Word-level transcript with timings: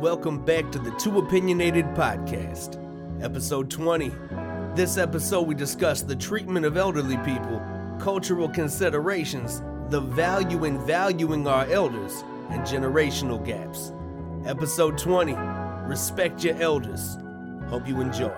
welcome 0.00 0.38
back 0.44 0.70
to 0.70 0.78
the 0.78 0.92
Two 0.92 1.18
Opinionated 1.18 1.84
Podcast, 1.86 2.78
episode 3.20 3.68
20. 3.68 4.12
This 4.76 4.96
episode, 4.96 5.48
we 5.48 5.56
discuss 5.56 6.02
the 6.02 6.14
treatment 6.14 6.64
of 6.64 6.76
elderly 6.76 7.16
people, 7.18 7.60
cultural 7.98 8.48
considerations, 8.48 9.60
the 9.90 10.00
value 10.00 10.66
in 10.66 10.78
valuing 10.86 11.48
our 11.48 11.66
elders, 11.66 12.22
and 12.50 12.60
generational 12.60 13.44
gaps. 13.44 13.92
Episode 14.48 14.96
20 14.98 15.34
Respect 15.88 16.44
Your 16.44 16.54
Elders. 16.62 17.18
Hope 17.68 17.88
you 17.88 18.00
enjoy. 18.00 18.36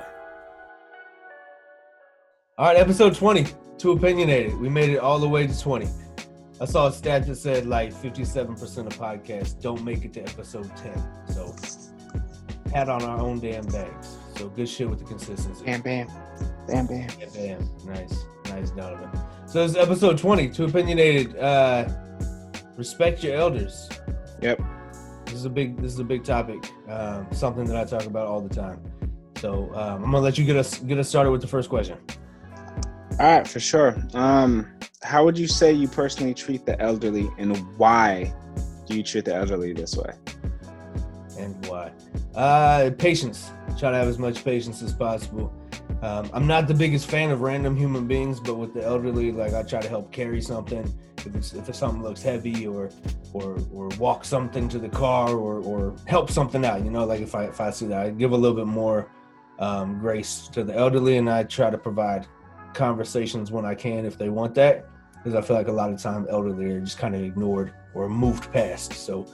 All 2.57 2.69
right, 2.69 2.77
episode 2.79 3.15
20, 3.15 3.47
Two 3.77 3.93
Opinionated. 3.93 4.59
We 4.59 4.71
made 4.71 4.89
it 4.89 4.99
all 4.99 5.19
the 5.19 5.29
way 5.29 5.47
to 5.47 5.61
20. 5.61 5.87
I 6.61 6.67
saw 6.67 6.89
a 6.89 6.93
stat 6.93 7.27
that 7.27 7.37
said 7.37 7.67
like 7.67 7.91
57% 7.93 8.87
of 8.87 8.99
podcasts 8.99 9.61
don't 9.61 9.83
make 9.83 10.05
it 10.05 10.13
to 10.15 10.21
episode 10.21 10.71
10. 10.77 11.03
So, 11.33 11.55
pat 12.71 12.91
on 12.91 13.03
our 13.03 13.19
own 13.19 13.41
damn 13.41 13.65
bags. 13.67 14.19
So, 14.37 14.51
good 14.51 14.69
shit 14.69 14.89
with 14.89 14.98
the 14.98 15.07
consistency. 15.07 15.65
Bam, 15.65 15.81
bam. 15.81 16.09
Bam, 16.69 16.87
bam. 16.87 17.09
Yeah, 17.19 17.27
bam. 17.34 17.70
Nice. 17.87 18.25
Nice, 18.47 18.70
Donovan. 18.73 19.11
So, 19.47 19.62
this 19.62 19.73
is 19.73 19.77
episode 19.79 20.19
20, 20.19 20.51
Two 20.51 20.67
Opinionated. 20.67 21.37
Uh, 21.39 21.89
respect 22.77 23.25
your 23.25 23.37
elders. 23.37 23.89
Yep. 24.42 24.61
This 25.25 25.34
is 25.34 25.45
a 25.47 25.51
big. 25.51 25.81
This 25.81 25.92
is 25.92 25.98
a 25.98 26.05
big 26.05 26.25
topic. 26.25 26.59
Um, 26.89 27.27
something 27.33 27.65
that 27.65 27.77
I 27.77 27.84
talk 27.84 28.05
about 28.05 28.27
all 28.27 28.41
the 28.41 28.55
time. 28.55 28.83
So 29.37 29.70
um, 29.75 30.05
I'm 30.05 30.11
gonna 30.11 30.20
let 30.20 30.37
you 30.37 30.45
get 30.45 30.56
us 30.56 30.79
get 30.81 30.98
us 30.98 31.09
started 31.09 31.31
with 31.31 31.41
the 31.41 31.47
first 31.47 31.70
question. 31.70 31.97
All 33.20 33.27
right, 33.27 33.47
for 33.47 33.60
sure. 33.60 34.02
Um, 34.15 34.66
how 35.02 35.27
would 35.27 35.37
you 35.37 35.47
say 35.47 35.74
you 35.74 35.88
personally 35.88 36.33
treat 36.33 36.65
the 36.65 36.80
elderly, 36.80 37.28
and 37.37 37.55
why 37.77 38.33
do 38.87 38.97
you 38.97 39.02
treat 39.02 39.27
the 39.27 39.34
elderly 39.34 39.74
this 39.74 39.95
way? 39.95 40.15
And 41.38 41.55
why? 41.66 41.92
Uh, 42.34 42.92
patience. 42.97 43.51
Try 43.78 43.91
to 43.91 43.98
have 43.98 44.09
as 44.09 44.19
much 44.19 44.42
patience 44.42 44.80
as 44.80 44.95
possible. 44.95 45.53
Um, 46.00 46.30
I'm 46.33 46.47
not 46.47 46.67
the 46.67 46.72
biggest 46.72 47.11
fan 47.11 47.30
of 47.30 47.42
random 47.42 47.77
human 47.77 48.06
beings, 48.06 48.41
but 48.41 48.55
with 48.55 48.72
the 48.72 48.83
elderly, 48.83 49.33
like 49.33 49.52
I 49.52 49.64
try 49.64 49.83
to 49.83 49.89
help 49.91 50.11
carry 50.11 50.41
something. 50.41 50.91
If 51.19 51.34
it's 51.34 51.52
if 51.52 51.69
it's 51.69 51.78
something 51.78 52.02
looks 52.02 52.23
heavy, 52.23 52.67
or 52.67 52.89
or 53.34 53.58
or 53.70 53.89
walk 53.98 54.25
something 54.25 54.67
to 54.70 54.78
the 54.78 54.89
car, 54.89 55.34
or 55.34 55.61
or 55.61 55.95
help 56.06 56.30
something 56.30 56.64
out. 56.64 56.83
You 56.83 56.91
know, 56.91 57.05
like 57.05 57.20
if 57.20 57.34
I 57.34 57.45
if 57.45 57.61
I 57.61 57.69
see 57.69 57.84
that, 57.89 58.06
I 58.06 58.11
give 58.12 58.33
a 58.33 58.36
little 58.36 58.56
bit 58.56 58.67
more 58.67 59.11
um, 59.58 59.98
grace 59.98 60.48
to 60.52 60.64
the 60.64 60.75
elderly, 60.75 61.19
and 61.19 61.28
I 61.28 61.45
try 61.45 61.69
to 61.69 61.77
provide 61.77 62.27
conversations 62.75 63.51
when 63.51 63.65
I 63.65 63.75
can 63.75 64.05
if 64.05 64.17
they 64.17 64.29
want 64.29 64.55
that, 64.57 64.87
because 65.15 65.35
I 65.35 65.41
feel 65.41 65.57
like 65.57 65.69
a 65.69 65.73
lot 65.73 65.93
of 65.93 66.01
time 66.01 66.27
elderly 66.31 66.71
are 66.73 66.81
just 66.81 66.99
kind 66.99 67.15
of 67.15 67.23
ignored 67.23 67.73
or 67.95 68.09
moved 68.09 68.53
past. 68.53 68.93
So 68.93 69.27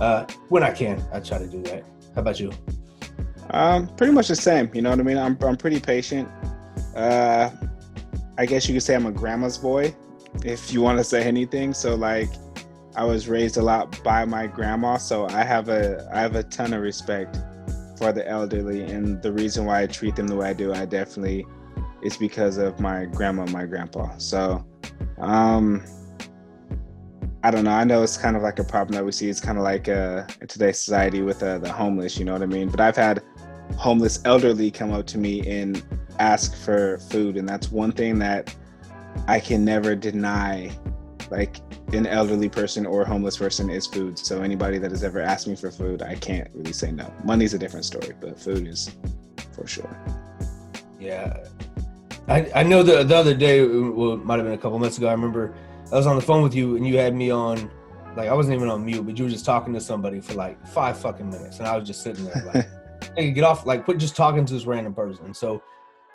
uh, 0.00 0.24
when 0.48 0.62
I 0.62 0.70
can, 0.70 1.02
I 1.12 1.20
try 1.20 1.38
to 1.38 1.46
do 1.46 1.62
that. 1.64 1.84
How 2.14 2.20
about 2.20 2.40
you? 2.40 2.52
Um, 3.50 3.88
pretty 3.96 4.12
much 4.12 4.28
the 4.28 4.36
same. 4.36 4.70
You 4.72 4.82
know 4.82 4.90
what 4.90 5.00
I 5.00 5.02
mean? 5.02 5.18
I'm 5.18 5.36
I'm 5.42 5.56
pretty 5.56 5.80
patient. 5.80 6.28
Uh, 6.94 7.50
I 8.38 8.46
guess 8.46 8.68
you 8.68 8.74
could 8.74 8.82
say 8.82 8.94
I'm 8.94 9.06
a 9.06 9.12
grandma's 9.12 9.58
boy, 9.58 9.94
if 10.44 10.72
you 10.72 10.80
want 10.80 10.98
to 10.98 11.04
say 11.04 11.22
anything. 11.22 11.74
So 11.74 11.94
like, 11.94 12.30
I 12.96 13.04
was 13.04 13.28
raised 13.28 13.56
a 13.56 13.62
lot 13.62 14.02
by 14.02 14.24
my 14.24 14.46
grandma, 14.46 14.96
so 14.96 15.26
I 15.26 15.44
have 15.44 15.68
a 15.68 16.08
I 16.12 16.20
have 16.20 16.34
a 16.34 16.42
ton 16.42 16.72
of 16.72 16.82
respect 16.82 17.38
for 17.98 18.12
the 18.12 18.26
elderly, 18.28 18.82
and 18.82 19.22
the 19.22 19.32
reason 19.32 19.64
why 19.64 19.82
I 19.82 19.86
treat 19.86 20.16
them 20.16 20.26
the 20.26 20.36
way 20.36 20.50
I 20.50 20.52
do, 20.52 20.72
I 20.72 20.84
definitely 20.84 21.46
is 22.02 22.16
because 22.16 22.58
of 22.58 22.80
my 22.80 23.04
grandma 23.06 23.42
and 23.42 23.52
my 23.52 23.66
grandpa. 23.66 24.16
So, 24.18 24.64
um, 25.18 25.84
I 27.44 27.50
don't 27.50 27.64
know. 27.64 27.72
I 27.72 27.84
know 27.84 28.02
it's 28.02 28.16
kind 28.16 28.36
of 28.36 28.42
like 28.42 28.60
a 28.60 28.64
problem 28.64 28.94
that 28.94 29.04
we 29.04 29.10
see. 29.10 29.28
It's 29.28 29.40
kind 29.40 29.58
of 29.58 29.64
like 29.64 29.88
uh, 29.88 30.24
in 30.40 30.46
today's 30.46 30.78
society 30.78 31.22
with 31.22 31.42
uh, 31.42 31.58
the 31.58 31.72
homeless. 31.72 32.16
You 32.16 32.24
know 32.24 32.32
what 32.32 32.42
I 32.42 32.46
mean? 32.46 32.68
But 32.68 32.80
I've 32.80 32.96
had 32.96 33.22
homeless 33.76 34.20
elderly 34.24 34.70
come 34.70 34.92
up 34.92 35.06
to 35.08 35.18
me 35.18 35.46
and 35.48 35.82
ask 36.20 36.54
for 36.56 36.98
food, 36.98 37.36
and 37.36 37.48
that's 37.48 37.72
one 37.72 37.90
thing 37.90 38.18
that 38.20 38.54
I 39.26 39.40
can 39.40 39.64
never 39.64 39.96
deny. 39.96 40.70
Like 41.30 41.56
an 41.94 42.06
elderly 42.06 42.48
person 42.48 42.84
or 42.86 43.04
homeless 43.04 43.38
person 43.38 43.70
is 43.70 43.86
food. 43.86 44.18
So 44.18 44.42
anybody 44.42 44.78
that 44.78 44.90
has 44.90 45.02
ever 45.02 45.20
asked 45.20 45.48
me 45.48 45.56
for 45.56 45.70
food, 45.70 46.02
I 46.02 46.14
can't 46.14 46.48
really 46.54 46.72
say 46.72 46.92
no. 46.92 47.12
Money's 47.24 47.54
a 47.54 47.58
different 47.58 47.86
story, 47.86 48.12
but 48.20 48.38
food 48.38 48.68
is 48.68 48.94
for 49.54 49.66
sure. 49.66 49.96
Yeah, 51.00 51.44
I, 52.28 52.50
I 52.54 52.62
know 52.62 52.82
the 52.82 53.02
the 53.04 53.16
other 53.16 53.34
day, 53.34 53.64
well, 53.64 54.14
it 54.14 54.24
might 54.24 54.36
have 54.36 54.44
been 54.44 54.54
a 54.54 54.58
couple 54.58 54.78
months 54.78 54.96
ago. 54.98 55.08
I 55.08 55.12
remember 55.12 55.54
I 55.90 55.96
was 55.96 56.06
on 56.06 56.16
the 56.16 56.22
phone 56.22 56.42
with 56.42 56.54
you 56.54 56.76
and 56.76 56.86
you 56.86 56.96
had 56.96 57.14
me 57.14 57.30
on, 57.30 57.70
like 58.16 58.28
I 58.28 58.34
wasn't 58.34 58.54
even 58.56 58.68
on 58.68 58.84
mute, 58.84 59.02
but 59.04 59.18
you 59.18 59.24
were 59.24 59.30
just 59.30 59.44
talking 59.44 59.74
to 59.74 59.80
somebody 59.80 60.20
for 60.20 60.34
like 60.34 60.64
five 60.68 60.98
fucking 60.98 61.28
minutes, 61.28 61.58
and 61.58 61.66
I 61.66 61.76
was 61.76 61.86
just 61.86 62.02
sitting 62.02 62.24
there 62.24 62.42
like, 62.54 62.68
hey, 63.16 63.30
get 63.32 63.44
off, 63.44 63.66
like 63.66 63.84
quit 63.84 63.98
just 63.98 64.14
talking 64.16 64.44
to 64.46 64.52
this 64.54 64.66
random 64.66 64.94
person. 64.94 65.34
So 65.34 65.62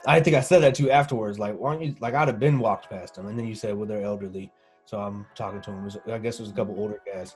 I 0.06 0.22
think 0.22 0.36
I 0.36 0.42
said 0.42 0.60
that 0.64 0.76
to 0.76 0.84
you 0.84 0.92
afterwards, 0.92 1.38
like, 1.40 1.58
why 1.58 1.74
don't 1.74 1.84
you, 1.84 1.96
like 2.00 2.14
I'd 2.14 2.28
have 2.30 2.40
been 2.40 2.60
walked 2.60 2.90
past 2.90 3.16
them, 3.16 3.28
and 3.28 3.38
then 3.38 3.46
you 3.46 3.56
said, 3.56 3.76
well, 3.76 3.86
they're 3.88 4.04
elderly, 4.04 4.52
so 4.86 5.00
I'm 5.00 5.26
talking 5.36 5.60
to 5.62 5.72
them. 5.72 5.84
Was, 5.84 5.98
I 6.08 6.18
guess 6.20 6.40
it 6.40 6.44
was 6.44 6.52
a 6.52 6.54
couple 6.54 6.76
older 6.80 7.02
guys. 7.06 7.36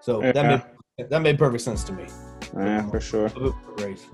So 0.00 0.22
Yeah. 0.22 0.32
that 0.32 0.46
made 0.98 1.08
that 1.10 1.20
made 1.22 1.38
perfect 1.38 1.62
sense 1.64 1.82
to 1.84 1.92
me. 1.92 2.06
Yeah, 2.54 2.88
for 2.88 3.00
sure. 3.00 3.26
A 3.26 3.30
bit 3.30 3.40
more 3.40 3.54
grace. 3.76 4.06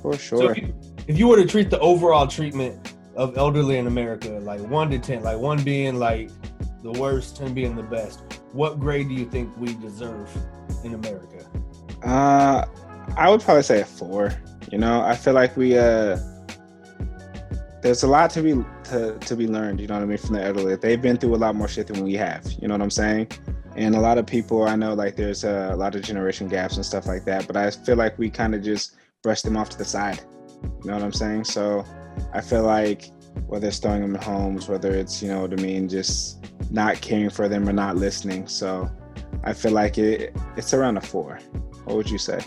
For 0.00 0.14
So 0.14 0.18
sure. 0.18 0.52
if 0.52 0.58
you, 0.58 0.74
if 1.08 1.18
you 1.18 1.28
were 1.28 1.36
to 1.36 1.44
treat 1.46 1.68
the 1.68 1.78
overall 1.80 2.26
treatment 2.26 2.94
of 3.20 3.36
elderly 3.36 3.76
in 3.76 3.86
America, 3.86 4.30
like 4.30 4.62
one 4.62 4.88
to 4.90 4.98
ten, 4.98 5.22
like 5.22 5.36
one 5.38 5.62
being 5.62 5.96
like 5.96 6.30
the 6.82 6.90
worst, 6.92 7.36
ten 7.36 7.52
being 7.52 7.76
the 7.76 7.82
best, 7.82 8.22
what 8.52 8.80
grade 8.80 9.08
do 9.08 9.14
you 9.14 9.26
think 9.26 9.54
we 9.58 9.74
deserve 9.74 10.34
in 10.84 10.94
America? 10.94 11.44
Uh, 12.02 12.64
I 13.18 13.28
would 13.28 13.42
probably 13.42 13.62
say 13.62 13.82
a 13.82 13.84
four. 13.84 14.32
You 14.72 14.78
know, 14.78 15.02
I 15.02 15.14
feel 15.14 15.34
like 15.34 15.54
we 15.54 15.76
uh, 15.76 16.16
there's 17.82 18.04
a 18.04 18.06
lot 18.06 18.30
to 18.30 18.42
be 18.42 18.64
to, 18.84 19.18
to 19.18 19.36
be 19.36 19.46
learned. 19.46 19.80
You 19.80 19.86
know 19.86 19.96
what 19.96 20.02
I 20.02 20.06
mean 20.06 20.16
from 20.16 20.36
the 20.36 20.42
elderly. 20.42 20.76
They've 20.76 21.00
been 21.00 21.18
through 21.18 21.34
a 21.34 21.36
lot 21.36 21.54
more 21.54 21.68
shit 21.68 21.88
than 21.88 22.02
we 22.02 22.14
have. 22.14 22.50
You 22.58 22.68
know 22.68 22.74
what 22.74 22.82
I'm 22.82 22.90
saying? 22.90 23.32
And 23.76 23.94
a 23.94 24.00
lot 24.00 24.16
of 24.16 24.24
people 24.24 24.66
I 24.66 24.76
know, 24.76 24.94
like 24.94 25.16
there's 25.16 25.44
uh, 25.44 25.68
a 25.74 25.76
lot 25.76 25.94
of 25.94 26.00
generation 26.00 26.48
gaps 26.48 26.76
and 26.76 26.86
stuff 26.86 27.06
like 27.06 27.26
that. 27.26 27.46
But 27.46 27.58
I 27.58 27.70
feel 27.70 27.96
like 27.96 28.18
we 28.18 28.30
kind 28.30 28.54
of 28.54 28.62
just 28.62 28.96
brush 29.22 29.42
them 29.42 29.58
off 29.58 29.68
to 29.70 29.76
the 29.76 29.84
side. 29.84 30.22
You 30.62 30.70
know 30.86 30.94
what 30.94 31.02
I'm 31.02 31.12
saying? 31.12 31.44
So 31.44 31.84
I 32.32 32.40
feel 32.40 32.62
like 32.62 33.10
whether 33.46 33.68
it's 33.68 33.78
throwing 33.78 34.02
them 34.02 34.14
in 34.14 34.22
homes, 34.22 34.68
whether 34.68 34.90
it's 34.92 35.22
you 35.22 35.28
know 35.28 35.42
what 35.42 35.52
I 35.52 35.62
mean, 35.62 35.88
just 35.88 36.44
not 36.70 37.00
caring 37.00 37.30
for 37.30 37.48
them 37.48 37.68
or 37.68 37.72
not 37.72 37.96
listening. 37.96 38.46
So 38.46 38.90
I 39.44 39.52
feel 39.52 39.72
like 39.72 39.98
it 39.98 40.34
it's 40.56 40.74
around 40.74 40.96
a 40.96 41.00
four. 41.00 41.40
What 41.84 41.96
would 41.96 42.10
you 42.10 42.18
say? 42.18 42.40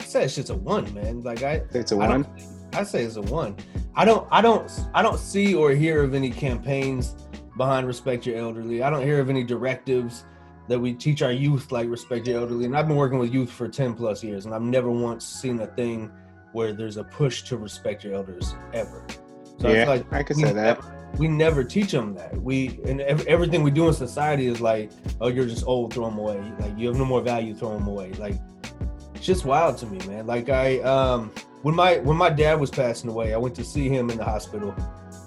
I 0.00 0.04
say 0.04 0.24
it's 0.24 0.36
just 0.36 0.50
a 0.50 0.54
one, 0.54 0.92
man. 0.94 1.22
Like 1.22 1.42
I, 1.42 1.62
It's 1.72 1.92
a 1.92 1.96
I 1.96 2.08
one. 2.08 2.26
I 2.72 2.84
say 2.84 3.02
it's 3.02 3.16
a 3.16 3.22
one. 3.22 3.56
I 3.96 4.04
don't, 4.04 4.26
I 4.32 4.40
don't, 4.40 4.70
I 4.92 5.02
don't 5.02 5.18
see 5.18 5.54
or 5.54 5.70
hear 5.70 6.02
of 6.02 6.14
any 6.14 6.30
campaigns 6.30 7.14
behind 7.56 7.86
respect 7.86 8.26
your 8.26 8.36
elderly. 8.36 8.82
I 8.82 8.90
don't 8.90 9.02
hear 9.02 9.20
of 9.20 9.30
any 9.30 9.44
directives 9.44 10.24
that 10.68 10.78
we 10.78 10.92
teach 10.94 11.22
our 11.22 11.30
youth 11.30 11.70
like 11.70 11.88
respect 11.88 12.26
your 12.26 12.40
elderly. 12.40 12.64
And 12.64 12.76
I've 12.76 12.88
been 12.88 12.96
working 12.96 13.18
with 13.18 13.32
youth 13.32 13.50
for 13.50 13.68
ten 13.68 13.94
plus 13.94 14.24
years, 14.24 14.46
and 14.46 14.54
I've 14.54 14.62
never 14.62 14.90
once 14.90 15.24
seen 15.24 15.60
a 15.60 15.66
thing 15.68 16.10
where 16.54 16.72
there's 16.72 16.96
a 16.96 17.04
push 17.04 17.42
to 17.42 17.56
respect 17.56 18.04
your 18.04 18.14
elders 18.14 18.54
ever. 18.72 19.04
So 19.60 19.70
yeah, 19.72 19.82
I 19.82 19.86
like 19.86 20.12
I 20.12 20.22
could 20.22 20.36
say 20.36 20.52
that. 20.52 20.54
never- 20.54 20.90
we 21.18 21.28
never 21.28 21.62
teach 21.62 21.92
them 21.92 22.12
that. 22.14 22.36
We 22.42 22.80
and 22.86 23.00
ev- 23.02 23.24
everything 23.28 23.62
we 23.62 23.70
do 23.70 23.86
in 23.86 23.94
society 23.94 24.46
is 24.46 24.60
like, 24.60 24.90
oh, 25.20 25.28
you're 25.28 25.46
just 25.46 25.64
old, 25.64 25.94
throw 25.94 26.06
them 26.10 26.18
away. 26.18 26.42
Like 26.58 26.76
you 26.76 26.88
have 26.88 26.96
no 26.96 27.04
more 27.04 27.20
value, 27.20 27.54
throw 27.54 27.72
them 27.78 27.86
away. 27.86 28.12
Like 28.14 28.34
it's 29.14 29.24
just 29.24 29.44
wild 29.44 29.78
to 29.78 29.86
me, 29.86 30.04
man. 30.08 30.26
Like 30.26 30.48
I 30.48 30.80
um 30.80 31.30
when 31.62 31.74
my 31.76 31.98
when 31.98 32.16
my 32.16 32.30
dad 32.30 32.58
was 32.58 32.70
passing 32.70 33.08
away, 33.10 33.32
I 33.32 33.36
went 33.36 33.54
to 33.56 33.64
see 33.64 33.88
him 33.88 34.10
in 34.10 34.18
the 34.18 34.24
hospital, 34.24 34.74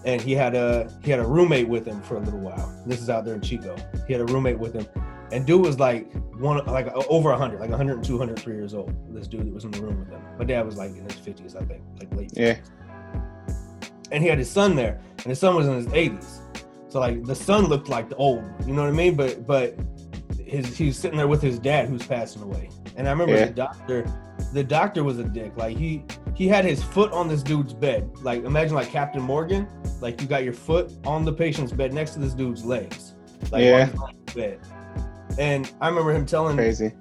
and 0.03 0.21
he 0.21 0.33
had 0.33 0.55
a 0.55 0.91
he 1.03 1.09
had 1.11 1.21
a 1.21 1.25
roommate 1.25 1.69
with 1.69 1.85
him 1.85 2.01
for 2.01 2.17
a 2.17 2.19
little 2.19 2.39
while. 2.41 2.83
This 2.85 3.01
is 3.01 3.09
out 3.09 3.23
there 3.23 3.35
in 3.35 3.41
Chico. 3.41 3.73
He 4.07 4.11
had 4.13 4.21
a 4.21 4.25
roommate 4.25 4.59
with 4.59 4.73
him, 4.73 4.85
and 5.31 5.45
dude 5.45 5.61
was 5.65 5.79
like 5.79 6.11
one 6.35 6.63
like 6.65 6.87
over 7.09 7.29
100, 7.31 7.59
like 7.59 7.69
102, 7.69 8.13
103 8.13 8.53
years 8.55 8.73
old. 8.73 8.93
This 9.13 9.27
dude 9.27 9.45
that 9.47 9.53
was 9.53 9.65
in 9.65 9.71
the 9.71 9.81
room 9.81 9.99
with 9.99 10.09
him. 10.09 10.21
My 10.37 10.45
dad 10.45 10.65
was 10.65 10.77
like 10.77 10.91
in 10.91 11.03
his 11.03 11.13
50s, 11.13 11.55
I 11.55 11.65
think, 11.65 11.83
like 11.99 12.13
late. 12.15 12.31
50s 12.31 12.37
Yeah. 12.37 12.57
and 14.11 14.23
he 14.23 14.29
had 14.29 14.37
his 14.37 14.49
son 14.49 14.75
there, 14.75 14.99
and 15.17 15.25
his 15.25 15.39
son 15.39 15.55
was 15.55 15.67
in 15.67 15.75
his 15.75 15.87
80s. 15.87 16.39
So 16.89 16.99
like 16.99 17.23
the 17.25 17.35
son 17.35 17.65
looked 17.65 17.89
like 17.89 18.09
the 18.09 18.15
old, 18.15 18.43
you 18.65 18.73
know 18.73 18.83
what 18.83 18.89
I 18.89 18.93
mean? 18.93 19.15
But 19.15 19.45
but 19.45 19.75
his 20.45 20.77
he 20.77 20.87
was 20.87 20.97
sitting 20.97 21.17
there 21.17 21.27
with 21.27 21.41
his 21.41 21.59
dad 21.59 21.89
who's 21.89 22.05
passing 22.05 22.41
away. 22.41 22.69
And 22.95 23.07
I 23.07 23.11
remember 23.11 23.35
Yeah. 23.35 23.45
the 23.45 23.51
doctor, 23.53 24.11
the 24.53 24.63
doctor 24.63 25.03
was 25.03 25.19
a 25.19 25.23
dick. 25.25 25.57
Like 25.57 25.75
he 25.77 26.03
he 26.35 26.47
had 26.47 26.63
his 26.63 26.81
foot 26.81 27.11
on 27.11 27.27
this 27.27 27.43
dude's 27.43 27.73
bed. 27.73 28.09
Like 28.21 28.43
imagine 28.45 28.73
like 28.75 28.89
Captain 28.89 29.21
Morgan, 29.21 29.67
like 30.01 30.21
you 30.21 30.27
got 30.27 30.43
your 30.45 30.53
foot 30.53 30.91
on 31.05 31.25
the 31.25 31.33
patient's 31.33 31.73
bed 31.73 31.93
next 31.93 32.11
to 32.11 32.19
this 32.19 32.33
dude's 32.33 32.63
legs. 32.63 33.15
Like 33.51 33.63
Yeah. 33.63 33.89
bed. 34.33 34.59
And 35.37 35.71
I 35.81 35.87
remember 35.89 36.11
him 36.13 36.25
telling 36.25 36.57
Crazy. 36.57 36.91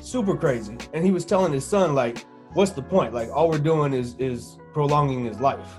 super 0.00 0.36
crazy. 0.36 0.76
And 0.92 1.04
he 1.04 1.10
was 1.10 1.24
telling 1.24 1.52
his 1.52 1.66
son, 1.66 1.94
like, 1.94 2.24
what's 2.52 2.72
the 2.72 2.82
point? 2.82 3.14
Like, 3.14 3.30
all 3.30 3.48
we're 3.50 3.58
doing 3.58 3.92
is 3.94 4.14
is 4.18 4.58
prolonging 4.72 5.24
his 5.24 5.40
life. 5.40 5.78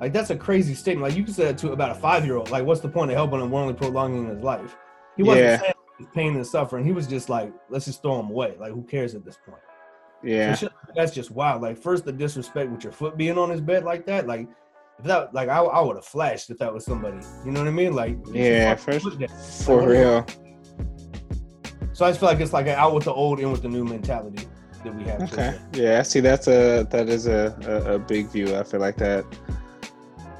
Like, 0.00 0.12
that's 0.12 0.30
a 0.30 0.36
crazy 0.36 0.74
statement. 0.74 1.08
Like, 1.08 1.16
you 1.18 1.24
can 1.24 1.34
say 1.34 1.44
that 1.44 1.58
to 1.58 1.72
about 1.72 1.90
a 1.90 1.94
five 1.94 2.24
year 2.24 2.36
old. 2.36 2.50
Like, 2.50 2.64
what's 2.64 2.80
the 2.80 2.88
point 2.88 3.10
of 3.10 3.16
helping 3.16 3.40
him? 3.40 3.50
We're 3.50 3.60
only 3.60 3.74
prolonging 3.74 4.28
his 4.28 4.40
life. 4.42 4.76
He 5.16 5.22
wasn't 5.22 5.44
Yeah. 5.46 5.60
saying 5.60 5.72
pain 6.14 6.36
and 6.36 6.46
suffering. 6.46 6.84
He 6.84 6.92
was 6.92 7.06
just 7.08 7.28
like, 7.28 7.52
let's 7.68 7.84
just 7.84 8.02
throw 8.02 8.20
him 8.20 8.30
away. 8.30 8.54
Like, 8.60 8.72
who 8.72 8.82
cares 8.82 9.14
at 9.16 9.24
this 9.24 9.36
point? 9.44 9.60
Yeah, 10.22 10.54
So 10.54 10.66
shit 10.66 10.72
that's 10.94 11.12
just 11.12 11.30
wild. 11.32 11.62
Like, 11.62 11.76
first 11.76 12.04
the 12.04 12.12
disrespect 12.12 12.70
with 12.70 12.82
your 12.84 12.92
foot 12.92 13.16
being 13.16 13.36
on 13.38 13.50
his 13.50 13.60
bed 13.60 13.84
like 13.84 14.06
that. 14.06 14.26
Like, 14.28 14.48
if 15.00 15.04
that, 15.04 15.32
like, 15.34 15.48
I, 15.48 15.58
I 15.58 15.80
would 15.80 15.96
have 15.96 16.04
flashed 16.04 16.50
if 16.50 16.58
that 16.58 16.72
was 16.72 16.84
somebody. 16.84 17.18
You 17.44 17.50
know 17.52 17.60
what 17.60 17.68
I 17.68 17.72
mean? 17.72 17.94
Like, 17.94 18.16
Yeah, 18.32 18.74
first- 18.76 19.06
for 19.64 19.88
real. 19.88 20.24
So 21.98 22.04
I 22.04 22.10
just 22.10 22.20
feel 22.20 22.28
like 22.28 22.38
it's 22.38 22.52
like 22.52 22.68
an 22.68 22.76
out 22.76 22.94
with 22.94 23.06
the 23.06 23.12
old, 23.12 23.40
in 23.40 23.50
with 23.50 23.62
the 23.62 23.68
new 23.68 23.84
mentality 23.84 24.46
that 24.84 24.94
we 24.94 25.02
have. 25.02 25.20
Okay. 25.32 25.58
Yeah. 25.72 26.02
See, 26.02 26.20
that's 26.20 26.46
a 26.46 26.86
that 26.90 27.08
is 27.08 27.26
a, 27.26 27.52
a 27.66 27.94
a 27.94 27.98
big 27.98 28.28
view. 28.28 28.54
I 28.54 28.62
feel 28.62 28.78
like 28.78 28.98
that 28.98 29.24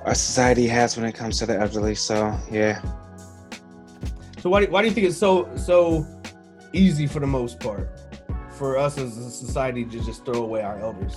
our 0.05 0.15
society 0.15 0.69
has 0.69 0.97
when 0.97 1.05
it 1.05 1.17
comes 1.17 1.37
to 1.41 1.47
the 1.47 1.59
elderly. 1.59 1.97
So 1.97 2.39
yeah. 2.49 2.81
So 4.41 4.51
why 4.51 4.67
do, 4.67 4.71
why 4.71 4.83
do 4.83 4.87
you 4.87 4.95
think 4.95 5.09
it's 5.09 5.17
so 5.17 5.51
so 5.57 6.07
easy 6.73 7.09
for 7.09 7.19
the 7.19 7.27
most 7.27 7.59
part 7.59 7.91
for 8.53 8.79
us 8.79 8.97
as 8.97 9.19
a 9.19 9.29
society 9.29 9.85
to 9.85 9.99
just 10.05 10.25
throw 10.25 10.45
away 10.45 10.63
our 10.63 10.79
elders? 10.79 11.17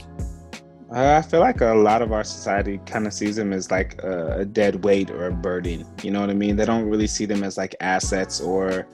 Uh, 0.91 1.17
I 1.17 1.21
feel 1.21 1.41
like 1.41 1.61
a 1.61 1.75
lot 1.75 2.01
of 2.01 2.11
our 2.11 2.23
society 2.23 2.79
kind 2.87 3.05
of 3.05 3.13
sees 3.13 3.35
them 3.35 3.53
as 3.53 3.69
like 3.69 4.01
a, 4.01 4.39
a 4.39 4.45
dead 4.45 4.83
weight 4.83 5.11
or 5.11 5.27
a 5.27 5.31
burden. 5.31 5.85
You 6.01 6.09
know 6.09 6.19
what 6.19 6.31
I 6.31 6.33
mean? 6.33 6.55
They 6.55 6.65
don't 6.65 6.89
really 6.89 7.05
see 7.05 7.25
them 7.25 7.43
as 7.43 7.59
like 7.59 7.75
assets 7.79 8.41
or, 8.41 8.87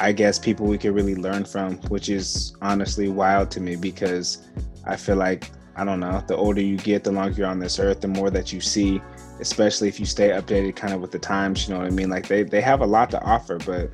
I 0.00 0.12
guess, 0.12 0.38
people 0.38 0.66
we 0.66 0.78
could 0.78 0.94
really 0.94 1.14
learn 1.14 1.44
from, 1.44 1.76
which 1.88 2.08
is 2.08 2.56
honestly 2.62 3.08
wild 3.08 3.50
to 3.52 3.60
me 3.60 3.76
because 3.76 4.48
I 4.86 4.96
feel 4.96 5.16
like, 5.16 5.50
I 5.76 5.84
don't 5.84 6.00
know, 6.00 6.24
the 6.26 6.36
older 6.36 6.62
you 6.62 6.78
get, 6.78 7.04
the 7.04 7.12
longer 7.12 7.36
you're 7.36 7.46
on 7.46 7.58
this 7.58 7.78
earth, 7.78 8.00
the 8.00 8.08
more 8.08 8.30
that 8.30 8.50
you 8.52 8.60
see, 8.62 9.00
especially 9.40 9.88
if 9.88 10.00
you 10.00 10.06
stay 10.06 10.30
updated 10.30 10.74
kind 10.74 10.94
of 10.94 11.00
with 11.00 11.12
the 11.12 11.18
times. 11.18 11.68
You 11.68 11.74
know 11.74 11.80
what 11.80 11.86
I 11.86 11.90
mean? 11.90 12.08
Like 12.08 12.28
they, 12.28 12.42
they 12.42 12.62
have 12.62 12.80
a 12.80 12.86
lot 12.86 13.10
to 13.10 13.22
offer, 13.22 13.58
but 13.58 13.90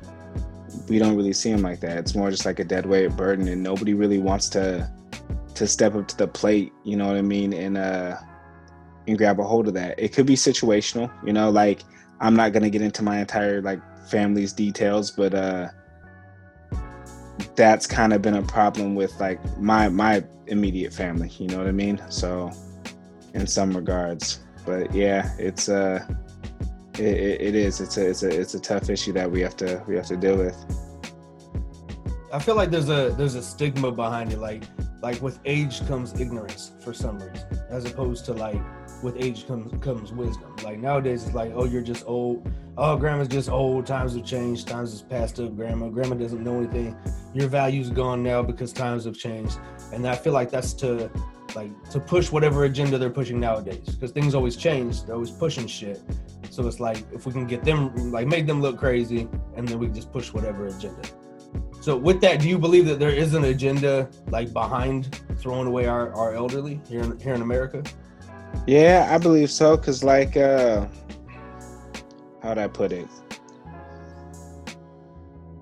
we 0.87 0.97
don't 0.97 1.17
really 1.17 1.33
see 1.33 1.51
them 1.51 1.61
like 1.61 1.81
that. 1.81 1.97
It's 1.97 2.15
more 2.15 2.31
just 2.31 2.45
like 2.45 2.59
a 2.59 2.63
dead 2.63 2.85
weight 2.85 3.15
burden, 3.15 3.47
and 3.47 3.61
nobody 3.61 3.93
really 3.93 4.19
wants 4.19 4.49
to 4.49 4.89
to 5.55 5.67
step 5.67 5.95
up 5.95 6.07
to 6.07 6.17
the 6.17 6.27
plate, 6.27 6.71
you 6.83 6.95
know 6.95 7.07
what 7.07 7.17
I 7.17 7.21
mean, 7.21 7.51
and 7.51 7.77
uh 7.77 8.15
and 9.07 9.17
grab 9.17 9.39
a 9.39 9.43
hold 9.43 9.67
of 9.67 9.73
that. 9.73 9.99
It 9.99 10.13
could 10.13 10.25
be 10.25 10.35
situational, 10.35 11.11
you 11.25 11.33
know, 11.33 11.49
like 11.49 11.81
I'm 12.19 12.35
not 12.35 12.53
gonna 12.53 12.69
get 12.69 12.81
into 12.81 13.03
my 13.03 13.19
entire 13.19 13.61
like 13.61 13.81
family's 14.07 14.53
details, 14.53 15.11
but 15.11 15.33
uh 15.33 15.69
that's 17.55 17.87
kind 17.87 18.13
of 18.13 18.21
been 18.21 18.35
a 18.35 18.43
problem 18.43 18.95
with 18.95 19.19
like 19.19 19.39
my 19.57 19.89
my 19.89 20.23
immediate 20.47 20.93
family, 20.93 21.29
you 21.37 21.47
know 21.47 21.57
what 21.57 21.67
I 21.67 21.71
mean? 21.71 22.01
So 22.09 22.51
in 23.33 23.47
some 23.47 23.75
regards. 23.75 24.39
But 24.65 24.93
yeah, 24.93 25.31
it's 25.37 25.69
uh 25.69 26.05
it, 26.95 27.05
it, 27.05 27.41
it 27.41 27.55
is. 27.55 27.79
It's 27.79 27.97
a 27.97 28.09
it's 28.09 28.23
a 28.23 28.29
it's 28.29 28.53
a 28.53 28.59
tough 28.59 28.89
issue 28.89 29.13
that 29.13 29.29
we 29.29 29.41
have 29.41 29.55
to 29.57 29.83
we 29.87 29.95
have 29.95 30.07
to 30.07 30.17
deal 30.17 30.37
with. 30.37 30.57
I 32.33 32.39
feel 32.39 32.55
like 32.55 32.71
there's 32.71 32.89
a 32.89 33.13
there's 33.17 33.35
a 33.35 33.43
stigma 33.43 33.91
behind 33.91 34.33
it. 34.33 34.39
Like 34.39 34.63
like 35.01 35.21
with 35.21 35.39
age 35.45 35.85
comes 35.87 36.19
ignorance 36.19 36.71
for 36.81 36.93
some 36.93 37.19
reason, 37.19 37.47
as 37.69 37.85
opposed 37.85 38.25
to 38.25 38.33
like 38.33 38.61
with 39.03 39.15
age 39.17 39.47
comes 39.47 39.71
comes 39.83 40.11
wisdom. 40.11 40.55
Like 40.63 40.79
nowadays 40.79 41.25
it's 41.25 41.35
like 41.35 41.51
oh 41.55 41.65
you're 41.65 41.81
just 41.81 42.03
old. 42.07 42.49
Oh 42.77 42.97
grandma's 42.97 43.27
just 43.27 43.49
old. 43.49 43.85
Times 43.85 44.15
have 44.15 44.25
changed. 44.25 44.67
Times 44.67 44.91
has 44.91 45.01
passed 45.01 45.39
up. 45.39 45.55
Grandma 45.55 45.89
grandma 45.89 46.15
doesn't 46.15 46.43
know 46.43 46.57
anything. 46.57 46.95
Your 47.33 47.47
value's 47.47 47.89
gone 47.89 48.23
now 48.23 48.41
because 48.41 48.73
times 48.73 49.05
have 49.05 49.17
changed. 49.17 49.59
And 49.93 50.07
I 50.07 50.15
feel 50.15 50.33
like 50.33 50.49
that's 50.49 50.73
to 50.73 51.11
like 51.55 51.71
to 51.91 51.99
push 51.99 52.31
whatever 52.31 52.65
agenda 52.65 52.97
they're 52.97 53.09
pushing 53.09 53.39
nowadays 53.39 53.85
because 53.85 54.11
things 54.11 54.35
always 54.35 54.55
change. 54.55 55.03
They're 55.03 55.15
always 55.15 55.31
pushing 55.31 55.67
shit. 55.67 56.01
So 56.49 56.67
it's 56.67 56.79
like 56.79 57.03
if 57.13 57.25
we 57.25 57.31
can 57.31 57.45
get 57.45 57.63
them 57.63 58.11
like 58.11 58.27
make 58.27 58.47
them 58.47 58.61
look 58.61 58.77
crazy 58.77 59.27
and 59.55 59.67
then 59.67 59.79
we 59.79 59.87
just 59.87 60.11
push 60.11 60.33
whatever 60.33 60.67
agenda. 60.67 61.01
So 61.81 61.95
with 61.95 62.19
that, 62.21 62.41
do 62.41 62.49
you 62.49 62.57
believe 62.57 62.85
that 62.87 62.99
there 62.99 63.11
is 63.11 63.33
an 63.33 63.45
agenda 63.45 64.09
like 64.29 64.51
behind 64.51 65.21
throwing 65.37 65.67
away 65.67 65.85
our, 65.85 66.11
our 66.13 66.33
elderly 66.33 66.81
here 66.89 67.01
in 67.01 67.17
here 67.19 67.33
in 67.33 67.41
America? 67.41 67.83
Yeah, 68.65 69.07
I 69.09 69.17
believe 69.17 69.49
so. 69.49 69.77
Cause 69.77 70.03
like, 70.03 70.35
uh, 70.35 70.85
how'd 72.43 72.57
I 72.57 72.67
put 72.67 72.91
it? 72.91 73.07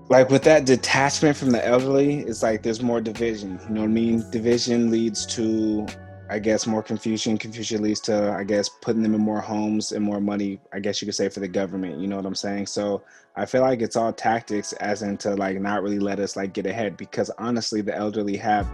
Like 0.08 0.30
with 0.30 0.44
that 0.44 0.66
detachment 0.66 1.36
from 1.36 1.50
the 1.50 1.64
elderly, 1.66 2.20
it's 2.20 2.42
like 2.42 2.62
there's 2.62 2.80
more 2.80 3.00
division. 3.00 3.60
You 3.64 3.74
know 3.74 3.80
what 3.80 3.88
I 3.88 3.92
mean? 3.92 4.30
Division 4.30 4.90
leads 4.90 5.26
to, 5.34 5.84
I 6.30 6.38
guess, 6.38 6.64
more 6.64 6.82
confusion. 6.82 7.36
Confusion 7.36 7.82
leads 7.82 7.98
to, 8.02 8.30
I 8.30 8.44
guess, 8.44 8.68
putting 8.68 9.02
them 9.02 9.14
in 9.14 9.20
more 9.20 9.40
homes 9.40 9.90
and 9.90 10.04
more 10.04 10.20
money. 10.20 10.60
I 10.72 10.78
guess 10.78 11.02
you 11.02 11.06
could 11.06 11.16
say 11.16 11.28
for 11.28 11.40
the 11.40 11.48
government. 11.48 11.98
You 11.98 12.06
know 12.06 12.16
what 12.16 12.26
I'm 12.26 12.36
saying? 12.36 12.66
So 12.66 13.02
I 13.34 13.46
feel 13.46 13.62
like 13.62 13.82
it's 13.82 13.96
all 13.96 14.12
tactics, 14.12 14.72
as 14.74 15.02
into 15.02 15.34
like 15.34 15.60
not 15.60 15.82
really 15.82 15.98
let 15.98 16.20
us 16.20 16.36
like 16.36 16.52
get 16.52 16.66
ahead. 16.66 16.96
Because 16.96 17.30
honestly, 17.38 17.80
the 17.80 17.96
elderly 17.96 18.36
have 18.36 18.68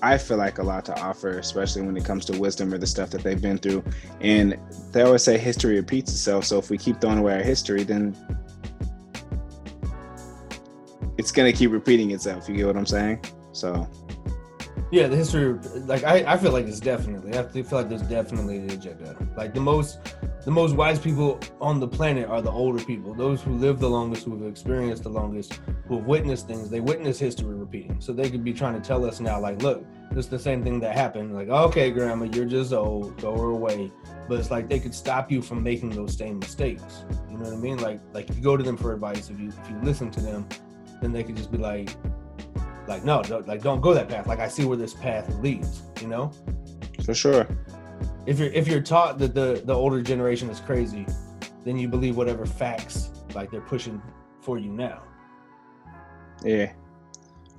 I 0.00 0.16
feel 0.18 0.36
like 0.36 0.58
a 0.58 0.62
lot 0.62 0.84
to 0.86 1.00
offer, 1.00 1.38
especially 1.38 1.82
when 1.82 1.96
it 1.96 2.04
comes 2.04 2.24
to 2.26 2.38
wisdom 2.38 2.72
or 2.72 2.78
the 2.78 2.86
stuff 2.86 3.10
that 3.10 3.22
they've 3.22 3.40
been 3.40 3.58
through. 3.58 3.82
And 4.20 4.56
they 4.92 5.02
always 5.02 5.22
say 5.22 5.38
history 5.38 5.76
repeats 5.76 6.12
itself. 6.12 6.44
So 6.44 6.58
if 6.58 6.70
we 6.70 6.78
keep 6.78 7.00
throwing 7.00 7.18
away 7.18 7.34
our 7.34 7.42
history, 7.42 7.82
then 7.82 8.16
it's 11.16 11.32
gonna 11.32 11.52
keep 11.52 11.72
repeating 11.72 12.12
itself. 12.12 12.48
You 12.48 12.56
get 12.56 12.66
what 12.66 12.76
I'm 12.76 12.86
saying? 12.86 13.24
So 13.52 13.88
Yeah, 14.90 15.06
the 15.06 15.16
history 15.16 15.54
like 15.86 16.04
I, 16.04 16.32
I 16.32 16.36
feel 16.38 16.52
like 16.52 16.66
it's 16.66 16.80
definitely 16.80 17.38
I 17.38 17.42
feel 17.44 17.64
like 17.72 17.88
there's 17.88 18.02
definitely 18.02 18.58
an 18.58 18.70
agenda. 18.70 19.16
Like 19.36 19.54
the 19.54 19.60
most 19.60 19.98
the 20.44 20.50
most 20.50 20.76
wise 20.76 20.98
people 20.98 21.38
on 21.60 21.78
the 21.78 21.86
planet 21.86 22.28
are 22.28 22.40
the 22.40 22.50
older 22.50 22.82
people, 22.82 23.12
those 23.12 23.42
who 23.42 23.52
live 23.52 23.80
the 23.80 23.90
longest, 23.90 24.24
who 24.24 24.38
have 24.38 24.48
experienced 24.48 25.02
the 25.02 25.10
longest, 25.10 25.60
who 25.86 25.98
have 25.98 26.06
witnessed 26.06 26.46
things. 26.46 26.70
They 26.70 26.80
witness 26.80 27.18
history 27.18 27.54
repeating. 27.54 28.00
So 28.00 28.12
they 28.14 28.30
could 28.30 28.42
be 28.42 28.54
trying 28.54 28.80
to 28.80 28.80
tell 28.80 29.04
us 29.04 29.20
now, 29.20 29.40
like, 29.40 29.60
look, 29.62 29.84
this 30.10 30.24
is 30.24 30.30
the 30.30 30.38
same 30.38 30.64
thing 30.64 30.80
that 30.80 30.96
happened. 30.96 31.34
Like, 31.34 31.48
okay, 31.48 31.90
grandma, 31.90 32.24
you're 32.32 32.46
just 32.46 32.72
old, 32.72 33.20
her 33.20 33.28
away. 33.28 33.92
But 34.26 34.38
it's 34.38 34.50
like 34.50 34.68
they 34.68 34.80
could 34.80 34.94
stop 34.94 35.30
you 35.30 35.42
from 35.42 35.62
making 35.62 35.90
those 35.90 36.16
same 36.16 36.38
mistakes. 36.38 37.04
You 37.30 37.36
know 37.36 37.44
what 37.44 37.52
I 37.52 37.56
mean? 37.56 37.78
Like 37.78 38.00
like 38.14 38.28
you 38.34 38.40
go 38.40 38.56
to 38.56 38.62
them 38.62 38.76
for 38.76 38.94
advice, 38.94 39.28
if 39.28 39.38
you 39.38 39.48
if 39.48 39.70
you 39.70 39.78
listen 39.82 40.10
to 40.12 40.20
them, 40.20 40.48
then 41.02 41.12
they 41.12 41.24
could 41.24 41.36
just 41.36 41.52
be 41.52 41.58
like, 41.58 41.90
like, 42.88 43.04
no, 43.04 43.22
don't, 43.22 43.46
like 43.46 43.62
don't 43.62 43.80
go 43.80 43.94
that 43.94 44.08
path. 44.08 44.26
Like 44.26 44.40
I 44.40 44.48
see 44.48 44.64
where 44.64 44.76
this 44.76 44.94
path 44.94 45.28
leads, 45.36 45.82
you 46.00 46.08
know? 46.08 46.32
for 47.04 47.14
sure. 47.14 47.46
if 48.26 48.38
you're 48.38 48.48
if 48.52 48.66
you're 48.68 48.82
taught 48.82 49.18
that 49.18 49.34
the 49.34 49.62
the 49.64 49.72
older 49.72 50.02
generation 50.02 50.50
is 50.50 50.60
crazy, 50.60 51.06
then 51.64 51.76
you 51.78 51.88
believe 51.88 52.16
whatever 52.16 52.44
facts 52.46 53.10
like 53.34 53.50
they're 53.50 53.60
pushing 53.60 54.02
for 54.40 54.58
you 54.58 54.70
now. 54.70 55.02
Yeah. 56.44 56.72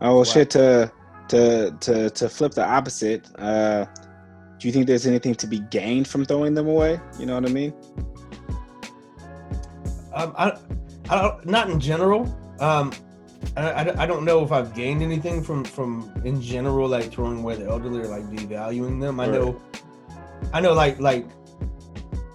Oh 0.02 0.08
well, 0.08 0.18
Wow. 0.18 0.24
shit. 0.24 0.50
To 0.52 0.92
to 1.30 1.72
to 1.80 2.10
to 2.10 2.30
flip 2.30 2.54
the 2.54 2.66
opposite. 2.66 3.28
Uh, 3.38 3.86
do 4.60 4.68
you 4.68 4.74
think 4.74 4.88
there's 4.88 5.08
anything 5.08 5.36
to 5.36 5.48
be 5.48 5.60
gained 5.60 6.08
from 6.08 6.26
throwing 6.26 6.54
them 6.54 6.68
away? 6.68 7.00
You 7.18 7.26
know 7.26 7.36
what 7.36 7.46
I 7.46 7.54
mean? 7.54 7.74
Um, 10.14 10.34
I, 10.38 10.58
I 11.10 11.22
don't, 11.22 11.46
not 11.46 11.70
in 11.70 11.80
general. 11.80 12.24
Um, 12.60 12.92
I, 13.56 13.62
I, 13.72 14.04
I 14.04 14.06
don't 14.06 14.26
know 14.26 14.44
if 14.44 14.52
I've 14.52 14.74
gained 14.74 15.02
anything 15.02 15.42
from 15.44 15.64
from 15.64 16.12
in 16.26 16.42
general 16.42 16.88
like 16.88 17.12
throwing 17.12 17.40
away 17.40 17.56
the 17.56 17.66
elderly 17.70 18.02
or 18.02 18.08
like 18.08 18.24
devaluing 18.30 19.00
them. 19.00 19.20
I 19.20 19.28
Right. 19.28 19.34
know, 19.34 19.62
I 20.54 20.62
know 20.62 20.74
like 20.74 21.00
like 21.00 21.26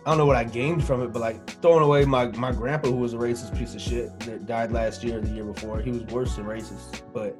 I 0.07 0.11
don't 0.11 0.19
know 0.19 0.27
what 0.27 0.37
I 0.37 0.45
gained 0.45 0.85
from 0.85 1.03
it, 1.03 1.13
but 1.13 1.21
like 1.21 1.47
throwing 1.63 1.83
away 1.83 2.05
my 2.05 2.27
my 2.27 2.53
grandpa 2.53 2.89
who 2.89 2.97
was 2.97 3.15
a 3.15 3.17
racist 3.19 3.57
piece 3.59 3.75
of 3.75 3.81
shit 3.81 4.19
that 4.21 4.47
died 4.47 4.73
last 4.73 5.03
year 5.05 5.19
or 5.19 5.21
the 5.21 5.31
year 5.31 5.45
before. 5.45 5.81
He 5.81 5.91
was 5.91 6.03
worse 6.05 6.37
than 6.37 6.45
racist, 6.47 7.03
but 7.13 7.37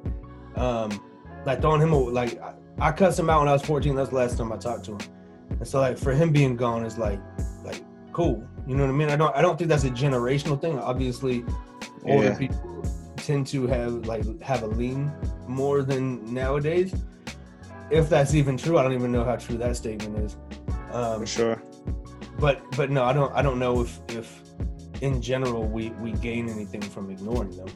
um, 0.59 0.99
like 1.45 1.61
throwing 1.61 1.81
him 1.81 1.93
away, 1.93 2.11
like 2.11 2.41
I, 2.41 2.53
I 2.79 2.91
cussed 2.91 3.19
him 3.19 3.29
out 3.29 3.39
when 3.39 3.47
I 3.47 3.53
was 3.53 3.61
14. 3.63 3.95
That's 3.95 4.09
the 4.09 4.15
last 4.15 4.37
time 4.37 4.51
I 4.51 4.57
talked 4.57 4.85
to 4.85 4.91
him, 4.93 4.99
and 5.49 5.67
so 5.67 5.79
like 5.79 5.97
for 5.97 6.13
him 6.13 6.31
being 6.31 6.55
gone 6.55 6.85
is 6.85 6.97
like 6.97 7.19
like 7.63 7.81
cool. 8.13 8.47
You 8.67 8.75
know 8.75 8.83
what 8.83 8.89
I 8.89 8.93
mean? 8.97 9.09
I 9.09 9.15
don't 9.15 9.35
I 9.35 9.41
don't 9.41 9.57
think 9.57 9.69
that's 9.69 9.83
a 9.83 9.91
generational 9.91 10.59
thing. 10.59 10.79
Obviously, 10.79 11.43
older 12.05 12.27
Yeah. 12.27 12.37
people 12.37 12.83
tend 13.25 13.47
to 13.47 13.65
have 13.67 14.05
like 14.05 14.23
have 14.41 14.63
a 14.63 14.67
lean 14.67 15.11
more 15.47 15.81
than 15.81 16.33
nowadays. 16.33 16.93
If 17.89 18.09
that's 18.09 18.33
even 18.33 18.57
true, 18.57 18.77
I 18.77 18.83
don't 18.83 18.93
even 18.93 19.11
know 19.11 19.23
how 19.23 19.35
true 19.35 19.57
that 19.57 19.75
statement 19.75 20.17
is. 20.19 20.37
Um, 20.91 21.21
For 21.21 21.25
sure. 21.25 21.63
but 22.39 22.61
but 22.77 22.89
no, 22.89 23.03
I 23.03 23.13
don't 23.13 23.33
I 23.33 23.41
don't 23.41 23.59
know 23.59 23.81
if 23.81 23.99
if 24.09 24.41
in 25.01 25.21
general 25.21 25.63
we 25.63 25.89
we 26.01 26.11
gain 26.13 26.49
anything 26.49 26.81
from 26.81 27.09
ignoring 27.09 27.55
them. 27.57 27.67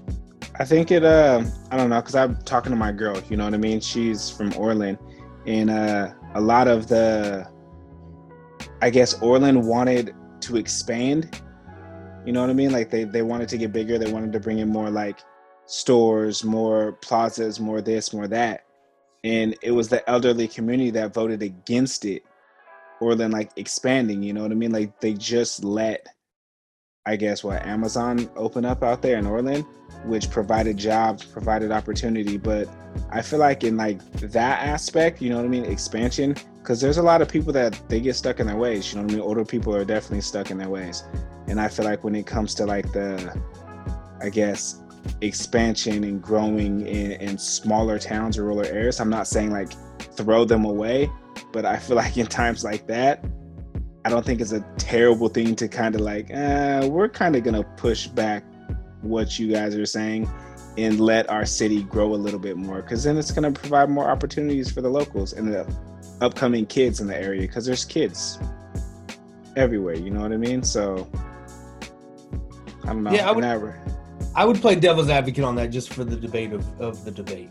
I 0.59 0.65
think 0.65 0.91
it. 0.91 1.03
Uh, 1.03 1.43
I 1.71 1.77
don't 1.77 1.89
know, 1.89 2.01
cause 2.01 2.15
I'm 2.15 2.37
talking 2.43 2.71
to 2.71 2.75
my 2.75 2.91
girl. 2.91 3.21
You 3.29 3.37
know 3.37 3.45
what 3.45 3.53
I 3.53 3.57
mean? 3.57 3.79
She's 3.79 4.29
from 4.29 4.53
Orland, 4.57 4.97
and 5.47 5.69
uh, 5.69 6.11
a 6.35 6.41
lot 6.41 6.67
of 6.67 6.87
the, 6.87 7.47
I 8.81 8.89
guess 8.89 9.21
Orland 9.21 9.65
wanted 9.65 10.13
to 10.41 10.57
expand. 10.57 11.41
You 12.25 12.33
know 12.33 12.41
what 12.41 12.49
I 12.49 12.53
mean? 12.53 12.71
Like 12.71 12.89
they 12.89 13.05
they 13.05 13.21
wanted 13.21 13.47
to 13.49 13.57
get 13.57 13.71
bigger. 13.71 13.97
They 13.97 14.11
wanted 14.11 14.33
to 14.33 14.39
bring 14.39 14.59
in 14.59 14.69
more 14.69 14.89
like 14.89 15.19
stores, 15.69 16.43
more 16.43 16.93
plazas, 16.93 17.59
more 17.59 17.81
this, 17.81 18.13
more 18.13 18.27
that, 18.27 18.65
and 19.23 19.55
it 19.61 19.71
was 19.71 19.89
the 19.89 20.07
elderly 20.09 20.47
community 20.47 20.91
that 20.91 21.13
voted 21.13 21.43
against 21.43 22.05
it. 22.05 22.23
Orland 23.01 23.31
like 23.31 23.51
expanding. 23.55 24.21
You 24.21 24.33
know 24.33 24.41
what 24.41 24.51
I 24.51 24.55
mean? 24.55 24.71
Like 24.71 24.99
they 24.99 25.13
just 25.13 25.63
let 25.63 26.05
I 27.05 27.15
guess 27.15 27.43
what 27.43 27.65
Amazon 27.65 28.29
open 28.35 28.65
up 28.65 28.83
out 28.83 29.01
there 29.01 29.17
in 29.17 29.25
Orland, 29.25 29.65
which 30.05 30.29
provided 30.29 30.77
jobs, 30.77 31.25
provided 31.25 31.71
opportunity. 31.71 32.37
But 32.37 32.67
I 33.09 33.23
feel 33.23 33.39
like 33.39 33.63
in 33.63 33.77
like 33.77 33.99
that 34.19 34.61
aspect, 34.61 35.21
you 35.21 35.29
know 35.29 35.37
what 35.37 35.45
I 35.45 35.47
mean, 35.47 35.65
expansion, 35.65 36.35
because 36.61 36.81
there's 36.81 36.97
a 36.97 37.01
lot 37.01 37.23
of 37.23 37.27
people 37.27 37.51
that 37.53 37.81
they 37.89 37.99
get 37.99 38.15
stuck 38.15 38.39
in 38.39 38.45
their 38.45 38.57
ways. 38.57 38.91
You 38.91 38.99
know 38.99 39.05
what 39.05 39.13
I 39.13 39.15
mean? 39.15 39.23
Older 39.23 39.43
people 39.43 39.73
are 39.73 39.85
definitely 39.85 40.21
stuck 40.21 40.51
in 40.51 40.59
their 40.59 40.69
ways, 40.69 41.03
and 41.47 41.59
I 41.59 41.67
feel 41.67 41.85
like 41.85 42.03
when 42.03 42.15
it 42.15 42.27
comes 42.27 42.53
to 42.55 42.65
like 42.65 42.91
the, 42.91 43.35
I 44.21 44.29
guess, 44.29 44.83
expansion 45.21 46.03
and 46.03 46.21
growing 46.21 46.85
in, 46.87 47.11
in 47.13 47.37
smaller 47.37 47.99
towns 47.99 48.37
or 48.37 48.43
rural 48.43 48.65
areas, 48.65 48.99
I'm 48.99 49.09
not 49.09 49.27
saying 49.27 49.51
like 49.51 49.71
throw 50.15 50.45
them 50.45 50.65
away, 50.65 51.09
but 51.51 51.65
I 51.65 51.77
feel 51.77 51.95
like 52.03 52.17
in 52.17 52.27
times 52.27 52.63
like 52.63 52.87
that, 52.87 53.23
I 54.05 54.09
don't 54.09 54.25
think 54.25 54.39
it's 54.41 54.53
a 54.53 54.65
terrible 54.77 55.27
thing 55.27 55.55
to 55.57 55.67
kind 55.67 55.93
of 55.95 56.01
like, 56.01 56.31
uh, 56.33 56.87
we're 56.89 57.09
kind 57.09 57.35
of 57.35 57.43
gonna 57.43 57.63
push 57.77 58.07
back 58.07 58.43
what 59.01 59.37
you 59.39 59.51
guys 59.51 59.75
are 59.75 59.85
saying 59.85 60.29
and 60.77 60.99
let 60.99 61.29
our 61.29 61.45
city 61.45 61.83
grow 61.83 62.13
a 62.13 62.15
little 62.15 62.39
bit 62.39 62.55
more 62.57 62.81
because 62.81 63.03
then 63.03 63.17
it's 63.17 63.31
going 63.31 63.51
to 63.51 63.59
provide 63.59 63.89
more 63.89 64.09
opportunities 64.09 64.69
for 64.71 64.81
the 64.81 64.89
locals 64.89 65.33
and 65.33 65.51
the 65.51 65.65
upcoming 66.21 66.65
kids 66.65 66.99
in 67.01 67.07
the 67.07 67.15
area 67.17 67.41
because 67.41 67.65
there's 67.65 67.83
kids 67.85 68.37
everywhere 69.55 69.95
you 69.95 70.09
know 70.09 70.21
what 70.21 70.31
i 70.31 70.37
mean 70.37 70.61
so 70.61 71.09
i 72.83 72.87
don't 72.87 73.03
know 73.03 73.11
Yeah, 73.11 73.27
I 73.29 73.31
would- 73.31 73.41
Never. 73.41 73.79
I 74.35 74.45
would 74.45 74.61
play 74.61 74.75
devil's 74.75 75.09
advocate 75.09 75.43
on 75.43 75.55
that 75.55 75.67
just 75.67 75.93
for 75.93 76.03
the 76.03 76.15
debate 76.15 76.53
of, 76.53 76.81
of 76.81 77.03
the 77.03 77.11
debate. 77.11 77.49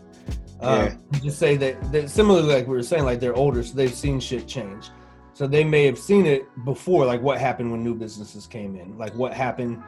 Um, 0.61 1.01
Just 1.21 1.39
say 1.39 1.55
that, 1.57 1.91
that 1.91 2.09
similarly, 2.09 2.53
like 2.53 2.67
we 2.67 2.75
were 2.75 2.83
saying, 2.83 3.05
like 3.05 3.19
they're 3.19 3.35
older, 3.35 3.63
so 3.63 3.73
they've 3.75 3.93
seen 3.93 4.19
shit 4.19 4.47
change. 4.47 4.89
So 5.33 5.47
they 5.47 5.63
may 5.63 5.85
have 5.85 5.97
seen 5.97 6.25
it 6.25 6.47
before, 6.65 7.05
like 7.05 7.21
what 7.21 7.39
happened 7.39 7.71
when 7.71 7.83
new 7.83 7.95
businesses 7.95 8.45
came 8.45 8.75
in, 8.75 8.97
like 8.97 9.15
what 9.15 9.33
happened 9.33 9.81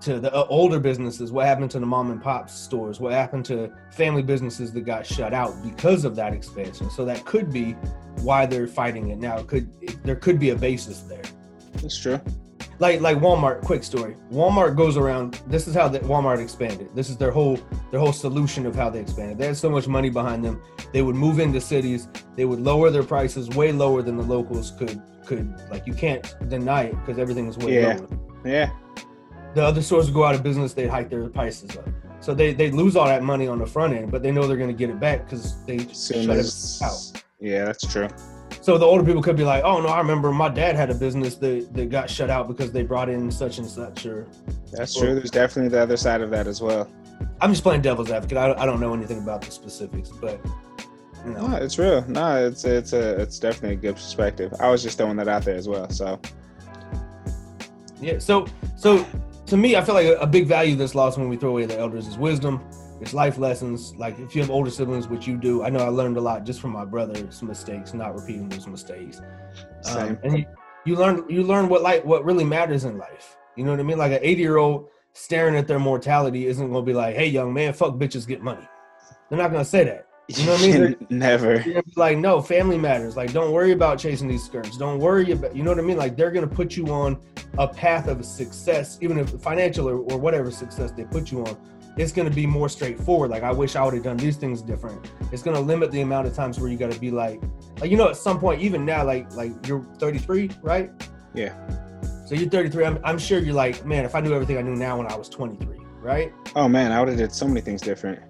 to 0.00 0.18
the 0.18 0.34
uh, 0.34 0.46
older 0.48 0.80
businesses, 0.80 1.30
what 1.30 1.46
happened 1.46 1.70
to 1.72 1.78
the 1.78 1.86
mom 1.86 2.10
and 2.10 2.22
pop 2.22 2.48
stores, 2.48 3.00
what 3.00 3.12
happened 3.12 3.44
to 3.46 3.70
family 3.90 4.22
businesses 4.22 4.72
that 4.72 4.82
got 4.82 5.06
shut 5.06 5.34
out 5.34 5.54
because 5.62 6.04
of 6.04 6.16
that 6.16 6.32
expansion. 6.32 6.88
So 6.90 7.04
that 7.04 7.24
could 7.26 7.52
be 7.52 7.72
why 8.22 8.46
they're 8.46 8.66
fighting 8.66 9.10
it 9.10 9.18
now. 9.18 9.38
It 9.38 9.46
could 9.46 9.70
there 10.04 10.16
could 10.16 10.38
be 10.38 10.50
a 10.50 10.56
basis 10.56 11.00
there 11.02 11.22
that's 11.74 11.98
true 11.98 12.20
like 12.78 13.00
like 13.00 13.18
Walmart. 13.18 13.62
Quick 13.62 13.84
story: 13.84 14.14
Walmart 14.32 14.76
goes 14.76 14.96
around. 14.96 15.40
This 15.46 15.66
is 15.68 15.74
how 15.74 15.88
the, 15.88 16.00
Walmart 16.00 16.40
expanded. 16.40 16.88
This 16.94 17.08
is 17.08 17.16
their 17.16 17.30
whole 17.30 17.58
their 17.90 18.00
whole 18.00 18.12
solution 18.12 18.66
of 18.66 18.74
how 18.74 18.90
they 18.90 19.00
expanded. 19.00 19.38
They 19.38 19.46
had 19.46 19.56
so 19.56 19.70
much 19.70 19.86
money 19.88 20.10
behind 20.10 20.44
them. 20.44 20.60
They 20.92 21.02
would 21.02 21.16
move 21.16 21.38
into 21.38 21.60
cities. 21.60 22.08
They 22.36 22.44
would 22.44 22.60
lower 22.60 22.90
their 22.90 23.02
prices 23.02 23.48
way 23.50 23.72
lower 23.72 24.02
than 24.02 24.16
the 24.16 24.22
locals 24.24 24.70
could 24.72 25.00
could. 25.26 25.52
Like 25.70 25.86
you 25.86 25.94
can't 25.94 26.34
deny 26.48 26.84
it 26.84 26.96
because 27.00 27.18
everything 27.18 27.46
is 27.48 27.56
way 27.58 27.80
Yeah. 27.80 27.94
lower. 27.96 28.08
yeah 28.44 28.70
The 29.54 29.62
other 29.62 29.80
stores 29.82 30.06
would 30.06 30.14
go 30.14 30.24
out 30.24 30.34
of 30.34 30.42
business. 30.42 30.74
They'd 30.74 30.88
hike 30.88 31.08
their 31.10 31.28
prices 31.28 31.76
up. 31.76 31.88
So 32.20 32.34
they 32.34 32.52
they 32.54 32.70
lose 32.70 32.96
all 32.96 33.06
that 33.06 33.22
money 33.22 33.46
on 33.48 33.58
the 33.58 33.66
front 33.66 33.94
end, 33.94 34.10
but 34.10 34.22
they 34.22 34.32
know 34.32 34.46
they're 34.46 34.56
going 34.56 34.70
to 34.70 34.76
get 34.76 34.90
it 34.90 34.98
back 35.00 35.24
because 35.24 35.64
they 35.66 35.78
soon 35.92 36.26
shut 36.26 36.36
as 36.36 36.80
it 36.80 36.84
out. 36.84 37.22
yeah 37.40 37.64
that's 37.66 37.86
true 37.86 38.08
So 38.64 38.78
the 38.78 38.86
older 38.86 39.04
people 39.04 39.20
could 39.20 39.36
be 39.36 39.44
like, 39.44 39.62
"Oh 39.62 39.82
no, 39.82 39.88
I 39.88 39.98
remember 39.98 40.32
my 40.32 40.48
dad 40.48 40.74
had 40.74 40.90
a 40.90 40.94
business 40.94 41.34
that, 41.36 41.74
that 41.74 41.90
got 41.90 42.08
shut 42.08 42.30
out 42.30 42.48
because 42.48 42.72
they 42.72 42.82
brought 42.82 43.10
in 43.10 43.30
such 43.30 43.58
and 43.58 43.68
such." 43.68 44.06
Or 44.06 44.26
that's 44.72 44.94
true 44.98 45.14
there's 45.14 45.30
definitely 45.30 45.68
the 45.68 45.82
other 45.82 45.98
side 45.98 46.22
of 46.22 46.30
that 46.30 46.46
as 46.46 46.62
well 46.62 46.88
I'm 47.42 47.50
just 47.50 47.62
playing 47.62 47.82
devil's 47.82 48.10
advocate. 48.10 48.38
I, 48.38 48.54
I 48.54 48.64
don't 48.64 48.80
know 48.80 48.94
anything 48.94 49.18
about 49.18 49.42
the 49.42 49.50
specifics, 49.50 50.08
but 50.08 50.40
you 51.26 51.32
know, 51.32 51.46
no 51.46 51.56
it's 51.56 51.78
real 51.78 52.06
no 52.08 52.46
it's 52.46 52.64
it's 52.64 52.94
a 52.94 53.20
it's 53.20 53.38
definitely 53.38 53.76
a 53.76 53.80
good 53.80 53.94
perspective 53.94 54.52
i 54.60 54.68
was 54.68 54.82
just 54.82 54.98
throwing 54.98 55.16
that 55.16 55.28
out 55.28 55.42
there 55.42 55.56
as 55.56 55.66
well 55.66 55.88
so 55.88 56.20
yeah. 58.00 58.18
So 58.18 58.46
so 58.76 59.06
to 59.54 59.58
me, 59.60 59.76
I 59.76 59.84
feel 59.84 59.94
like 59.94 60.06
a, 60.08 60.16
a 60.16 60.26
big 60.26 60.48
value 60.48 60.74
that's 60.74 60.96
lost 60.96 61.16
when 61.16 61.28
we 61.28 61.36
throw 61.36 61.50
away 61.50 61.64
the 61.64 61.78
elders 61.78 62.08
is 62.08 62.18
wisdom. 62.18 62.60
It's 63.00 63.14
life 63.14 63.38
lessons. 63.38 63.94
Like 63.94 64.18
if 64.18 64.34
you 64.34 64.42
have 64.42 64.50
older 64.50 64.68
siblings, 64.68 65.06
which 65.06 65.28
you 65.28 65.36
do, 65.36 65.62
I 65.62 65.70
know 65.70 65.78
I 65.78 65.90
learned 65.90 66.16
a 66.16 66.20
lot 66.20 66.44
just 66.44 66.60
from 66.60 66.72
my 66.72 66.84
brother's 66.84 67.40
mistakes, 67.40 67.94
not 67.94 68.16
repeating 68.16 68.48
those 68.48 68.66
mistakes. 68.66 69.20
same 69.82 69.96
Um, 69.96 70.18
and 70.24 70.38
you, 70.38 70.46
you 70.84 70.96
learn 70.96 71.24
you 71.28 71.44
learn 71.44 71.68
what 71.68 71.82
like 71.82 72.04
what 72.04 72.24
really 72.24 72.42
matters 72.42 72.82
in 72.82 72.98
life. 72.98 73.36
You 73.54 73.62
know 73.62 73.70
what 73.70 73.78
I 73.78 73.84
mean? 73.84 73.96
Like 73.96 74.10
an 74.10 74.18
80 74.22 74.42
year 74.42 74.56
old 74.56 74.88
staring 75.12 75.54
at 75.54 75.68
their 75.68 75.78
mortality 75.78 76.48
isn't 76.48 76.72
gonna 76.72 76.82
be 76.82 76.92
like, 76.92 77.14
"Hey, 77.14 77.28
young 77.28 77.54
man, 77.54 77.74
fuck 77.74 77.94
bitches, 77.94 78.26
get 78.26 78.42
money." 78.42 78.66
They're 79.28 79.38
not 79.38 79.52
gonna 79.52 79.64
say 79.64 79.84
that. 79.84 80.08
You 80.28 80.46
know 80.46 80.52
what 80.52 80.62
I 80.62 80.66
mean? 80.66 80.96
never 81.10 81.82
like, 81.96 82.16
no, 82.16 82.40
family 82.40 82.78
matters. 82.78 83.16
Like, 83.16 83.32
don't 83.32 83.52
worry 83.52 83.72
about 83.72 83.98
chasing 83.98 84.26
these 84.26 84.42
skirts. 84.42 84.78
Don't 84.78 84.98
worry 84.98 85.32
about, 85.32 85.54
you 85.54 85.62
know 85.62 85.70
what 85.70 85.78
I 85.78 85.82
mean? 85.82 85.98
Like, 85.98 86.16
they're 86.16 86.30
gonna 86.30 86.46
put 86.46 86.76
you 86.76 86.86
on 86.88 87.20
a 87.58 87.68
path 87.68 88.08
of 88.08 88.24
success, 88.24 88.98
even 89.02 89.18
if 89.18 89.28
financial 89.42 89.88
or, 89.88 89.96
or 89.96 90.18
whatever 90.18 90.50
success 90.50 90.92
they 90.92 91.04
put 91.04 91.30
you 91.30 91.44
on. 91.44 91.56
It's 91.98 92.10
gonna 92.10 92.30
be 92.30 92.46
more 92.46 92.68
straightforward. 92.70 93.30
Like, 93.30 93.42
I 93.42 93.52
wish 93.52 93.76
I 93.76 93.84
would 93.84 93.94
have 93.94 94.02
done 94.02 94.16
these 94.16 94.36
things 94.36 94.62
different. 94.62 95.10
It's 95.30 95.42
gonna 95.42 95.60
limit 95.60 95.90
the 95.92 96.00
amount 96.00 96.26
of 96.26 96.34
times 96.34 96.58
where 96.58 96.70
you 96.70 96.78
gotta 96.78 96.98
be 96.98 97.10
like, 97.10 97.42
like 97.80 97.90
you 97.90 97.96
know, 97.98 98.08
at 98.08 98.16
some 98.16 98.40
point, 98.40 98.62
even 98.62 98.84
now, 98.84 99.04
like, 99.04 99.30
like 99.34 99.52
you're 99.66 99.84
33, 99.98 100.50
right? 100.62 100.90
Yeah. 101.34 101.54
So 102.26 102.34
you're 102.34 102.48
33. 102.48 102.86
I'm, 102.86 102.98
I'm 103.04 103.18
sure 103.18 103.38
you're 103.38 103.54
like, 103.54 103.84
man, 103.84 104.06
if 104.06 104.14
I 104.14 104.20
knew 104.20 104.32
everything 104.32 104.56
I 104.56 104.62
knew 104.62 104.74
now 104.74 104.96
when 104.96 105.06
I 105.06 105.16
was 105.16 105.28
23, 105.28 105.76
right? 106.00 106.32
oh 106.56 106.68
man 106.68 106.92
i 106.92 107.00
would 107.00 107.08
have 107.08 107.16
did 107.16 107.32
so 107.32 107.48
many 107.48 107.60
things 107.60 107.80
different 107.80 108.20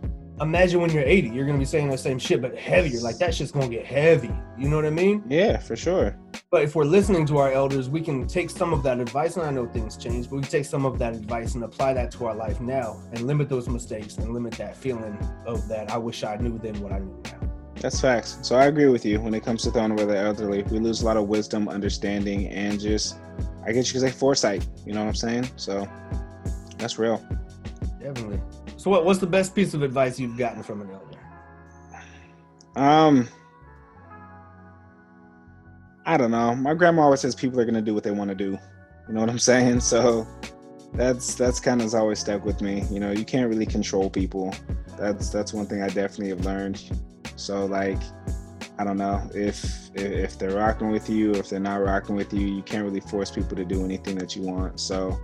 Imagine 0.41 0.81
when 0.81 0.91
you're 0.91 1.05
80, 1.05 1.29
you're 1.29 1.47
gonna 1.47 1.59
be 1.59 1.65
saying 1.65 1.89
the 1.89 1.99
same 1.99 2.19
shit, 2.19 2.43
but 2.43 2.57
heavier. 2.57 3.01
Like 3.01 3.19
that 3.19 3.35
shit's 3.35 3.53
gonna 3.53 3.69
get 3.69 3.87
heavy. 3.87 4.31
You 4.59 4.69
know 4.69 4.77
what 4.77 4.85
I 4.85 4.91
mean? 4.91 5.23
yeah 5.29 5.59
for 5.59 5.77
sure 5.77 6.17
But 6.51 6.63
if 6.63 6.75
we're 6.75 6.85
listening 6.85 7.25
to 7.27 7.39
our 7.39 7.53
elders, 7.53 7.89
we 7.89 8.01
can 8.01 8.27
take 8.27 8.51
some 8.51 8.73
of 8.73 8.83
that 8.83 8.99
advice, 8.99 9.37
and 9.37 9.47
I 9.47 9.51
know 9.51 9.67
things 9.67 9.97
change, 9.97 10.29
but 10.29 10.37
we 10.37 10.43
take 10.43 10.65
some 10.65 10.85
of 10.87 10.99
that 10.99 11.15
advice 11.15 11.55
and 11.55 11.63
apply 11.63 11.95
that 11.95 12.11
to 12.13 12.27
our 12.27 12.35
life 12.35 12.61
now 12.61 13.01
and 13.13 13.27
limit 13.27 13.49
those 13.49 13.69
mistakes 13.69 14.17
and 14.19 14.33
limit 14.33 14.55
that 14.55 14.77
feeling 14.77 15.17
of 15.47 15.69
that 15.69 15.91
I 15.91 15.99
wish 15.99 16.25
I 16.25 16.37
knew 16.37 16.59
then 16.59 16.81
what 16.81 16.93
I 16.93 16.99
knew 16.99 17.23
now. 17.25 17.41
That's 17.77 18.01
facts. 18.01 18.39
So 18.43 18.57
I 18.57 18.67
agree 18.67 18.87
with 18.87 19.05
you 19.05 19.21
when 19.21 19.35
it 19.35 19.45
comes 19.45 19.63
to 19.65 19.71
throwing 19.71 19.93
away 19.93 20.05
the 20.05 20.17
elderly. 20.17 20.63
We 20.65 20.79
lose 20.79 21.03
a 21.03 21.05
lot 21.05 21.17
of 21.17 21.29
wisdom, 21.29 21.69
understanding, 21.69 22.49
and 22.49 22.81
just, 22.81 23.17
I 23.65 23.73
guess 23.73 23.93
you 23.93 24.01
could 24.01 24.09
say 24.09 24.17
foresight. 24.17 24.67
You 24.87 24.95
know 24.95 25.01
what 25.03 25.09
I'm 25.09 25.15
saying? 25.15 25.49
So 25.57 25.89
that's 26.79 26.99
real. 26.99 27.25
Definitely. 28.01 28.41
So 28.85 28.91
what, 28.91 29.07
what's 29.07 29.19
the 29.19 29.27
best 29.27 29.55
piece 29.55 29.73
of 29.73 29.81
advice 29.81 30.21
you've 30.21 30.37
gotten 30.37 30.63
from 30.63 30.83
an 30.83 30.91
elder? 30.91 31.19
Um, 32.77 33.27
I 36.05 36.19
don't 36.19 36.31
know. 36.31 36.55
My 36.55 36.75
grandma 36.75 37.05
always 37.05 37.21
says 37.21 37.35
people 37.35 37.59
are 37.59 37.65
gonna 37.65 37.81
do 37.81 37.95
what 37.95 38.05
they 38.05 38.11
want 38.11 38.29
to 38.29 38.35
do. 38.35 38.59
You 39.09 39.15
know 39.15 39.21
what 39.21 39.31
I'm 39.31 39.39
saying? 39.53 39.81
So 39.81 40.27
that's 40.93 41.35
that's 41.35 41.61
kind 41.61 41.81
of 41.81 41.95
always 41.95 42.19
stuck 42.19 42.45
with 42.45 42.61
me. 42.61 42.85
You 42.91 43.01
know, 43.01 43.11
you 43.11 43.25
can't 43.25 43.49
really 43.49 43.65
control 43.65 44.11
people. 44.11 44.55
That's 44.99 45.31
that's 45.31 45.55
one 45.55 45.65
thing 45.65 45.81
I 45.81 45.87
definitely 45.87 46.29
have 46.29 46.45
learned. 46.45 46.83
So 47.37 47.65
like, 47.65 48.03
I 48.79 48.85
don't 48.85 48.97
know 48.99 49.23
if 49.35 49.91
if, 49.95 50.39
they're 50.39 50.57
rocking 50.57 50.91
with 50.91 51.09
you, 51.09 51.33
if 51.35 51.49
they're 51.49 51.61
not 51.61 51.81
rocking 51.83 52.17
with 52.17 52.33
you, 52.33 52.47
you 52.47 52.63
can't 52.63 52.85
really 52.85 53.01
force 53.01 53.31
people 53.31 53.57
to 53.57 53.65
do 53.65 53.85
anything 53.85 54.17
that 54.19 54.35
you 54.35 54.43
want. 54.43 54.81
So 54.81 55.19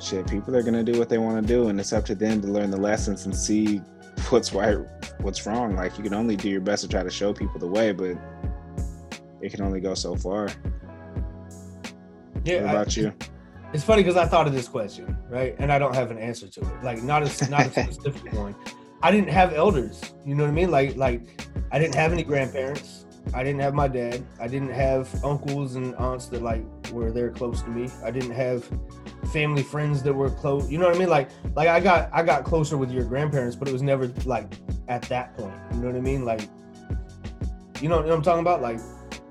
shit, 0.00 0.26
people 0.28 0.56
are 0.56 0.62
gonna 0.62 0.82
do 0.84 0.98
what 0.98 1.08
they 1.08 1.18
want 1.18 1.46
to 1.46 1.46
do, 1.46 1.68
and 1.68 1.78
it's 1.78 1.92
up 1.92 2.06
to 2.06 2.14
them 2.14 2.40
to 2.40 2.48
learn 2.48 2.70
the 2.70 2.78
lessons 2.80 3.26
and 3.26 3.36
see 3.36 3.78
what's 4.30 4.54
right, 4.54 4.78
what's 5.20 5.46
wrong. 5.46 5.76
Like 5.76 5.98
you 5.98 6.04
can 6.04 6.14
only 6.14 6.36
do 6.36 6.48
your 6.48 6.62
best 6.62 6.82
to 6.82 6.88
try 6.88 7.02
to 7.02 7.10
show 7.10 7.32
people 7.34 7.58
the 7.60 7.66
way, 7.66 7.92
but 7.92 8.16
it 9.42 9.52
can 9.52 9.62
only 9.62 9.80
go 9.80 9.94
so 9.94 10.16
far. 10.16 10.48
Yeah, 12.44 12.62
what 12.62 12.68
I- 12.68 12.72
about 12.72 12.96
you? 12.96 13.12
It's 13.74 13.84
funny 13.84 14.02
because 14.02 14.16
I 14.16 14.24
thought 14.24 14.46
of 14.46 14.54
this 14.54 14.66
question, 14.66 15.14
right? 15.28 15.54
And 15.58 15.70
I 15.70 15.78
don't 15.78 15.94
have 15.94 16.10
an 16.10 16.16
answer 16.16 16.48
to 16.48 16.60
it. 16.60 16.82
Like 16.82 17.02
not 17.02 17.22
a 17.22 17.50
not 17.50 17.66
a 17.66 17.70
specific 17.92 18.32
one. 18.32 18.54
I 19.02 19.10
didn't 19.10 19.30
have 19.30 19.52
elders. 19.52 20.02
You 20.24 20.34
know 20.34 20.44
what 20.44 20.50
I 20.50 20.54
mean? 20.54 20.70
Like 20.70 20.96
like 20.96 21.40
I 21.70 21.78
didn't 21.78 21.94
have 21.94 22.12
any 22.12 22.24
grandparents. 22.24 23.04
I 23.34 23.44
didn't 23.44 23.60
have 23.60 23.74
my 23.74 23.88
dad. 23.88 24.24
I 24.40 24.48
didn't 24.48 24.70
have 24.70 25.22
uncles 25.22 25.74
and 25.74 25.94
aunts 25.96 26.26
that 26.26 26.42
like 26.42 26.64
were 26.92 27.12
there 27.12 27.30
close 27.30 27.62
to 27.62 27.68
me. 27.68 27.90
I 28.02 28.10
didn't 28.10 28.30
have 28.30 28.66
family 29.32 29.62
friends 29.62 30.02
that 30.04 30.12
were 30.12 30.30
close. 30.30 30.70
You 30.70 30.78
know 30.78 30.86
what 30.86 30.96
I 30.96 30.98
mean? 30.98 31.10
Like 31.10 31.28
like 31.54 31.68
I 31.68 31.80
got 31.80 32.08
I 32.12 32.22
got 32.22 32.44
closer 32.44 32.76
with 32.76 32.90
your 32.90 33.04
grandparents, 33.04 33.54
but 33.56 33.68
it 33.68 33.72
was 33.72 33.82
never 33.82 34.06
like 34.24 34.54
at 34.88 35.02
that 35.02 35.36
point. 35.36 35.54
You 35.72 35.78
know 35.80 35.86
what 35.88 35.96
I 35.96 36.00
mean? 36.00 36.24
Like 36.24 36.42
you 37.80 37.88
know, 37.88 38.00
what 38.00 38.10
I'm 38.10 38.22
talking 38.22 38.40
about? 38.40 38.60
Like 38.60 38.80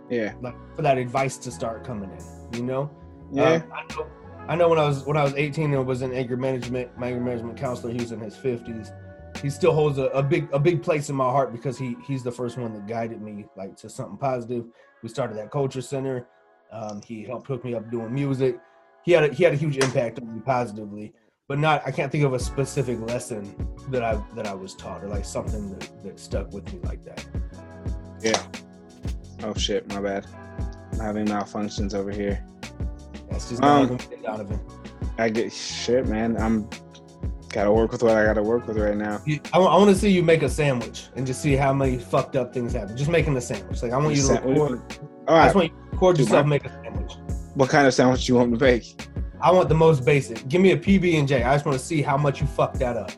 Yeah, 0.10 0.34
like 0.42 0.56
for 0.76 0.82
that 0.82 0.98
advice 0.98 1.38
to 1.38 1.52
start 1.52 1.84
coming 1.84 2.10
in. 2.12 2.58
You 2.58 2.64
know? 2.64 2.90
yeah, 3.32 3.56
Um, 3.56 3.64
I 3.74 3.94
know. 3.94 4.08
I 4.48 4.56
know 4.56 4.70
when 4.70 4.80
I 4.80 4.88
was 4.88 5.04
when 5.04 5.18
I 5.18 5.24
was 5.24 5.34
18 5.34 5.74
and 5.74 5.86
was 5.86 6.02
in 6.02 6.14
anger 6.14 6.38
management, 6.38 6.98
my 6.98 7.08
anger 7.08 7.20
management 7.20 7.58
counselor. 7.58 7.92
He 7.92 8.00
was 8.00 8.14
in 8.14 8.22
his 8.22 8.36
50s. 8.36 8.94
He 9.42 9.50
still 9.50 9.74
holds 9.74 9.98
a, 9.98 10.06
a 10.08 10.24
big 10.24 10.48
a 10.52 10.60
big 10.60 10.82
place 10.82 11.10
in 11.10 11.16
my 11.16 11.26
heart 11.30 11.52
because 11.52 11.78
he 11.78 11.96
he's 12.06 12.24
the 12.24 12.32
first 12.32 12.58
one 12.58 12.74
that 12.74 12.88
guided 12.88 13.22
me 13.22 13.46
like 13.56 13.76
to 13.78 13.90
something 13.90 14.18
positive. 14.18 14.66
We 15.04 15.10
started 15.10 15.38
that 15.38 15.52
culture 15.52 15.82
center. 15.82 16.28
Um, 16.72 17.02
he 17.02 17.24
helped 17.24 17.48
hook 17.48 17.64
me 17.64 17.76
up 17.76 17.90
doing 17.92 18.14
music. 18.14 18.60
He 19.06 19.12
had 19.14 19.24
a, 19.26 19.34
he 19.34 19.44
had 19.44 19.54
a 19.54 19.58
huge 19.58 19.78
impact 19.78 20.20
on 20.20 20.34
me 20.34 20.42
positively, 20.42 21.14
but 21.48 21.60
not 21.60 21.82
I 21.86 21.92
can't 21.92 22.12
think 22.12 22.24
of 22.24 22.34
a 22.34 22.40
specific 22.40 23.00
lesson 23.00 23.56
that 23.90 24.04
I 24.04 24.22
that 24.36 24.48
I 24.48 24.54
was 24.54 24.74
taught 24.76 25.04
or 25.04 25.08
like 25.08 25.24
something 25.26 25.70
that, 25.78 26.04
that 26.04 26.20
stuck 26.20 26.52
with 26.52 26.72
me 26.74 26.80
like 26.84 27.04
that. 27.06 27.26
yeah. 28.22 28.42
Oh 29.44 29.54
shit, 29.54 29.88
my 29.94 30.02
bad. 30.02 30.26
I'm 30.94 31.00
having 31.00 31.28
malfunctions 31.28 31.94
over 31.94 32.12
here. 32.12 32.44
That's 33.30 33.50
just 33.50 33.62
Um, 33.62 33.98
Donovan. 34.24 34.60
I 35.20 35.30
get 35.30 35.52
shit, 35.54 36.08
man. 36.08 36.36
I'm 36.38 36.68
gotta 37.58 37.72
work 37.74 37.92
with 37.92 38.04
what 38.04 38.16
I 38.16 38.24
gotta 38.24 38.44
work 38.44 38.68
with 38.68 38.78
right 38.78 38.96
now. 38.96 39.20
You- 39.26 39.40
I, 39.52 39.58
want 39.58 39.90
to 39.90 39.96
see 39.96 40.12
you 40.12 40.22
make 40.22 40.44
a 40.44 40.50
sandwich 40.50 41.08
and 41.16 41.26
just 41.26 41.42
see 41.42 41.56
how 41.56 41.74
many 41.74 41.98
fucked 41.98 42.36
up 42.36 42.54
things 42.54 42.74
happen. 42.74 42.96
Just 42.96 43.10
making 43.10 43.36
a 43.36 43.42
sandwich. 43.42 43.82
Like 43.82 43.94
I 43.94 43.98
want 43.98 44.16
you 44.16 44.28
to 44.28 44.34
record. 44.34 44.82
All 45.28 45.36
I 45.38 45.46
just 45.46 45.56
want 45.56 45.72
you 45.72 45.78
to 45.78 45.90
record 45.92 46.20
yourself 46.20 46.46
my- 46.46 46.50
make 46.52 46.66
a 46.66 46.70
sandwich. 46.70 47.14
what 47.56 47.70
kind 47.70 47.88
of 47.88 47.96
sandwich 47.96 48.26
do 48.26 48.34
you 48.34 48.38
want 48.38 48.52
me 48.52 48.58
to 48.60 48.64
make? 48.64 49.08
I 49.42 49.52
want 49.52 49.70
the 49.70 49.76
most 49.76 50.06
basic. 50.06 50.48
Give 50.48 50.62
me 50.62 50.72
a 50.72 50.78
PB 50.78 51.18
and 51.18 51.28
J. 51.28 51.42
I 51.44 51.56
just 51.56 51.66
want 51.66 51.80
to 51.80 51.84
see 51.84 52.04
how 52.04 52.16
much 52.16 52.42
you 52.42 52.48
fucked 52.48 52.78
that 52.80 52.96
up. 52.96 53.12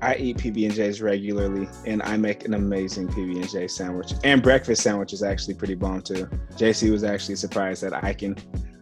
I 0.00 0.14
eat 0.14 0.38
PB 0.38 0.64
and 0.66 0.74
J's 0.74 1.02
regularly, 1.02 1.68
and 1.84 2.02
I 2.04 2.16
make 2.16 2.44
an 2.44 2.54
amazing 2.54 3.08
PB 3.08 3.36
and 3.36 3.48
J 3.50 3.66
sandwich. 3.66 4.12
And 4.22 4.40
breakfast 4.42 4.82
sandwich 4.82 5.12
is 5.12 5.24
actually 5.24 5.54
pretty 5.54 5.74
bomb 5.74 6.02
too. 6.02 6.28
JC 6.56 6.90
was 6.92 7.02
actually 7.02 7.34
surprised 7.36 7.82
that 7.82 8.04
I 8.04 8.12
can, 8.12 8.36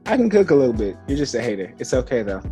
I 0.05 0.17
can 0.19 0.29
cook 0.29 0.51
a 0.51 0.55
little 0.55 0.75
bit. 0.75 0.97
You're 1.09 1.19
just 1.19 1.35
a 1.35 1.41
hater. 1.43 1.75
It's 1.79 1.95
okay 1.95 2.23
though. 2.23 2.43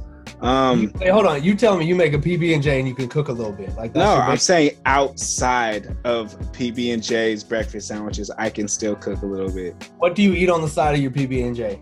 Um, 0.40 0.92
hey, 1.00 1.10
hold 1.10 1.26
on. 1.26 1.42
You 1.42 1.54
tell 1.54 1.76
me 1.76 1.86
you 1.86 1.94
make 1.94 2.12
a 2.12 2.18
PB 2.18 2.54
and 2.54 2.62
J 2.62 2.78
and 2.78 2.88
you 2.88 2.94
can 2.94 3.08
cook 3.08 3.28
a 3.28 3.32
little 3.32 3.52
bit? 3.52 3.74
Like 3.76 3.92
that's 3.92 4.04
no, 4.04 4.20
I'm 4.20 4.38
saying 4.38 4.72
outside 4.86 5.96
of 6.04 6.38
PB 6.52 6.94
and 6.94 7.02
J's 7.02 7.44
breakfast 7.44 7.88
sandwiches, 7.88 8.30
I 8.38 8.50
can 8.50 8.68
still 8.68 8.96
cook 8.96 9.22
a 9.22 9.26
little 9.26 9.50
bit. 9.50 9.90
What 9.98 10.14
do 10.14 10.22
you 10.22 10.34
eat 10.34 10.50
on 10.50 10.62
the 10.62 10.68
side 10.68 10.94
of 10.94 11.00
your 11.00 11.10
PB 11.10 11.46
and 11.46 11.56
J? 11.56 11.80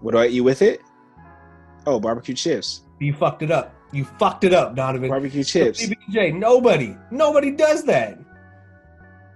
What 0.00 0.12
do 0.12 0.18
I 0.18 0.26
eat 0.26 0.40
with 0.40 0.62
it? 0.62 0.80
Oh, 1.86 2.00
barbecue 2.00 2.34
chips. 2.34 2.82
You 2.98 3.12
fucked 3.14 3.42
it 3.42 3.50
up. 3.50 3.74
You 3.92 4.04
fucked 4.04 4.44
it 4.44 4.54
up, 4.54 4.76
Donovan. 4.76 5.08
Barbecue 5.08 5.44
chips. 5.44 5.82
PB 5.82 5.96
and 6.06 6.14
J. 6.14 6.30
Nobody. 6.32 6.96
Nobody 7.10 7.50
does 7.50 7.84
that. 7.84 8.18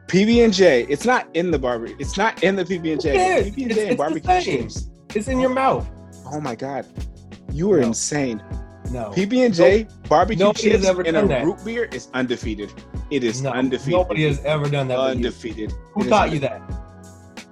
PB 0.06 0.44
and 0.44 0.52
J. 0.52 0.86
It's 0.88 1.04
not 1.04 1.26
in 1.34 1.50
the 1.50 1.58
barbecue. 1.58 1.96
It's 1.98 2.16
not 2.16 2.42
in 2.42 2.56
the 2.56 2.64
PB 2.64 2.92
and 2.92 3.00
J. 3.00 3.50
PB 3.50 3.62
and 3.62 3.74
J 3.74 3.88
and 3.88 3.98
barbecue 3.98 4.40
chips. 4.40 4.88
It's 5.14 5.28
in 5.28 5.40
your 5.40 5.50
mouth. 5.50 5.88
Oh 6.26 6.40
my 6.40 6.54
god, 6.54 6.86
you 7.52 7.72
are 7.72 7.80
No. 7.80 7.88
insane. 7.88 8.42
No. 8.90 9.10
PB 9.14 9.46
and 9.46 9.54
J 9.54 9.86
barbecue 10.08 10.44
nobody 10.44 10.70
chips 10.70 10.86
and 10.86 11.16
a 11.16 11.26
that. 11.26 11.44
root 11.44 11.64
beer 11.64 11.84
is 11.84 12.08
undefeated. 12.12 12.70
It 13.10 13.24
is 13.24 13.40
No, 13.42 13.50
undefeated. 13.50 13.92
Nobody 13.98 14.24
has 14.24 14.44
ever 14.44 14.68
done 14.68 14.88
that. 14.88 14.98
undefeated. 14.98 15.72
Who 15.94 16.04
It 16.04 16.08
taught 16.08 16.32
you 16.32 16.38
that? 16.40 16.60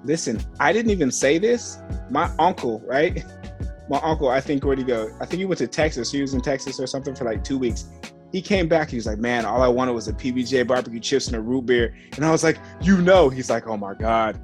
Listen, 0.05 0.41
I 0.61 0.73
didn't 0.73 0.91
even 0.91 1.11
say 1.11 1.39
this. 1.39 1.79
My 2.11 2.31
uncle, 2.39 2.81
right? 2.87 3.25
My 3.89 3.99
uncle, 4.03 4.29
I 4.29 4.41
think 4.41 4.65
where'd 4.65 4.79
he 4.79 4.85
go? 4.85 5.11
I 5.21 5.27
think 5.27 5.41
he 5.41 5.45
went 5.45 5.59
to 5.59 5.67
Texas. 5.67 6.11
He 6.13 6.21
was 6.21 6.35
in 6.35 6.41
Texas 6.41 6.79
or 6.81 6.87
something 6.87 7.15
for 7.15 7.25
like 7.25 7.43
two 7.45 7.59
weeks. 7.59 7.87
He 8.31 8.41
came 8.41 8.67
back. 8.69 8.89
He 8.91 8.97
was 8.97 9.07
like, 9.07 9.19
"Man, 9.19 9.45
all 9.45 9.61
I 9.61 9.69
wanted 9.69 9.93
was 9.93 10.09
a 10.09 10.13
PBJ 10.13 10.67
barbecue 10.67 11.01
chips 11.01 11.27
and 11.27 11.37
a 11.37 11.41
root 11.41 11.67
beer." 11.67 11.95
And 12.17 12.25
I 12.25 12.31
was 12.31 12.43
like, 12.43 12.59
"You 12.81 13.03
know?" 13.03 13.29
He's 13.29 13.51
like, 13.51 13.67
"Oh 13.67 13.77
my 13.77 13.93
god." 13.95 14.41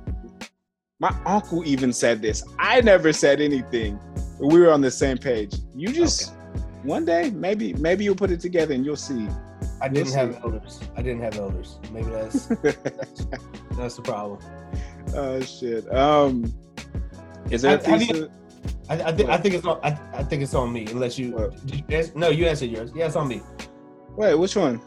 My 1.01 1.15
uncle 1.25 1.65
even 1.67 1.93
said 1.93 2.21
this. 2.21 2.43
I 2.59 2.81
never 2.83 3.13
said 3.13 3.41
anything. 3.41 3.99
We 4.41 4.61
were 4.61 4.71
on 4.73 4.81
the 4.81 4.91
same 4.91 5.19
page. 5.19 5.55
You 5.75 5.89
just 5.89 6.33
one 6.83 7.05
day, 7.05 7.31
maybe, 7.31 7.75
maybe 7.75 8.05
you'll 8.05 8.15
put 8.17 8.31
it 8.31 8.41
together 8.41 8.75
and 8.75 8.85
you'll 8.85 8.97
see. 8.97 9.29
I 9.81 9.89
didn't 9.89 10.13
have 10.13 10.41
elders. 10.45 10.81
I 10.97 11.03
didn't 11.03 11.23
have 11.23 11.37
elders. 11.37 11.79
Maybe 11.93 12.11
that's 12.11 12.47
that's 13.77 13.97
the 13.97 14.03
problem. 14.03 14.39
oh 15.15 15.41
shit. 15.41 15.93
Um, 15.95 16.53
is 17.51 17.63
there 17.63 17.77
a 17.77 17.77
Have- 17.79 17.87
have 17.87 18.01
piece 18.01 18.11
of 18.17 18.31
I, 18.91 18.95
I 19.03 19.13
think 19.13 19.29
I 19.29 19.37
think 19.37 19.55
it's 19.55 19.67
on. 19.67 19.79
I, 19.83 19.99
I 20.15 20.23
think 20.23 20.43
it's 20.43 20.55
on 20.55 20.73
me. 20.73 20.87
Unless 20.91 21.19
you, 21.19 21.53
you 21.67 21.85
ans- 21.91 22.15
no, 22.15 22.29
you 22.31 22.47
answered 22.47 22.71
yours. 22.71 22.91
Yeah, 22.95 23.07
it's 23.07 23.17
on 23.17 23.29
me. 23.29 23.43
wait? 24.17 24.35
Which 24.35 24.57
one? 24.57 24.81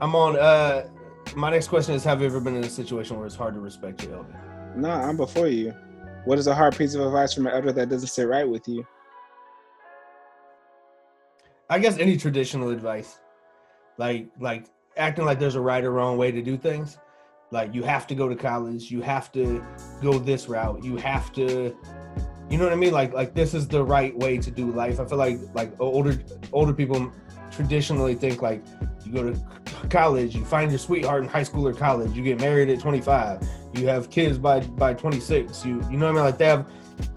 I'm 0.00 0.14
on. 0.14 0.38
Uh, 0.38 0.86
my 1.34 1.50
next 1.50 1.68
question 1.68 1.94
is: 1.94 2.04
Have 2.04 2.20
you 2.20 2.26
ever 2.26 2.40
been 2.40 2.56
in 2.56 2.64
a 2.64 2.68
situation 2.70 3.16
where 3.16 3.26
it's 3.26 3.34
hard 3.34 3.54
to 3.54 3.60
respect 3.60 4.02
your 4.04 4.16
elder? 4.16 4.72
No, 4.76 4.90
I'm 4.90 5.16
before 5.16 5.48
you. 5.48 5.74
What 6.26 6.40
is 6.40 6.48
a 6.48 6.54
hard 6.56 6.76
piece 6.76 6.92
of 6.96 7.02
advice 7.02 7.32
from 7.32 7.46
an 7.46 7.52
elder 7.52 7.70
that 7.70 7.88
doesn't 7.88 8.08
sit 8.08 8.24
right 8.24 8.48
with 8.48 8.66
you? 8.66 8.84
I 11.70 11.78
guess 11.78 11.98
any 11.98 12.16
traditional 12.16 12.70
advice, 12.70 13.20
like 13.96 14.26
like 14.40 14.66
acting 14.96 15.24
like 15.24 15.38
there's 15.38 15.54
a 15.54 15.60
right 15.60 15.84
or 15.84 15.92
wrong 15.92 16.18
way 16.18 16.32
to 16.32 16.42
do 16.42 16.56
things. 16.56 16.98
Like 17.52 17.72
you 17.72 17.84
have 17.84 18.08
to 18.08 18.16
go 18.16 18.28
to 18.28 18.34
college, 18.34 18.90
you 18.90 19.02
have 19.02 19.30
to 19.32 19.64
go 20.02 20.18
this 20.18 20.48
route, 20.48 20.82
you 20.82 20.96
have 20.96 21.32
to, 21.34 21.76
you 22.50 22.58
know 22.58 22.64
what 22.64 22.72
I 22.72 22.76
mean? 22.76 22.92
Like 22.92 23.12
like 23.12 23.32
this 23.32 23.54
is 23.54 23.68
the 23.68 23.84
right 23.84 24.16
way 24.18 24.36
to 24.36 24.50
do 24.50 24.72
life. 24.72 24.98
I 24.98 25.04
feel 25.04 25.18
like 25.18 25.38
like 25.54 25.72
older 25.78 26.20
older 26.52 26.72
people 26.72 27.12
traditionally 27.56 28.14
think 28.14 28.42
like 28.42 28.62
you 29.04 29.12
go 29.12 29.32
to 29.32 29.40
college, 29.88 30.34
you 30.36 30.44
find 30.44 30.70
your 30.70 30.78
sweetheart 30.78 31.22
in 31.22 31.28
high 31.28 31.42
school 31.42 31.66
or 31.66 31.72
college, 31.72 32.12
you 32.12 32.22
get 32.22 32.40
married 32.40 32.68
at 32.68 32.78
25, 32.80 33.40
you 33.74 33.86
have 33.88 34.10
kids 34.10 34.38
by 34.38 34.60
by 34.60 34.94
26, 34.94 35.64
you 35.64 35.82
you 35.90 35.96
know 35.96 36.06
what 36.06 36.10
I 36.10 36.14
mean? 36.14 36.24
Like 36.24 36.38
they 36.38 36.46
have 36.46 36.66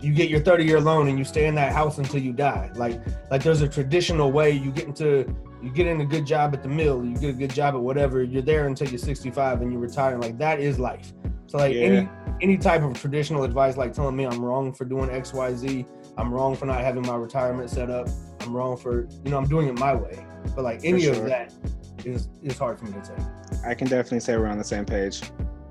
you 0.02 0.14
get 0.14 0.30
your 0.30 0.42
30 0.42 0.66
year 0.66 0.80
loan 0.82 1.08
and 1.08 1.18
you 1.18 1.24
stay 1.24 1.46
in 1.48 1.56
that 1.56 1.72
house 1.72 1.98
until 2.00 2.22
you 2.22 2.34
die. 2.34 2.70
Like 2.76 3.00
like 3.32 3.44
there's 3.44 3.62
a 3.62 3.68
traditional 3.68 4.32
way 4.32 4.52
you 4.52 4.72
get 4.72 4.86
into 4.86 5.34
you 5.62 5.70
get 5.70 5.88
in 5.88 6.00
a 6.00 6.06
good 6.06 6.26
job 6.26 6.54
at 6.54 6.64
the 6.64 6.70
mill, 6.70 7.04
you 7.04 7.16
get 7.18 7.30
a 7.32 7.34
good 7.34 7.54
job 7.54 7.76
at 7.76 7.82
whatever, 7.82 8.24
you're 8.24 8.42
there 8.42 8.68
until 8.68 8.88
you're 8.88 8.98
65 8.98 9.62
and 9.62 9.74
you 9.74 9.78
retire. 9.78 10.18
Like 10.18 10.38
that 10.38 10.60
is 10.62 10.80
life. 10.80 11.12
So 11.48 11.58
like 11.58 11.74
Yeah. 11.76 11.82
any 11.82 12.10
any 12.42 12.58
type 12.58 12.82
of 12.84 12.94
traditional 13.00 13.44
advice 13.44 13.76
like 13.78 13.94
telling 13.94 14.16
me 14.16 14.26
I'm 14.26 14.44
wrong 14.44 14.72
for 14.74 14.86
doing 14.86 15.10
XYZ, 15.10 15.86
I'm 16.18 16.34
wrong 16.34 16.56
for 16.56 16.66
not 16.66 16.82
having 16.82 17.06
my 17.06 17.16
retirement 17.16 17.70
set 17.70 17.90
up, 17.90 18.08
I'm 18.42 18.56
wrong 18.56 18.78
for 18.78 19.08
you 19.24 19.32
know, 19.32 19.38
I'm 19.38 19.48
doing 19.48 19.68
it 19.68 19.78
my 19.80 19.94
way. 19.96 20.26
But 20.56 20.64
like 20.64 20.82
any 20.84 21.04
sure. 21.04 21.14
of 21.14 21.26
that 21.26 21.54
is 22.06 22.30
is 22.44 22.58
hard 22.58 22.80
for 22.80 22.86
me 22.86 22.94
to 22.94 23.02
take. 23.02 23.66
I 23.66 23.74
can 23.74 23.88
definitely 23.88 24.22
say 24.22 24.38
we're 24.38 24.48
on 24.48 24.58
the 24.58 24.64
same 24.64 24.86
page. 24.86 25.22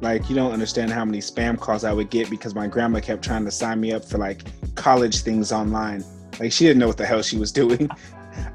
Like 0.00 0.28
you 0.28 0.37
don't 0.37 0.52
understand 0.52 0.92
how 0.92 1.04
many 1.04 1.18
spam 1.18 1.59
calls 1.59 1.85
I 1.85 1.92
would 1.92 2.11
get 2.11 2.31
because 2.31 2.54
my 2.54 2.66
grandma 2.66 3.00
kept 3.00 3.22
trying 3.22 3.44
to 3.44 3.50
sign 3.50 3.81
me 3.81 3.92
up 3.92 4.04
for 4.04 4.18
like 4.18 4.44
college 4.74 5.22
things 5.22 5.52
online. 5.52 6.04
Like 6.38 6.52
she 6.52 6.64
didn't 6.64 6.78
know 6.78 6.87
what 6.87 6.96
the 6.96 7.07
hell 7.07 7.22
she 7.22 7.37
was 7.37 7.52
doing. 7.62 7.88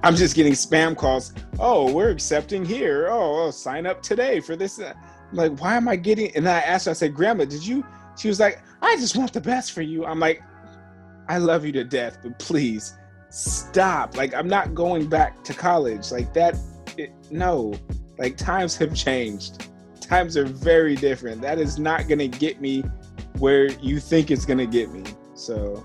I'm 0.03 0.15
just 0.15 0.35
getting 0.35 0.53
spam 0.53 0.95
calls. 0.95 1.33
Oh, 1.59 1.91
we're 1.91 2.09
accepting 2.09 2.63
here. 2.63 3.09
Oh, 3.09 3.45
oh, 3.47 3.51
sign 3.51 3.85
up 3.85 4.01
today 4.01 4.39
for 4.39 4.55
this. 4.55 4.79
I'm 4.79 4.95
like, 5.33 5.59
why 5.59 5.75
am 5.75 5.87
I 5.87 5.97
getting? 5.97 6.33
And 6.35 6.45
then 6.45 6.55
I 6.55 6.61
asked 6.61 6.85
her. 6.85 6.91
I 6.91 6.93
said, 6.93 7.13
Grandma, 7.13 7.45
did 7.45 7.65
you? 7.65 7.85
She 8.17 8.27
was 8.29 8.39
like, 8.39 8.61
I 8.81 8.95
just 8.95 9.17
want 9.17 9.33
the 9.33 9.41
best 9.41 9.73
for 9.73 9.81
you. 9.81 10.05
I'm 10.05 10.19
like, 10.19 10.41
I 11.27 11.37
love 11.37 11.65
you 11.65 11.71
to 11.73 11.83
death, 11.83 12.19
but 12.21 12.37
please 12.39 12.93
stop. 13.33 14.15
Like, 14.15 14.33
I'm 14.33 14.47
not 14.47 14.73
going 14.75 15.07
back 15.07 15.43
to 15.45 15.53
college. 15.53 16.11
Like 16.11 16.33
that. 16.33 16.55
It, 16.97 17.11
no. 17.31 17.73
Like 18.19 18.37
times 18.37 18.75
have 18.77 18.93
changed. 18.95 19.67
Times 20.01 20.37
are 20.37 20.45
very 20.45 20.95
different. 20.95 21.41
That 21.41 21.57
is 21.59 21.79
not 21.79 22.07
gonna 22.07 22.27
get 22.27 22.61
me 22.61 22.83
where 23.39 23.71
you 23.81 23.99
think 23.99 24.29
it's 24.29 24.45
gonna 24.45 24.67
get 24.67 24.91
me. 24.91 25.03
So 25.33 25.83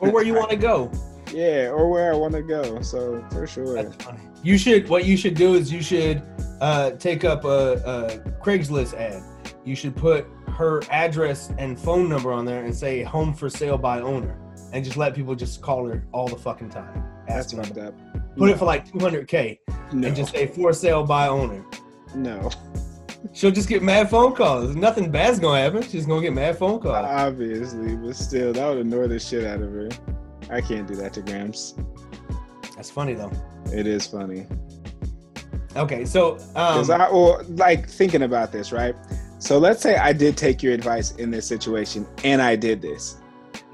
Or 0.00 0.10
where 0.10 0.24
you 0.24 0.34
want 0.34 0.50
to 0.50 0.56
go. 0.56 0.90
yeah, 1.32 1.68
or 1.68 1.88
where 1.88 2.12
I 2.12 2.16
want 2.16 2.34
to 2.34 2.42
go. 2.42 2.82
So 2.82 3.24
for 3.30 3.46
sure. 3.46 3.80
That's 3.80 4.02
funny. 4.04 4.18
You 4.42 4.58
should. 4.58 4.88
What 4.88 5.04
you 5.04 5.16
should 5.16 5.34
do 5.34 5.54
is 5.54 5.72
you 5.72 5.80
should 5.82 6.20
uh, 6.60 6.90
take 6.92 7.24
up 7.24 7.44
a, 7.44 7.74
a 7.86 8.18
Craigslist 8.42 8.94
ad. 8.94 9.22
You 9.64 9.76
should 9.76 9.94
put 9.94 10.26
her 10.48 10.82
address 10.90 11.52
and 11.58 11.78
phone 11.78 12.08
number 12.08 12.32
on 12.32 12.44
there 12.44 12.64
and 12.64 12.74
say 12.74 13.04
"home 13.04 13.32
for 13.34 13.48
sale 13.48 13.78
by 13.78 14.00
owner," 14.00 14.36
and 14.72 14.84
just 14.84 14.96
let 14.96 15.14
people 15.14 15.34
just 15.34 15.60
call 15.62 15.86
her 15.86 16.04
all 16.12 16.28
the 16.28 16.36
fucking 16.36 16.70
time. 16.70 17.04
That's 17.28 17.52
fucked 17.52 17.78
up. 17.78 17.94
Put 18.36 18.50
it 18.50 18.58
for 18.58 18.64
like 18.64 18.88
200k 18.88 19.58
no, 19.92 20.08
and 20.08 20.16
just 20.16 20.32
say 20.32 20.46
"for 20.46 20.72
sale 20.72 21.04
by 21.04 21.28
owner." 21.28 21.64
no. 22.14 22.50
She'll 23.32 23.52
just 23.52 23.68
get 23.68 23.84
mad 23.84 24.10
phone 24.10 24.34
calls. 24.34 24.74
Nothing 24.74 25.10
bad's 25.10 25.38
gonna 25.38 25.60
happen. 25.60 25.82
She's 25.82 26.06
gonna 26.06 26.22
get 26.22 26.32
mad 26.32 26.58
phone 26.58 26.80
calls. 26.80 27.06
Obviously, 27.08 27.96
but 27.96 28.16
still, 28.16 28.52
that 28.52 28.68
would 28.68 28.78
annoy 28.78 29.06
the 29.06 29.18
shit 29.20 29.44
out 29.44 29.62
of 29.62 29.70
her. 29.70 29.88
I 30.50 30.60
can't 30.60 30.88
do 30.88 30.96
that 30.96 31.12
to 31.14 31.22
Grams. 31.22 31.74
That's 32.74 32.90
funny 32.90 33.14
though. 33.14 33.30
It 33.72 33.86
is 33.86 34.06
funny. 34.06 34.46
Okay, 35.76 36.04
so 36.04 36.32
um, 36.32 36.38
Because 36.74 36.90
I, 36.90 37.08
well, 37.10 37.42
like 37.48 37.88
thinking 37.88 38.22
about 38.22 38.52
this, 38.52 38.72
right? 38.72 38.94
So 39.38 39.58
let's 39.58 39.80
say 39.80 39.96
I 39.96 40.12
did 40.12 40.36
take 40.36 40.62
your 40.62 40.72
advice 40.72 41.12
in 41.12 41.30
this 41.30 41.46
situation, 41.46 42.06
and 42.24 42.42
I 42.42 42.56
did 42.56 42.82
this. 42.82 43.21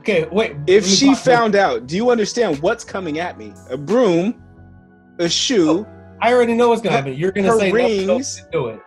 Okay, 0.08 0.28
wait. 0.30 0.56
If 0.66 0.86
she 0.86 1.08
pause- 1.08 1.24
found 1.24 1.56
out, 1.56 1.86
do 1.86 1.96
you 1.96 2.10
understand 2.10 2.60
what's 2.60 2.84
coming 2.84 3.18
at 3.18 3.38
me? 3.38 3.52
A 3.70 3.76
broom, 3.76 4.42
a 5.18 5.28
shoe, 5.28 5.86
oh, 5.86 5.86
I 6.20 6.32
already 6.32 6.54
know 6.54 6.70
what's 6.70 6.82
gonna 6.82 6.96
happen. 6.96 7.14
You're 7.14 7.32
gonna 7.32 7.56
say 7.58 7.70
no, 7.70 7.78
no, 8.06 8.14
rings. 8.14 8.44
do 8.50 8.68
it, 8.68 8.80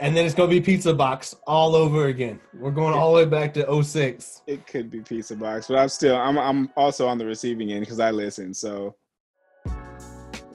and 0.00 0.16
then 0.16 0.24
it's 0.24 0.34
gonna 0.34 0.50
be 0.50 0.60
pizza 0.60 0.92
box 0.94 1.36
all 1.46 1.74
over 1.74 2.06
again. 2.06 2.40
We're 2.54 2.70
going 2.70 2.94
all 2.94 3.12
the 3.12 3.24
way 3.24 3.24
back 3.24 3.54
to 3.54 3.82
06. 3.82 4.42
It 4.46 4.66
could 4.66 4.90
be 4.90 5.00
pizza 5.00 5.36
box, 5.36 5.68
but 5.68 5.78
I'm 5.78 5.88
still 5.88 6.16
I'm 6.16 6.38
I'm 6.38 6.70
also 6.76 7.06
on 7.06 7.18
the 7.18 7.26
receiving 7.26 7.70
end 7.72 7.80
because 7.80 8.00
I 8.00 8.10
listen. 8.10 8.54
So 8.54 8.96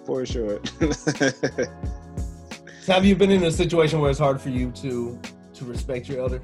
for 0.05 0.25
sure. 0.25 0.59
Have 2.87 3.05
you 3.05 3.15
been 3.15 3.31
in 3.31 3.43
a 3.43 3.51
situation 3.51 4.01
where 4.01 4.09
it's 4.09 4.19
hard 4.19 4.41
for 4.41 4.49
you 4.49 4.69
to 4.71 5.17
to 5.53 5.65
respect 5.65 6.09
your 6.09 6.19
elder? 6.19 6.41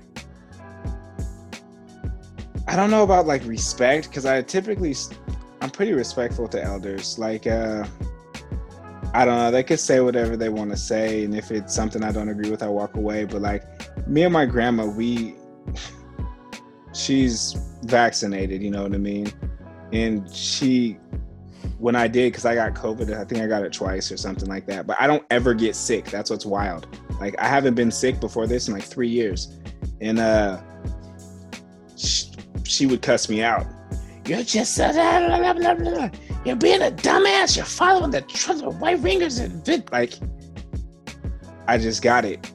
I 2.69 2.75
don't 2.75 2.91
know 2.91 3.03
about 3.03 3.25
like 3.25 3.43
respect 3.45 4.09
because 4.09 4.25
I 4.25 4.41
typically 4.41 4.95
I'm 5.61 5.69
pretty 5.69 5.93
respectful 5.93 6.47
to 6.49 6.63
elders. 6.63 7.17
Like 7.19 7.47
uh 7.47 7.85
I 9.13 9.25
don't 9.25 9.37
know, 9.37 9.51
they 9.51 9.63
could 9.63 9.79
say 9.79 9.99
whatever 10.01 10.37
they 10.37 10.49
want 10.49 10.69
to 10.69 10.77
say 10.77 11.23
and 11.23 11.35
if 11.35 11.51
it's 11.51 11.73
something 11.73 12.03
I 12.03 12.11
don't 12.11 12.29
agree 12.29 12.51
with 12.51 12.61
I 12.63 12.67
walk 12.67 12.95
away, 12.95 13.25
but 13.25 13.41
like 13.41 13.63
me 14.07 14.23
and 14.23 14.31
my 14.31 14.45
grandma 14.45 14.85
we 14.85 15.35
she's 16.93 17.53
vaccinated. 17.83 18.61
You 18.61 18.71
know 18.71 18.83
what 18.83 18.93
I 18.93 18.97
mean? 18.97 19.31
And 19.91 20.29
she, 20.33 20.97
when 21.77 21.95
I 21.95 22.07
did, 22.07 22.31
because 22.31 22.45
I 22.45 22.55
got 22.55 22.73
COVID, 22.73 23.17
I 23.17 23.23
think 23.23 23.41
I 23.41 23.47
got 23.47 23.63
it 23.63 23.73
twice 23.73 24.11
or 24.11 24.17
something 24.17 24.47
like 24.47 24.65
that. 24.67 24.85
But 24.85 24.97
I 24.99 25.07
don't 25.07 25.25
ever 25.31 25.53
get 25.53 25.75
sick. 25.75 26.05
That's 26.05 26.29
what's 26.29 26.45
wild. 26.45 26.87
Like 27.19 27.35
I 27.39 27.47
haven't 27.47 27.73
been 27.73 27.91
sick 27.91 28.19
before 28.19 28.47
this 28.47 28.67
in 28.67 28.73
like 28.73 28.83
three 28.83 29.09
years, 29.09 29.57
and 30.01 30.19
uh, 30.19 30.61
she, 32.69 32.85
would 32.85 33.01
cuss 33.01 33.29
me 33.29 33.41
out. 33.41 33.65
You're 34.25 34.43
just 34.43 34.79
uh, 34.79 34.91
blah, 34.91 35.53
blah, 35.53 35.73
blah, 35.73 36.09
you're 36.45 36.55
being 36.55 36.81
a 36.81 36.91
dumbass. 36.91 37.55
You're 37.55 37.65
following 37.65 38.11
the, 38.11 38.21
the 38.21 38.69
white 38.69 38.99
ringers 38.99 39.39
and 39.39 39.65
vid-. 39.65 39.91
like. 39.91 40.13
I 41.67 41.77
just 41.77 42.01
got 42.01 42.25
it, 42.25 42.51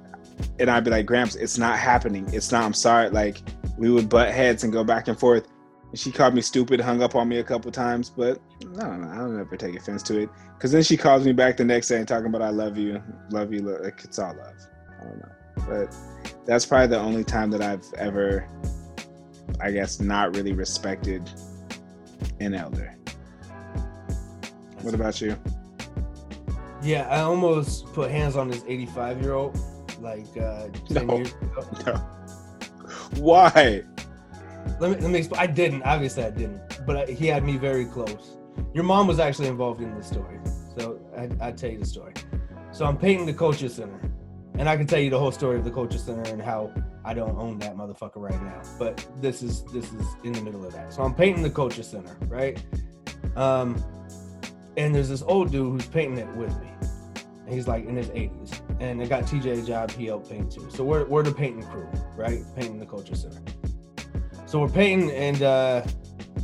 and 0.58 0.68
I'd 0.68 0.82
be 0.82 0.90
like, 0.90 1.06
Gramps, 1.06 1.36
it's 1.36 1.56
not 1.56 1.78
happening. 1.78 2.28
It's 2.32 2.50
not. 2.50 2.64
I'm 2.64 2.72
sorry. 2.72 3.10
Like 3.10 3.38
we 3.78 3.90
would 3.90 4.08
butt 4.08 4.32
heads 4.32 4.64
and 4.64 4.72
go 4.72 4.84
back 4.84 5.08
and 5.08 5.18
forth. 5.18 5.48
And 5.90 5.98
she 5.98 6.10
called 6.10 6.34
me 6.34 6.40
stupid, 6.40 6.80
hung 6.80 7.02
up 7.02 7.14
on 7.14 7.28
me 7.28 7.38
a 7.38 7.44
couple 7.44 7.70
times, 7.70 8.10
but 8.10 8.40
I 8.60 8.80
don't 8.80 9.02
know. 9.02 9.08
I 9.08 9.16
don't 9.18 9.38
ever 9.38 9.56
take 9.56 9.76
offense 9.76 10.02
to 10.04 10.18
it. 10.18 10.30
Cause 10.58 10.72
then 10.72 10.82
she 10.82 10.96
calls 10.96 11.24
me 11.24 11.32
back 11.32 11.56
the 11.56 11.64
next 11.64 11.88
day 11.88 11.98
and 11.98 12.08
talking 12.08 12.26
about 12.26 12.42
I 12.42 12.48
love 12.48 12.78
you, 12.78 13.02
love 13.30 13.52
you. 13.52 13.60
Like 13.60 14.02
it's 14.02 14.18
all 14.18 14.34
love. 14.34 14.54
I 15.00 15.04
don't 15.04 15.18
know, 15.18 15.30
but 15.68 15.96
that's 16.46 16.64
probably 16.64 16.88
the 16.88 16.98
only 16.98 17.22
time 17.22 17.50
that 17.50 17.62
I've 17.62 17.84
ever, 17.98 18.48
I 19.60 19.70
guess, 19.70 20.00
not 20.00 20.34
really 20.34 20.52
respected 20.52 21.28
an 22.40 22.54
elder. 22.54 22.96
What 24.82 24.94
about 24.94 25.20
you? 25.20 25.36
Yeah, 26.82 27.08
I 27.08 27.20
almost 27.20 27.86
put 27.94 28.10
hands 28.10 28.36
on 28.36 28.48
this 28.48 28.62
85 28.66 29.22
year 29.22 29.32
old 29.32 29.58
like 30.00 30.26
uh, 30.36 30.68
10 30.88 31.06
No. 31.06 31.16
years 31.16 31.32
ago. 31.32 31.66
No. 31.86 31.94
Why? 33.22 33.82
Let 34.80 34.90
me 34.90 34.96
let 35.00 35.10
me. 35.10 35.18
Explain. 35.18 35.40
I 35.40 35.46
didn't. 35.46 35.82
Obviously, 35.84 36.24
I 36.24 36.30
didn't. 36.30 36.60
But 36.86 36.96
I, 36.96 37.06
he 37.12 37.26
had 37.26 37.44
me 37.44 37.56
very 37.56 37.84
close. 37.84 38.36
Your 38.74 38.84
mom 38.84 39.06
was 39.06 39.18
actually 39.18 39.48
involved 39.48 39.80
in 39.80 39.94
this 39.94 40.06
story, 40.06 40.38
so 40.76 41.00
I, 41.16 41.28
I'd 41.48 41.56
tell 41.56 41.70
you 41.70 41.78
the 41.78 41.86
story. 41.86 42.12
So 42.72 42.84
I'm 42.84 42.96
painting 42.96 43.24
the 43.26 43.32
Culture 43.32 43.68
Center, 43.68 44.00
and 44.58 44.68
I 44.68 44.76
can 44.76 44.86
tell 44.86 44.98
you 44.98 45.10
the 45.10 45.18
whole 45.18 45.32
story 45.32 45.56
of 45.58 45.64
the 45.64 45.70
Culture 45.70 45.98
Center 45.98 46.28
and 46.30 46.42
how 46.42 46.72
I 47.04 47.14
don't 47.14 47.36
own 47.38 47.58
that 47.58 47.76
motherfucker 47.76 48.16
right 48.16 48.40
now. 48.42 48.62
But 48.78 49.06
this 49.20 49.42
is 49.42 49.62
this 49.64 49.92
is 49.92 50.06
in 50.24 50.32
the 50.32 50.40
middle 50.40 50.64
of 50.64 50.72
that. 50.72 50.92
So 50.92 51.02
I'm 51.02 51.14
painting 51.14 51.42
the 51.42 51.50
Culture 51.50 51.82
Center, 51.82 52.16
right? 52.28 52.62
Um, 53.36 53.82
and 54.76 54.94
there's 54.94 55.08
this 55.08 55.22
old 55.22 55.52
dude 55.52 55.72
who's 55.72 55.86
painting 55.86 56.18
it 56.18 56.28
with 56.36 56.58
me. 56.60 56.68
And 57.44 57.52
he's 57.52 57.68
like 57.68 57.84
in 57.84 57.94
his 57.94 58.08
80s, 58.08 58.58
and 58.80 59.02
I 59.02 59.06
got 59.06 59.24
TJ 59.24 59.62
a 59.62 59.66
job. 59.66 59.90
He 59.90 60.06
helped 60.06 60.30
paint 60.30 60.50
too. 60.50 60.66
So 60.70 60.82
we're 60.82 61.04
we're 61.04 61.22
the 61.22 61.32
painting 61.32 61.62
crew, 61.64 61.86
right? 62.16 62.42
Painting 62.56 62.78
the 62.78 62.86
Culture 62.86 63.14
Center. 63.14 63.42
So 64.46 64.60
we're 64.60 64.68
painting, 64.68 65.10
and 65.10 65.42
uh, 65.42 65.84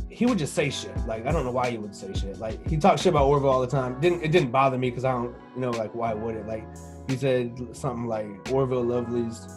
he 0.09 0.27
would 0.27 0.37
just 0.37 0.53
say 0.53 0.69
shit. 0.69 0.95
Like 1.07 1.25
I 1.25 1.31
don't 1.31 1.43
know 1.43 1.51
why 1.51 1.71
he 1.71 1.79
would 1.79 1.95
say 1.95 2.13
shit. 2.13 2.37
Like 2.37 2.67
he 2.69 2.77
talked 2.77 2.99
shit 2.99 3.13
about 3.13 3.25
Orville 3.25 3.49
all 3.49 3.61
the 3.61 3.67
time. 3.67 3.99
Didn't 3.99 4.21
it 4.21 4.31
didn't 4.31 4.51
bother 4.51 4.77
me 4.77 4.91
because 4.91 5.05
I 5.05 5.11
don't 5.13 5.35
you 5.55 5.61
know 5.61 5.71
like 5.71 5.95
why 5.95 6.13
would 6.13 6.35
it? 6.35 6.45
Like 6.45 6.67
he 7.09 7.17
said 7.17 7.75
something 7.75 8.05
like 8.05 8.27
Orville 8.51 8.83
Lovely's 8.83 9.47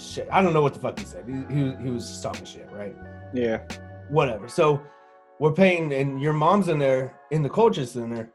shit. 0.00 0.28
I 0.32 0.42
don't 0.42 0.52
know 0.52 0.62
what 0.62 0.74
the 0.74 0.80
fuck 0.80 0.98
he 0.98 1.04
said. 1.04 1.24
He 1.26 1.54
he, 1.54 1.62
was- 1.64 1.74
he 1.82 1.90
was 1.90 2.08
just 2.08 2.22
talking 2.22 2.44
shit, 2.44 2.68
right? 2.72 2.94
Yeah. 3.34 3.60
whatever. 4.08 4.48
So 4.48 4.80
we're 5.38 5.52
paying, 5.52 5.92
and 5.92 6.20
your 6.20 6.32
mom's 6.32 6.68
in 6.68 6.78
there 6.78 7.18
in 7.30 7.42
the 7.42 7.48
culture 7.50 7.86
center, 7.86 8.30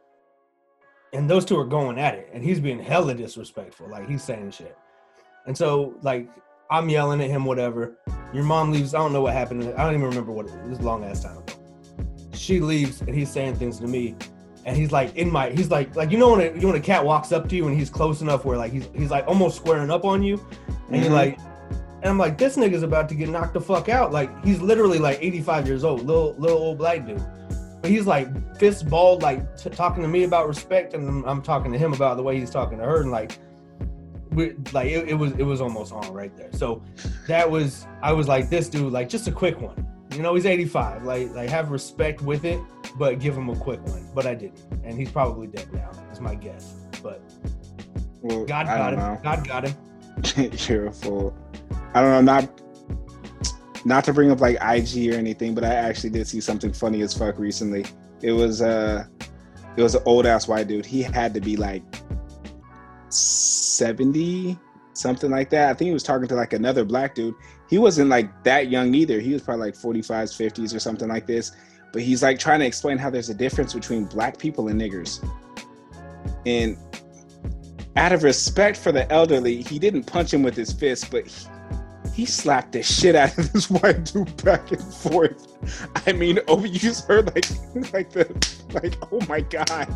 and 1.13 1.29
those 1.29 1.45
two 1.45 1.57
are 1.59 1.65
going 1.65 1.99
at 1.99 2.15
it, 2.15 2.29
and 2.33 2.43
he's 2.43 2.59
being 2.59 2.79
hella 2.79 3.13
disrespectful, 3.13 3.87
like 3.89 4.07
he's 4.09 4.23
saying 4.23 4.51
shit. 4.51 4.77
And 5.47 5.55
so, 5.57 5.93
like, 6.01 6.27
I'm 6.71 6.89
yelling 6.89 7.21
at 7.21 7.29
him, 7.29 7.45
whatever. 7.45 7.97
Your 8.33 8.43
mom 8.43 8.71
leaves. 8.71 8.93
I 8.95 8.97
don't 8.97 9.13
know 9.13 9.21
what 9.21 9.33
happened. 9.33 9.63
I 9.77 9.83
don't 9.83 9.93
even 9.93 10.07
remember 10.07 10.31
what 10.31 10.47
it 10.47 10.51
was. 10.53 10.69
This 10.69 10.79
is 10.79 10.83
a 10.83 10.87
long 10.87 11.03
ass 11.05 11.23
time 11.23 11.37
ago. 11.37 11.53
She 12.33 12.59
leaves, 12.59 13.01
and 13.01 13.13
he's 13.13 13.29
saying 13.29 13.55
things 13.55 13.79
to 13.79 13.87
me, 13.87 14.15
and 14.65 14.75
he's 14.75 14.91
like 14.91 15.15
in 15.15 15.31
my. 15.31 15.51
He's 15.51 15.69
like, 15.69 15.95
like 15.95 16.09
you 16.11 16.17
know 16.17 16.31
when 16.31 16.41
a, 16.41 16.53
you 16.55 16.61
know 16.61 16.67
when 16.69 16.75
a 16.77 16.81
cat 16.81 17.05
walks 17.05 17.31
up 17.31 17.47
to 17.49 17.55
you 17.55 17.67
and 17.67 17.77
he's 17.77 17.89
close 17.89 18.21
enough 18.21 18.43
where 18.43 18.57
like 18.57 18.71
he's 18.73 18.89
he's 18.95 19.11
like 19.11 19.27
almost 19.27 19.57
squaring 19.57 19.91
up 19.91 20.03
on 20.05 20.23
you, 20.23 20.43
and 20.89 21.01
you're 21.03 21.11
Mhm. 21.11 21.15
like, 21.15 21.39
and 22.05 22.11
I'm 22.11 22.19
like, 22.19 22.37
this 22.37 22.55
nigga's 22.55 22.83
about 22.83 23.09
to 23.09 23.15
get 23.15 23.29
knocked 23.29 23.55
the 23.55 23.59
fuck 23.61 23.89
out. 23.89 24.11
Like 24.11 24.29
he's 24.45 24.61
literally 24.61 24.99
like 24.99 25.17
85 25.23 25.65
years 25.65 25.83
old, 25.83 26.05
little 26.05 26.35
little 26.37 26.59
old 26.59 26.77
black 26.77 27.03
dude. 27.03 27.19
But 27.81 27.89
he's 27.89 28.05
like 28.05 28.27
fist 28.59 28.87
balled, 28.87 29.23
like 29.23 29.57
t- 29.57 29.71
talking 29.71 30.03
to 30.03 30.07
me 30.07 30.23
about 30.23 30.47
respect, 30.47 30.93
and 30.93 31.09
I'm, 31.09 31.25
I'm 31.25 31.41
talking 31.41 31.71
to 31.71 31.79
him 31.79 31.93
about 31.93 32.17
the 32.17 32.21
way 32.21 32.39
he's 32.39 32.51
talking 32.51 32.77
to 32.77 32.83
her, 32.83 33.01
and 33.01 33.09
like, 33.09 33.39
we 34.29 34.53
like 34.71 34.85
it, 34.85 35.09
it 35.09 35.15
was 35.15 35.31
it 35.31 35.41
was 35.41 35.61
almost 35.61 35.91
on 35.91 36.13
right 36.13 36.35
there. 36.37 36.51
So 36.53 36.83
that 37.27 37.49
was 37.49 37.87
I 38.03 38.13
was 38.13 38.27
like, 38.27 38.51
this 38.51 38.69
dude, 38.69 38.93
like 38.93 39.09
just 39.09 39.27
a 39.27 39.31
quick 39.31 39.59
one. 39.59 39.87
You 40.11 40.21
know, 40.21 40.35
he's 40.35 40.45
85. 40.45 41.05
Like 41.05 41.31
like 41.31 41.49
have 41.49 41.71
respect 41.71 42.21
with 42.21 42.45
it, 42.45 42.59
but 42.99 43.17
give 43.19 43.35
him 43.35 43.49
a 43.49 43.55
quick 43.55 43.83
one. 43.87 44.07
But 44.13 44.27
I 44.27 44.35
didn't, 44.35 44.61
and 44.83 44.95
he's 44.95 45.09
probably 45.11 45.47
dead 45.47 45.73
now. 45.73 45.89
Is 46.11 46.21
my 46.21 46.35
guess. 46.35 46.75
But 47.01 47.23
Well, 48.21 48.45
God 48.45 48.67
got 48.67 48.93
him. 48.93 48.99
know. 48.99 49.19
God 49.23 49.47
got 49.47 49.67
him. 49.67 50.51
You're 50.67 50.85
a 50.85 50.91
fool. 50.93 51.35
I 51.95 52.01
don't 52.01 52.11
know, 52.11 52.33
not 52.33 52.61
not 53.85 54.03
to 54.03 54.13
bring 54.13 54.29
up 54.29 54.41
like 54.41 54.55
IG 54.55 55.13
or 55.13 55.17
anything, 55.17 55.55
but 55.55 55.63
I 55.63 55.73
actually 55.73 56.09
did 56.09 56.27
see 56.27 56.41
something 56.41 56.73
funny 56.73 57.01
as 57.01 57.13
fuck 57.13 57.39
recently. 57.39 57.85
It 58.21 58.33
was 58.33 58.61
uh 58.61 59.05
it 59.77 59.81
was 59.81 59.95
an 59.95 60.03
old 60.05 60.25
ass 60.25 60.47
white 60.47 60.67
dude. 60.67 60.85
He 60.85 61.01
had 61.01 61.33
to 61.33 61.41
be 61.41 61.55
like 61.55 61.83
70, 63.09 64.57
something 64.93 65.31
like 65.31 65.49
that. 65.51 65.69
I 65.69 65.73
think 65.73 65.87
he 65.87 65.93
was 65.93 66.03
talking 66.03 66.27
to 66.27 66.35
like 66.35 66.53
another 66.53 66.83
black 66.83 67.15
dude. 67.15 67.35
He 67.69 67.77
wasn't 67.77 68.09
like 68.09 68.43
that 68.43 68.69
young 68.69 68.93
either. 68.93 69.19
He 69.19 69.33
was 69.33 69.41
probably 69.41 69.67
like 69.67 69.75
45s, 69.75 70.35
50s 70.35 70.75
or 70.75 70.79
something 70.79 71.07
like 71.07 71.25
this. 71.25 71.51
But 71.93 72.01
he's 72.01 72.21
like 72.21 72.39
trying 72.39 72.59
to 72.59 72.65
explain 72.65 72.97
how 72.97 73.09
there's 73.09 73.29
a 73.29 73.33
difference 73.33 73.73
between 73.73 74.05
black 74.05 74.37
people 74.37 74.67
and 74.67 74.79
niggers. 74.79 75.25
And 76.45 76.77
out 77.95 78.11
of 78.11 78.23
respect 78.23 78.77
for 78.77 78.91
the 78.91 79.09
elderly, 79.11 79.61
he 79.61 79.79
didn't 79.79 80.03
punch 80.03 80.33
him 80.33 80.43
with 80.43 80.55
his 80.55 80.71
fist, 80.73 81.09
but 81.09 81.25
he 82.15 82.25
slapped 82.25 82.71
the 82.71 82.81
shit 82.81 83.13
out 83.13 83.37
of 83.37 83.51
this 83.53 83.69
white 83.69 84.05
dude 84.05 84.43
back 84.43 84.71
and 84.71 84.81
forth. 84.81 85.57
I 86.07 86.13
mean, 86.13 86.39
oh, 86.47 86.63
you 86.63 86.79
just 86.79 87.07
heard 87.07 87.25
like, 87.35 87.45
like 87.93 88.09
the, 88.09 88.25
like, 88.71 88.95
oh 89.11 89.19
my 89.27 89.41
god! 89.41 89.93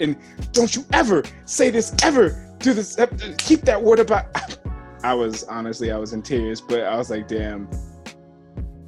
And 0.00 0.16
don't 0.52 0.74
you 0.74 0.84
ever 0.92 1.22
say 1.44 1.70
this 1.70 1.94
ever 2.02 2.56
to 2.60 2.74
this. 2.74 2.96
Keep 3.38 3.60
that 3.62 3.80
word 3.80 4.00
about. 4.00 4.26
I 5.04 5.14
was 5.14 5.44
honestly, 5.44 5.92
I 5.92 5.98
was 5.98 6.12
in 6.12 6.22
tears, 6.22 6.60
but 6.60 6.80
I 6.80 6.96
was 6.96 7.10
like, 7.10 7.28
damn. 7.28 7.68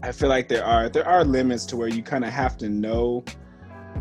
I 0.02 0.10
feel 0.10 0.28
like 0.28 0.48
there 0.48 0.64
are 0.64 0.88
there 0.88 1.06
are 1.06 1.24
limits 1.24 1.64
to 1.66 1.76
where 1.76 1.88
you 1.88 2.02
kind 2.02 2.24
of 2.24 2.30
have 2.30 2.56
to 2.58 2.68
know 2.68 3.24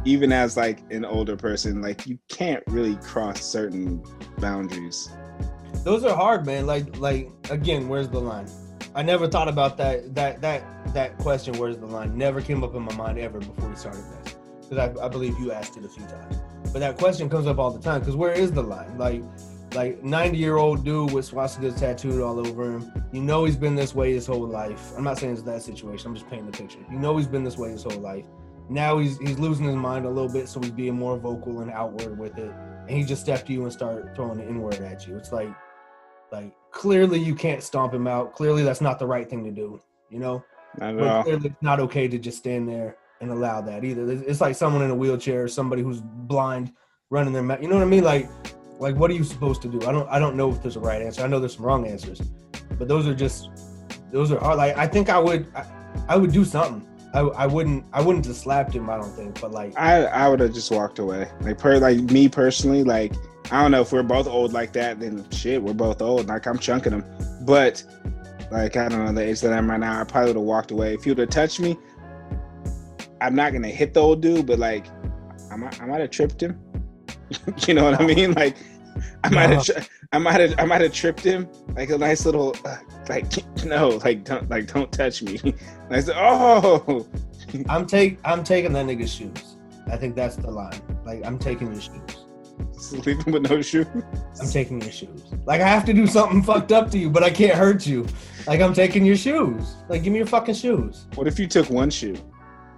even 0.05 0.31
as 0.31 0.55
like 0.55 0.83
an 0.91 1.03
older 1.03 1.35
person 1.35 1.81
like 1.81 2.05
you 2.05 2.19
can't 2.29 2.63
really 2.67 2.95
cross 2.97 3.41
certain 3.41 4.03
boundaries 4.37 5.09
Those 5.87 6.03
are 6.03 6.13
hard, 6.13 6.45
man. 6.45 6.65
Like 6.65 6.97
like 6.97 7.31
again, 7.49 7.87
where's 7.87 8.09
the 8.09 8.19
line? 8.19 8.49
I 8.93 9.01
never 9.03 9.25
thought 9.25 9.47
about 9.47 9.77
that 9.77 10.13
that 10.15 10.41
that 10.41 10.93
that 10.93 11.17
question. 11.17 11.57
Where's 11.57 11.77
the 11.77 11.85
line? 11.85 12.17
Never 12.17 12.41
came 12.41 12.61
up 12.61 12.75
in 12.75 12.81
my 12.81 12.93
mind 12.97 13.17
ever 13.19 13.39
before 13.39 13.69
we 13.69 13.75
started 13.77 14.03
this 14.03 14.35
because 14.67 14.79
I, 14.79 15.05
I 15.05 15.07
believe 15.07 15.39
you 15.39 15.53
asked 15.53 15.77
it 15.77 15.85
a 15.85 15.87
few 15.87 16.05
times. 16.05 16.35
But 16.73 16.79
that 16.79 16.97
question 16.97 17.29
comes 17.29 17.47
up 17.47 17.57
all 17.57 17.71
the 17.71 17.79
time 17.79 18.01
because 18.01 18.17
where 18.17 18.33
is 18.33 18.51
the 18.51 18.63
line? 18.63 18.97
Like 18.97 19.23
like 19.75 20.03
90 20.03 20.37
year 20.37 20.57
old 20.57 20.83
dude 20.83 21.13
with 21.13 21.31
swastikas 21.31 21.79
tattooed 21.79 22.21
all 22.21 22.37
over 22.37 22.69
him. 22.69 22.91
You 23.13 23.21
know 23.21 23.45
he's 23.45 23.55
been 23.55 23.75
this 23.75 23.95
way 23.95 24.11
his 24.11 24.27
whole 24.27 24.45
life. 24.45 24.91
I'm 24.97 25.05
not 25.05 25.17
saying 25.17 25.35
it's 25.35 25.43
that 25.43 25.61
situation. 25.61 26.07
I'm 26.07 26.15
just 26.15 26.29
painting 26.29 26.51
the 26.51 26.57
picture. 26.57 26.79
You 26.91 26.99
know 26.99 27.15
he's 27.15 27.27
been 27.27 27.45
this 27.45 27.57
way 27.57 27.69
his 27.69 27.83
whole 27.83 28.01
life. 28.01 28.25
Now 28.67 28.97
he's 28.97 29.17
he's 29.19 29.39
losing 29.39 29.67
his 29.67 29.77
mind 29.77 30.05
a 30.05 30.09
little 30.09 30.29
bit, 30.29 30.49
so 30.49 30.59
he's 30.59 30.71
being 30.71 30.95
more 30.95 31.17
vocal 31.17 31.61
and 31.61 31.71
outward 31.71 32.19
with 32.19 32.37
it. 32.37 32.51
And 32.89 32.89
he 32.89 33.05
just 33.05 33.21
stepped 33.21 33.47
to 33.47 33.53
you 33.53 33.63
and 33.63 33.71
started 33.71 34.13
throwing 34.17 34.39
the 34.39 34.43
N 34.43 34.59
word 34.59 34.81
at 34.81 35.07
you. 35.07 35.15
It's 35.15 35.31
like 35.31 35.55
like 36.31 36.53
clearly 36.71 37.19
you 37.19 37.35
can't 37.35 37.63
stomp 37.63 37.93
him 37.93 38.07
out. 38.07 38.33
Clearly 38.35 38.63
that's 38.63 38.81
not 38.81 38.99
the 38.99 39.07
right 39.07 39.29
thing 39.29 39.43
to 39.43 39.51
do. 39.51 39.79
You 40.09 40.19
know, 40.19 40.43
not 40.77 40.89
at 40.89 40.97
but 40.97 41.07
all 41.07 41.23
clearly 41.23 41.49
it's 41.49 41.61
not 41.61 41.79
okay 41.79 42.07
to 42.07 42.17
just 42.17 42.37
stand 42.37 42.67
there 42.67 42.97
and 43.21 43.31
allow 43.31 43.61
that 43.61 43.83
either. 43.83 44.09
It's 44.09 44.21
it's 44.21 44.41
like 44.41 44.55
someone 44.55 44.83
in 44.83 44.89
a 44.89 44.95
wheelchair, 44.95 45.43
or 45.43 45.47
somebody 45.47 45.81
who's 45.81 46.01
blind 46.01 46.73
running 47.09 47.33
their 47.33 47.43
mouth. 47.43 47.61
You 47.61 47.67
know 47.67 47.75
what 47.75 47.83
I 47.83 47.87
mean? 47.87 48.03
Like, 48.03 48.29
like 48.79 48.95
what 48.95 49.09
are 49.09 49.15
you 49.15 49.23
supposed 49.23 49.61
to 49.63 49.67
do? 49.67 49.79
I 49.87 49.91
don't 49.91 50.07
I 50.09 50.19
don't 50.19 50.35
know 50.35 50.51
if 50.51 50.61
there's 50.61 50.75
a 50.75 50.81
right 50.81 51.01
answer. 51.01 51.23
I 51.23 51.27
know 51.27 51.39
there's 51.39 51.55
some 51.55 51.65
wrong 51.65 51.87
answers, 51.87 52.21
but 52.77 52.87
those 52.87 53.07
are 53.07 53.15
just 53.15 53.49
those 54.11 54.31
are 54.31 54.39
hard. 54.39 54.57
Like 54.57 54.77
I 54.77 54.87
think 54.87 55.09
I 55.09 55.19
would 55.19 55.47
I, 55.55 55.65
I 56.09 56.15
would 56.15 56.31
do 56.31 56.45
something. 56.45 56.87
I, 57.17 57.21
I 57.43 57.45
wouldn't 57.47 57.85
I 57.93 58.01
wouldn't 58.01 58.25
just 58.25 58.41
slapped 58.41 58.73
him. 58.73 58.89
I 58.89 58.97
don't 58.97 59.11
think, 59.11 59.41
but 59.41 59.51
like 59.51 59.77
i 59.77 60.03
i 60.05 60.27
would 60.29 60.39
have 60.39 60.53
just 60.53 60.69
walked 60.71 60.99
away. 60.99 61.29
Like 61.41 61.57
per 61.57 61.79
like 61.79 61.97
me 61.97 62.29
personally 62.29 62.83
like 62.83 63.13
i 63.51 63.61
don't 63.61 63.71
know 63.71 63.81
if 63.81 63.91
we're 63.91 64.03
both 64.03 64.27
old 64.27 64.53
like 64.53 64.73
that 64.73 64.99
then 64.99 65.25
shit 65.31 65.61
we're 65.63 65.73
both 65.73 66.01
old 66.01 66.27
like 66.27 66.45
i'm 66.45 66.59
chunking 66.59 66.91
them 66.91 67.05
but 67.45 67.81
like 68.51 68.75
i 68.75 68.89
don't 68.89 69.05
know 69.05 69.13
the 69.13 69.21
age 69.21 69.39
that 69.39 69.53
i'm 69.53 69.69
right 69.71 69.79
now 69.79 70.01
i 70.01 70.03
probably 70.03 70.31
would 70.31 70.35
have 70.35 70.45
walked 70.45 70.71
away. 70.71 70.93
If 70.93 71.05
you 71.05 71.11
would 71.11 71.19
have 71.19 71.29
touched 71.29 71.59
me 71.59 71.77
i'm 73.21 73.35
not 73.35 73.53
gonna 73.53 73.69
hit 73.69 73.93
the 73.93 74.01
old 74.01 74.21
dude 74.21 74.45
but 74.45 74.59
like 74.59 74.85
i 75.51 75.55
might, 75.55 75.81
I 75.81 75.85
might 75.85 76.01
have 76.01 76.11
tripped 76.11 76.41
him. 76.41 76.59
You 77.67 77.73
know 77.73 77.83
what 77.83 77.99
i 77.99 78.05
mean? 78.05 78.33
Like 78.33 78.55
I 79.23 79.29
might 79.29 79.49
have, 79.49 79.89
I 80.11 80.17
might 80.17 80.39
have, 80.39 80.55
I 80.57 80.65
might 80.65 80.81
have 80.81 80.93
tripped 80.93 81.21
him 81.21 81.47
like 81.75 81.89
a 81.89 81.97
nice 81.97 82.25
little, 82.25 82.55
uh, 82.65 82.77
like 83.09 83.25
no, 83.65 83.89
like 84.03 84.23
don't, 84.23 84.49
like 84.49 84.71
don't 84.71 84.91
touch 84.91 85.21
me. 85.21 85.39
And 85.87 85.95
I 85.95 86.01
said, 86.01 86.15
oh, 86.17 87.07
I'm 87.69 87.85
take 87.85 88.19
I'm 88.25 88.43
taking 88.43 88.73
that 88.73 88.85
nigga's 88.85 89.13
shoes. 89.13 89.55
I 89.89 89.95
think 89.95 90.15
that's 90.15 90.35
the 90.35 90.51
line. 90.51 90.81
Like 91.05 91.25
I'm 91.25 91.39
taking 91.39 91.71
your 91.71 91.81
shoes. 91.81 92.25
sleeping 92.77 93.31
with 93.31 93.49
no 93.49 93.61
shoes. 93.61 93.87
I'm 94.41 94.49
taking 94.49 94.81
your 94.81 94.91
shoes. 94.91 95.23
Like 95.45 95.61
I 95.61 95.67
have 95.67 95.85
to 95.85 95.93
do 95.93 96.07
something 96.07 96.43
fucked 96.43 96.73
up 96.73 96.91
to 96.91 96.97
you, 96.97 97.09
but 97.09 97.23
I 97.23 97.29
can't 97.29 97.55
hurt 97.55 97.87
you. 97.87 98.05
Like 98.47 98.59
I'm 98.59 98.73
taking 98.73 99.05
your 99.05 99.15
shoes. 99.15 99.77
Like 99.87 100.03
give 100.03 100.11
me 100.11 100.19
your 100.19 100.27
fucking 100.27 100.55
shoes. 100.55 101.07
What 101.15 101.27
if 101.27 101.39
you 101.39 101.47
took 101.47 101.69
one 101.69 101.89
shoe? 101.89 102.17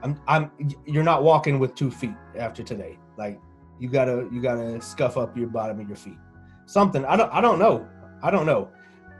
I'm 0.03 0.21
I'm 0.27 0.51
you're 0.85 1.03
not 1.03 1.23
walking 1.23 1.57
with 1.59 1.73
two 1.75 1.89
feet 1.89 2.15
after 2.37 2.63
today. 2.63 2.97
Like 3.17 3.39
you 3.79 3.89
gotta 3.89 4.27
you 4.31 4.41
gotta 4.41 4.79
scuff 4.81 5.17
up 5.17 5.35
your 5.35 5.47
bottom 5.47 5.79
of 5.79 5.87
your 5.87 5.97
feet. 5.97 6.17
Something. 6.67 7.05
I 7.05 7.15
don't 7.15 7.33
I 7.33 7.41
don't 7.41 7.57
know. 7.57 7.87
I 8.21 8.29
don't 8.29 8.45
know. 8.45 8.69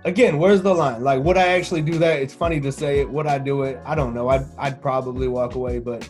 Again, 0.05 0.39
where's 0.39 0.62
the 0.62 0.73
line? 0.73 1.03
Like 1.03 1.23
would 1.23 1.38
I 1.38 1.49
actually 1.49 1.81
do 1.81 1.97
that? 1.99 2.21
It's 2.21 2.33
funny 2.33 2.59
to 2.62 2.71
say 2.71 2.99
it. 2.99 3.09
Would 3.09 3.27
I 3.27 3.38
do 3.38 3.63
it? 3.63 3.79
I 3.85 3.95
don't 3.95 4.13
know. 4.13 4.29
I'd 4.29 4.45
I'd 4.57 4.81
probably 4.81 5.27
walk 5.27 5.55
away, 5.55 5.79
but 5.79 6.09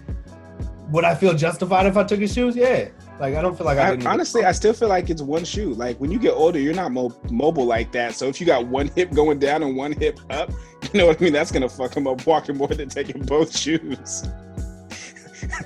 would 0.91 1.03
I 1.03 1.15
feel 1.15 1.33
justified 1.33 1.85
if 1.85 1.97
I 1.97 2.03
took 2.03 2.19
his 2.19 2.33
shoes? 2.33 2.55
Yeah. 2.55 2.89
Like 3.19 3.35
I 3.35 3.41
don't 3.41 3.57
feel 3.57 3.65
like 3.65 3.77
I, 3.77 3.93
I, 3.93 4.11
honestly, 4.11 4.45
I 4.45 4.51
still 4.51 4.73
feel 4.73 4.87
like 4.87 5.09
it's 5.09 5.21
one 5.21 5.43
shoe. 5.43 5.73
Like 5.73 5.99
when 5.99 6.11
you 6.11 6.19
get 6.19 6.33
older, 6.33 6.59
you're 6.59 6.73
not 6.73 6.91
mo- 6.91 7.19
mobile 7.29 7.65
like 7.65 7.91
that. 7.91 8.15
So 8.15 8.27
if 8.27 8.39
you 8.39 8.47
got 8.47 8.67
one 8.67 8.89
hip 8.95 9.11
going 9.11 9.39
down 9.39 9.63
and 9.63 9.75
one 9.75 9.91
hip 9.91 10.19
up, 10.29 10.51
you 10.93 10.99
know 10.99 11.07
what 11.07 11.19
I 11.19 11.23
mean. 11.23 11.33
That's 11.33 11.51
gonna 11.51 11.69
fuck 11.69 11.95
him 11.95 12.07
up 12.07 12.25
walking 12.25 12.57
more 12.57 12.67
than 12.67 12.89
taking 12.89 13.21
both 13.23 13.55
shoes. 13.57 14.23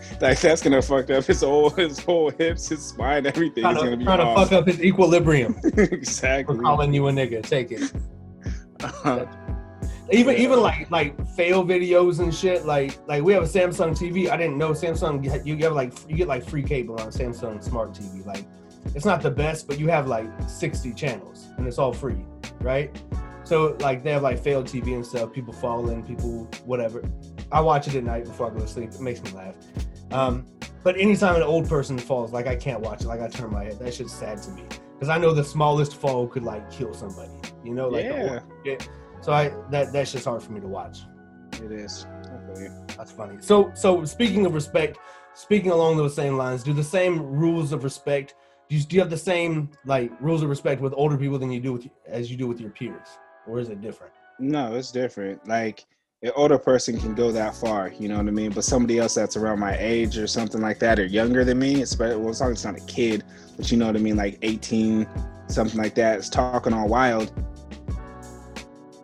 like 0.21 0.39
that's 0.39 0.61
gonna 0.61 0.81
fuck 0.81 1.09
up 1.09 1.25
his 1.25 1.41
whole 1.41 1.69
his 1.69 1.99
whole 1.99 2.29
hips, 2.31 2.69
his 2.69 2.85
spine, 2.85 3.25
everything. 3.25 3.63
trying 3.63 3.75
is 3.75 3.81
to, 3.81 3.85
gonna 3.87 3.97
be 3.97 4.05
trying 4.05 4.19
to 4.19 4.35
fuck 4.35 4.51
up 4.51 4.67
his 4.67 4.81
equilibrium. 4.81 5.59
exactly. 5.77 6.55
for 6.55 6.61
calling 6.61 6.93
you 6.93 7.07
a 7.07 7.11
nigga. 7.11 7.43
Take 7.43 7.71
it. 7.71 7.91
Uh, 9.03 9.25
Even 10.11 10.35
even 10.35 10.59
like 10.59 10.91
like 10.91 11.27
fail 11.29 11.63
videos 11.63 12.19
and 12.19 12.33
shit. 12.33 12.65
Like 12.65 12.97
like 13.07 13.23
we 13.23 13.33
have 13.33 13.43
a 13.43 13.47
Samsung 13.47 13.91
TV. 13.97 14.29
I 14.29 14.37
didn't 14.37 14.57
know 14.57 14.71
Samsung. 14.71 15.23
You 15.23 15.55
you 15.55 15.63
have 15.63 15.73
like 15.73 15.93
you 16.09 16.15
get 16.15 16.27
like 16.27 16.43
free 16.43 16.63
cable 16.63 16.99
on 16.99 17.07
Samsung 17.07 17.63
Smart 17.63 17.93
TV. 17.93 18.25
Like 18.25 18.45
it's 18.93 19.05
not 19.05 19.21
the 19.21 19.31
best, 19.31 19.67
but 19.67 19.79
you 19.79 19.87
have 19.89 20.07
like 20.07 20.27
sixty 20.47 20.93
channels 20.93 21.47
and 21.57 21.65
it's 21.65 21.79
all 21.79 21.93
free, 21.93 22.25
right? 22.59 22.91
So 23.53 23.77
like 23.81 24.01
they 24.01 24.11
have 24.11 24.23
like 24.23 24.39
failed 24.39 24.65
TV 24.65 24.95
and 24.95 25.05
stuff. 25.05 25.31
People 25.31 25.53
falling, 25.53 26.03
people 26.03 26.49
whatever. 26.65 27.03
I 27.51 27.61
watch 27.61 27.87
it 27.87 27.93
at 27.93 28.03
night 28.03 28.23
before 28.23 28.47
I 28.47 28.49
go 28.49 28.61
to 28.61 28.67
sleep. 28.67 28.89
It 28.89 28.99
makes 28.99 29.21
me 29.21 29.29
laugh. 29.29 29.53
Um, 30.11 30.47
but 30.83 30.97
anytime 30.97 31.35
an 31.35 31.43
old 31.43 31.69
person 31.69 31.99
falls, 31.99 32.33
like 32.33 32.47
I 32.47 32.55
can't 32.55 32.81
watch 32.81 33.01
it. 33.01 33.07
Like 33.07 33.21
I 33.21 33.27
turn 33.27 33.51
my 33.51 33.65
head. 33.65 33.77
That 33.77 33.93
shit's 33.93 34.11
sad 34.11 34.41
to 34.41 34.49
me 34.49 34.63
because 34.95 35.07
I 35.09 35.19
know 35.19 35.33
the 35.35 35.43
smallest 35.43 35.97
fall 35.97 36.27
could 36.27 36.41
like 36.41 36.67
kill 36.71 36.95
somebody. 36.95 37.29
You 37.63 37.75
know, 37.75 37.89
like 37.89 38.05
Yeah. 38.05 38.39
shit. 38.65 38.89
So 39.21 39.31
I 39.31 39.53
that 39.69 39.93
that's 39.93 40.11
just 40.13 40.25
hard 40.25 40.41
for 40.41 40.51
me 40.51 40.59
to 40.59 40.67
watch. 40.67 41.01
it 41.63 41.71
is. 41.71 42.07
I. 42.57 42.69
That's 42.97 43.11
funny. 43.11 43.37
So 43.39 43.71
so 43.75 44.03
speaking 44.03 44.47
of 44.47 44.55
respect, 44.55 44.97
speaking 45.35 45.69
along 45.69 45.97
those 45.97 46.15
same 46.15 46.37
lines, 46.37 46.63
do 46.63 46.73
the 46.73 46.83
same 46.83 47.21
rules 47.21 47.71
of 47.71 47.83
respect. 47.83 48.33
Do 48.67 48.77
you, 48.77 48.83
do 48.83 48.95
you 48.95 49.01
have 49.01 49.11
the 49.11 49.17
same 49.17 49.69
like 49.85 50.11
rules 50.19 50.41
of 50.41 50.49
respect 50.49 50.81
with 50.81 50.93
older 50.97 51.17
people 51.17 51.37
than 51.37 51.51
you 51.51 51.59
do 51.59 51.73
with 51.73 51.87
as 52.07 52.31
you 52.31 52.37
do 52.37 52.47
with 52.47 52.59
your 52.59 52.71
peers, 52.71 53.19
or 53.47 53.59
is 53.59 53.69
it 53.69 53.81
different? 53.81 54.13
No, 54.39 54.75
it's 54.75 54.91
different. 54.91 55.47
Like 55.47 55.85
an 56.23 56.31
older 56.35 56.57
person 56.57 56.99
can 56.99 57.13
go 57.13 57.31
that 57.31 57.55
far, 57.55 57.89
you 57.99 58.07
know 58.07 58.17
what 58.17 58.27
I 58.27 58.31
mean? 58.31 58.51
But 58.51 58.63
somebody 58.63 58.97
else 58.97 59.13
that's 59.13 59.35
around 59.35 59.59
my 59.59 59.77
age 59.77 60.17
or 60.17 60.25
something 60.25 60.61
like 60.61 60.79
that, 60.79 60.97
or 60.97 61.05
younger 61.05 61.43
than 61.43 61.59
me, 61.59 61.81
especially 61.81 62.17
well, 62.17 62.29
as 62.29 62.39
long 62.39 62.51
as 62.51 62.57
it's 62.57 62.65
not 62.65 62.77
a 62.77 62.85
kid, 62.85 63.23
but 63.57 63.69
you 63.71 63.77
know 63.77 63.87
what 63.87 63.95
I 63.95 63.99
mean, 63.99 64.15
like 64.15 64.39
18, 64.41 65.05
something 65.47 65.79
like 65.79 65.95
that, 65.95 66.19
is 66.19 66.29
talking 66.29 66.73
all 66.73 66.87
wild. 66.87 67.31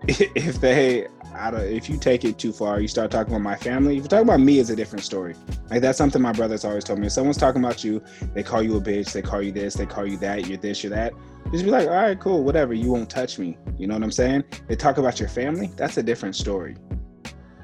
If 0.07 0.59
they, 0.59 1.07
I 1.39 1.51
don't, 1.51 1.61
if 1.61 1.89
you 1.89 1.97
take 1.97 2.25
it 2.25 2.37
too 2.37 2.51
far, 2.51 2.81
you 2.81 2.87
start 2.87 3.11
talking 3.11 3.33
about 3.33 3.43
my 3.43 3.55
family. 3.55 3.97
If 3.97 4.03
you 4.03 4.09
talk 4.09 4.21
about 4.21 4.41
me, 4.41 4.59
it's 4.59 4.69
a 4.69 4.75
different 4.75 5.05
story. 5.05 5.35
Like 5.69 5.81
that's 5.81 5.97
something 5.97 6.21
my 6.21 6.33
brother's 6.33 6.65
always 6.65 6.83
told 6.83 6.99
me. 6.99 7.07
If 7.07 7.13
someone's 7.13 7.37
talking 7.37 7.63
about 7.63 7.83
you, 7.83 8.03
they 8.33 8.43
call 8.43 8.61
you 8.61 8.75
a 8.75 8.81
bitch, 8.81 9.13
they 9.13 9.21
call 9.21 9.41
you 9.41 9.51
this, 9.51 9.73
they 9.73 9.85
call 9.85 10.05
you 10.05 10.17
that, 10.17 10.47
you're 10.47 10.57
this, 10.57 10.83
you're 10.83 10.91
that. 10.91 11.13
Just 11.51 11.63
be 11.63 11.71
like, 11.71 11.87
all 11.87 11.95
right, 11.95 12.19
cool, 12.19 12.43
whatever. 12.43 12.73
You 12.73 12.91
won't 12.91 13.09
touch 13.09 13.39
me. 13.39 13.57
You 13.77 13.87
know 13.87 13.93
what 13.93 14.03
I'm 14.03 14.11
saying? 14.11 14.43
They 14.67 14.75
talk 14.75 14.97
about 14.97 15.19
your 15.19 15.29
family. 15.29 15.71
That's 15.77 15.97
a 15.97 16.03
different 16.03 16.35
story. 16.35 16.75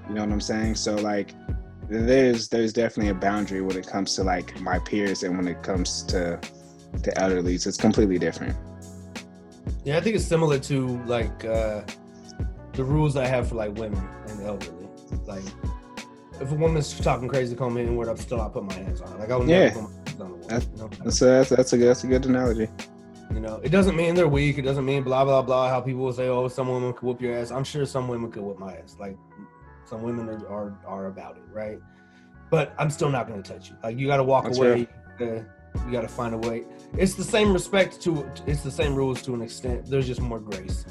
You 0.08 0.16
know 0.16 0.22
what 0.22 0.32
I'm 0.32 0.42
saying? 0.42 0.76
So 0.76 0.96
like, 0.96 1.34
there's 1.90 2.48
there's 2.48 2.74
definitely 2.74 3.12
a 3.12 3.16
boundary 3.16 3.62
when 3.62 3.78
it 3.78 3.86
comes 3.86 4.16
to 4.16 4.24
like 4.24 4.60
my 4.62 4.80
peers 4.80 5.24
and 5.24 5.38
when 5.38 5.48
it 5.48 5.62
comes 5.62 6.02
to 6.04 6.40
to 7.04 7.12
elderlies. 7.12 7.68
It's 7.68 7.78
completely 7.78 8.18
different. 8.18 8.56
Yeah, 9.84 9.98
I 9.98 10.02
think 10.02 10.16
it's 10.16 10.26
similar 10.26 10.58
to 10.60 11.04
like 11.06 11.46
uh 11.46 11.82
the 12.76 12.84
rules 12.84 13.16
I 13.16 13.26
have 13.26 13.50
for 13.50 13.56
like 13.56 13.76
women 13.76 14.08
and 14.28 14.42
elderly. 14.44 14.88
Like 15.26 15.44
if 16.40 16.52
a 16.52 16.56
woman's 16.56 16.98
talking 17.00 17.28
crazy, 17.28 17.56
come 17.56 17.78
in 17.78 17.96
where 17.96 18.10
I'm 18.10 18.18
still 18.18 18.38
not 18.38 18.54
putting 18.54 18.68
my 18.68 18.74
hands 18.76 19.02
on 19.02 19.12
her. 19.14 19.18
Like 19.20 19.32
I 19.32 19.38
would 19.38 19.48
Yeah. 19.48 19.70
never 19.70 19.82
put 19.82 19.84
my 19.84 19.96
hands 19.96 20.22
on 20.22 20.28
a 20.28 20.30
woman. 20.32 20.48
That's- 20.48 20.70
you 20.74 20.82
know? 20.82 20.90
That's 21.04 21.22
a, 21.22 21.26
that's, 21.26 21.50
that's 21.50 21.74
a 21.74 21.78
that's 21.78 22.04
a 22.04 22.08
good 22.08 22.26
analogy. 22.26 22.68
You 23.34 23.40
know, 23.40 23.60
it 23.64 23.70
doesn't 23.70 23.96
mean 23.96 24.14
they're 24.16 24.28
weak. 24.28 24.58
It 24.58 24.62
doesn't 24.62 24.86
mean 24.86 25.04
blah 25.04 25.26
blah 25.26 25.42
blah. 25.42 25.68
How 25.70 25.82
people 25.82 26.02
will 26.04 26.14
say, 26.14 26.28
"Oh, 26.28 26.48
some 26.48 26.68
women 26.70 26.94
could 26.94 27.04
whoop 27.04 27.22
your 27.22 27.36
ass." 27.36 27.52
I'm 27.52 27.64
sure 27.64 27.86
some 27.86 28.08
women 28.08 28.32
could 28.32 28.44
whoop 28.44 28.60
my 28.60 28.76
ass. 28.76 28.96
Like 29.00 29.18
some 29.86 30.04
women 30.04 30.30
are 30.30 30.48
are, 30.48 30.78
are 30.86 31.06
about 31.08 31.38
it, 31.38 31.44
right? 31.52 31.80
But 32.52 32.74
I'm 32.78 32.90
still 32.92 33.10
not 33.10 33.28
going 33.28 33.42
to 33.42 33.52
touch 33.54 33.70
you. 33.70 33.76
Like 33.84 33.98
you 33.98 34.06
got 34.08 34.18
to 34.18 34.24
walk 34.24 34.46
That's 34.46 34.58
away. 34.60 34.88
Uh, 35.20 35.26
you 35.26 35.92
got 35.92 36.02
to 36.02 36.08
find 36.08 36.36
a 36.36 36.38
way. 36.38 36.64
It's 36.98 37.16
the 37.16 37.24
same 37.24 37.52
respect 37.52 38.00
to. 38.02 38.30
It's 38.46 38.62
the 38.62 38.72
same 38.72 38.94
rules 38.96 39.22
to 39.24 39.34
an 39.34 39.42
extent. 39.42 39.88
There's 39.88 40.06
just 40.08 40.22
more 40.22 40.40
grace. 40.40 40.86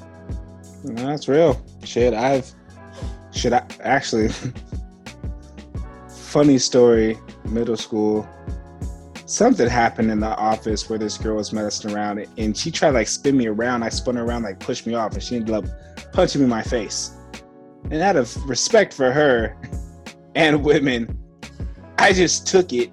No, 0.84 1.06
that's 1.06 1.28
real. 1.28 1.60
Shit, 1.82 2.12
I've 2.12 2.50
should 3.32 3.54
I 3.54 3.64
actually 3.80 4.28
funny 6.08 6.58
story, 6.58 7.18
middle 7.46 7.76
school. 7.76 8.28
Something 9.24 9.66
happened 9.66 10.10
in 10.10 10.20
the 10.20 10.36
office 10.36 10.88
where 10.90 10.98
this 10.98 11.16
girl 11.16 11.36
was 11.36 11.52
messing 11.52 11.92
around 11.92 12.26
and 12.36 12.56
she 12.56 12.70
tried 12.70 12.90
like 12.90 13.08
spin 13.08 13.36
me 13.36 13.46
around. 13.46 13.82
I 13.82 13.88
spun 13.88 14.16
her 14.16 14.24
around, 14.24 14.42
like 14.42 14.60
push 14.60 14.84
me 14.84 14.94
off, 14.94 15.14
and 15.14 15.22
she 15.22 15.36
ended 15.36 15.54
up 15.54 15.64
punching 16.12 16.42
me 16.42 16.44
in 16.44 16.50
my 16.50 16.62
face. 16.62 17.12
And 17.90 18.02
out 18.02 18.16
of 18.16 18.36
respect 18.48 18.92
for 18.92 19.10
her 19.10 19.56
and 20.34 20.62
women, 20.62 21.18
I 21.96 22.12
just 22.12 22.46
took 22.46 22.74
it, 22.74 22.92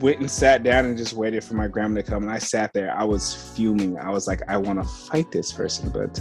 went 0.00 0.20
and 0.20 0.30
sat 0.30 0.62
down 0.62 0.84
and 0.84 0.96
just 0.96 1.12
waited 1.12 1.44
for 1.44 1.54
my 1.54 1.68
grandma 1.68 1.96
to 1.96 2.02
come. 2.02 2.22
And 2.24 2.32
I 2.32 2.38
sat 2.38 2.72
there. 2.72 2.94
I 2.94 3.04
was 3.04 3.52
fuming. 3.54 3.98
I 3.98 4.10
was 4.10 4.26
like, 4.26 4.42
I 4.48 4.56
want 4.56 4.82
to 4.82 4.88
fight 4.88 5.30
this 5.30 5.52
person, 5.52 5.90
but 5.90 6.20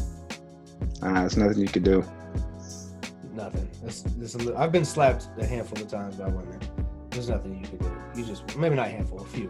uh, 1.01 1.13
there's 1.13 1.37
nothing 1.37 1.59
you 1.59 1.67
could 1.67 1.83
do. 1.83 2.03
Nothing. 3.33 3.69
It's, 3.83 4.03
it's 4.19 4.35
a 4.35 4.39
li- 4.39 4.55
I've 4.55 4.71
been 4.71 4.85
slapped 4.85 5.27
a 5.37 5.45
handful 5.45 5.81
of 5.81 5.87
times 5.87 6.15
by 6.15 6.27
women. 6.27 6.59
There's 7.11 7.29
nothing 7.29 7.59
you 7.59 7.67
can 7.67 7.77
do. 7.77 7.91
You 8.15 8.25
just 8.25 8.57
maybe 8.57 8.75
not 8.75 8.87
a 8.87 8.91
handful, 8.91 9.21
a 9.21 9.25
few. 9.25 9.49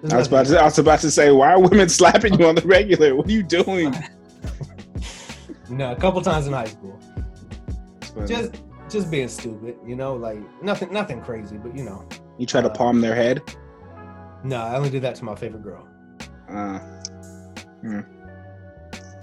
There's 0.00 0.12
I 0.12 0.16
was 0.18 0.28
about 0.28 0.46
to. 0.46 0.60
I 0.60 0.64
was 0.64 0.78
about 0.78 1.00
to 1.00 1.10
say, 1.10 1.30
why 1.30 1.52
are 1.52 1.60
women 1.60 1.88
slapping 2.00 2.38
you 2.38 2.46
on 2.46 2.54
the 2.54 2.62
regular? 2.62 3.14
What 3.14 3.26
are 3.26 3.32
you 3.32 3.42
doing? 3.42 3.94
No, 5.68 5.90
a 5.90 5.96
couple 5.96 6.20
times 6.22 6.46
in 6.46 6.52
high 6.52 6.66
school. 6.66 6.98
Just 8.26 8.62
just 8.88 9.10
being 9.10 9.28
stupid, 9.28 9.76
you 9.84 9.96
know, 9.96 10.14
like 10.14 10.38
nothing 10.62 10.92
nothing 10.92 11.20
crazy, 11.20 11.56
but 11.56 11.76
you 11.76 11.84
know. 11.84 12.08
you 12.38 12.46
try 12.46 12.60
to 12.60 12.70
uh, 12.70 12.74
palm 12.74 13.00
their 13.00 13.14
head. 13.14 13.42
No, 14.46 14.62
I 14.62 14.76
only 14.76 14.90
did 14.90 15.02
that 15.02 15.16
to 15.16 15.24
my 15.24 15.34
favorite 15.34 15.64
girl. 15.64 15.88
Uh, 16.48 16.78
hmm. 17.80 18.00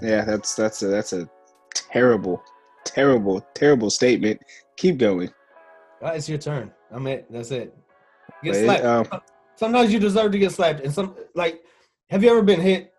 Yeah, 0.01 0.25
that's 0.25 0.53
that's 0.53 0.83
a 0.83 0.87
that's 0.87 1.13
a 1.13 1.29
terrible, 1.73 2.43
terrible, 2.83 3.39
terrible 3.53 3.89
statement. 3.89 4.41
Keep 4.75 4.97
going. 4.97 5.29
Uh, 6.03 6.07
it's 6.09 6.27
your 6.27 6.37
turn. 6.37 6.71
I'm 6.91 7.07
it. 7.07 7.25
That's 7.31 7.51
it. 7.51 7.73
Get 8.43 8.51
Wait, 8.53 8.65
slapped. 8.65 8.83
um, 9.13 9.21
Sometimes 9.55 9.93
you 9.93 9.99
deserve 9.99 10.33
to 10.33 10.39
get 10.39 10.51
slapped, 10.51 10.81
and 10.81 10.93
some 10.93 11.15
like, 11.35 11.63
have 12.09 12.21
you 12.21 12.29
ever 12.29 12.41
been 12.41 12.59
hit? 12.59 12.93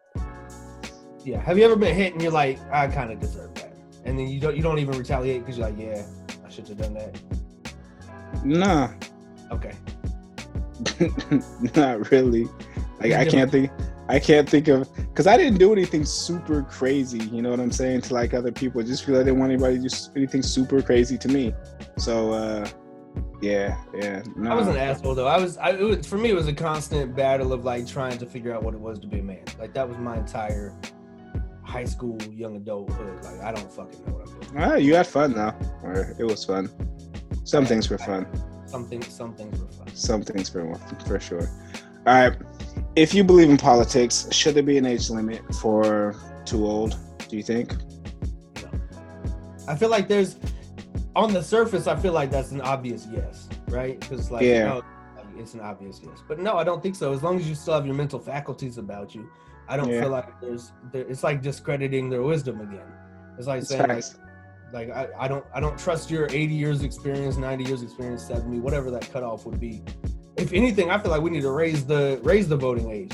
Yeah. 1.24 1.42
Have 1.42 1.58
you 1.58 1.64
ever 1.66 1.76
been 1.76 1.94
hit 1.94 2.14
and 2.14 2.22
you're 2.22 2.32
like, 2.32 2.58
I 2.72 2.86
kind 2.86 3.10
of 3.10 3.20
deserve 3.20 3.52
that, 3.56 3.74
and 4.06 4.18
then 4.18 4.28
you 4.28 4.40
don't 4.40 4.56
you 4.56 4.62
don't 4.62 4.78
even 4.78 4.96
retaliate 4.96 5.40
because 5.40 5.58
you're 5.58 5.68
like, 5.68 5.78
yeah, 5.78 6.06
I 6.42 6.48
should 6.48 6.68
have 6.68 6.78
done 6.78 6.94
that. 6.94 7.20
nah, 8.44 8.88
Okay. 9.52 9.72
not 11.76 12.10
really. 12.10 12.48
Like 13.00 13.12
I 13.12 13.24
can't 13.24 13.50
think. 13.50 13.70
I 14.06 14.18
can't 14.18 14.48
think 14.48 14.68
of 14.68 14.94
because 14.96 15.26
I 15.26 15.36
didn't 15.36 15.58
do 15.58 15.72
anything 15.72 16.04
super 16.04 16.62
crazy. 16.62 17.24
You 17.24 17.40
know 17.40 17.50
what 17.50 17.60
I'm 17.60 17.72
saying 17.72 18.02
to 18.02 18.14
like 18.14 18.34
other 18.34 18.52
people. 18.52 18.80
I 18.80 18.84
just 18.84 19.04
feel 19.04 19.14
like 19.14 19.22
I 19.22 19.24
didn't 19.24 19.40
want 19.40 19.52
anybody 19.52 19.76
to 19.76 19.88
do 19.88 19.96
anything 20.14 20.42
super 20.42 20.82
crazy 20.82 21.16
to 21.18 21.28
me. 21.28 21.54
So 21.96 22.32
uh, 22.32 22.68
yeah, 23.40 23.82
yeah. 23.94 24.22
No. 24.36 24.50
I 24.50 24.54
was 24.54 24.68
an 24.68 24.76
asshole 24.76 25.14
though. 25.14 25.26
I 25.26 25.38
was, 25.38 25.56
I, 25.58 25.70
it 25.70 25.82
was 25.82 26.06
for 26.06 26.18
me. 26.18 26.30
It 26.30 26.34
was 26.34 26.48
a 26.48 26.52
constant 26.52 27.16
battle 27.16 27.52
of 27.52 27.64
like 27.64 27.86
trying 27.86 28.18
to 28.18 28.26
figure 28.26 28.54
out 28.54 28.62
what 28.62 28.74
it 28.74 28.80
was 28.80 28.98
to 29.00 29.06
be 29.06 29.20
a 29.20 29.22
man. 29.22 29.44
Like 29.58 29.72
that 29.74 29.88
was 29.88 29.96
my 29.98 30.18
entire 30.18 30.74
high 31.62 31.84
school, 31.84 32.20
young 32.24 32.56
adulthood. 32.56 33.24
Like 33.24 33.40
I 33.40 33.52
don't 33.52 33.72
fucking 33.72 34.04
know 34.06 34.14
what 34.14 34.28
I'm 34.28 34.40
doing. 34.40 34.62
Ah, 34.62 34.74
you 34.76 34.94
had 34.94 35.06
fun 35.06 35.32
though, 35.32 35.54
or 35.82 36.14
it 36.18 36.24
was 36.24 36.44
fun. 36.44 36.70
Some 37.44 37.66
things 37.66 37.90
were 37.90 37.98
fun. 37.98 38.26
Some 38.74 38.86
things, 38.86 39.06
some 39.14 39.32
things 39.36 39.60
were 39.60 39.68
fun. 39.68 39.86
Some 39.94 40.22
things 40.22 40.48
for 40.48 40.74
for 41.06 41.20
sure. 41.20 41.48
All 42.08 42.28
right. 42.28 42.36
if 42.96 43.14
you 43.14 43.22
believe 43.22 43.48
in 43.48 43.56
politics, 43.56 44.26
should 44.32 44.56
there 44.56 44.64
be 44.64 44.78
an 44.78 44.84
age 44.84 45.10
limit 45.10 45.42
for 45.54 46.16
too 46.44 46.66
old? 46.66 46.98
Do 47.28 47.36
you 47.36 47.44
think? 47.44 47.72
No. 48.60 48.68
I 49.68 49.76
feel 49.76 49.90
like 49.90 50.08
there's 50.08 50.38
on 51.14 51.32
the 51.32 51.40
surface. 51.40 51.86
I 51.86 51.94
feel 51.94 52.12
like 52.12 52.32
that's 52.32 52.50
an 52.50 52.62
obvious 52.62 53.06
yes, 53.12 53.48
right? 53.68 54.00
Because 54.00 54.32
like, 54.32 54.42
Yeah. 54.42 54.58
you 54.58 54.64
know, 54.64 54.82
it's 55.38 55.54
an 55.54 55.60
obvious 55.60 56.00
yes. 56.02 56.18
But 56.26 56.40
no, 56.40 56.56
I 56.56 56.64
don't 56.64 56.82
think 56.82 56.96
so. 56.96 57.12
As 57.12 57.22
long 57.22 57.38
as 57.38 57.48
you 57.48 57.54
still 57.54 57.74
have 57.74 57.86
your 57.86 57.94
mental 57.94 58.18
faculties 58.18 58.76
about 58.76 59.14
you, 59.14 59.30
I 59.68 59.76
don't 59.76 59.88
Yeah. 59.88 60.00
feel 60.00 60.10
like 60.10 60.40
there's. 60.40 60.72
There, 60.90 61.06
it's 61.08 61.22
like 61.22 61.42
discrediting 61.42 62.10
their 62.10 62.22
wisdom 62.22 62.60
again. 62.60 62.90
It's 63.38 63.46
like 63.46 63.60
It's 63.60 63.68
saying 63.68 63.86
like. 63.88 64.04
Like 64.74 64.90
I, 64.90 65.08
I 65.18 65.28
don't 65.28 65.44
I 65.54 65.60
don't 65.60 65.78
trust 65.78 66.10
your 66.10 66.26
80 66.26 66.52
years 66.52 66.82
experience, 66.82 67.36
90 67.36 67.64
years 67.64 67.82
experience, 67.82 68.26
70, 68.26 68.58
whatever 68.58 68.90
that 68.90 69.10
cutoff 69.10 69.46
would 69.46 69.60
be. 69.60 69.82
If 70.36 70.52
anything, 70.52 70.90
I 70.90 70.98
feel 70.98 71.12
like 71.12 71.22
we 71.22 71.30
need 71.30 71.42
to 71.42 71.52
raise 71.52 71.86
the 71.86 72.20
raise 72.22 72.48
the 72.48 72.56
voting 72.56 72.90
age. 72.90 73.12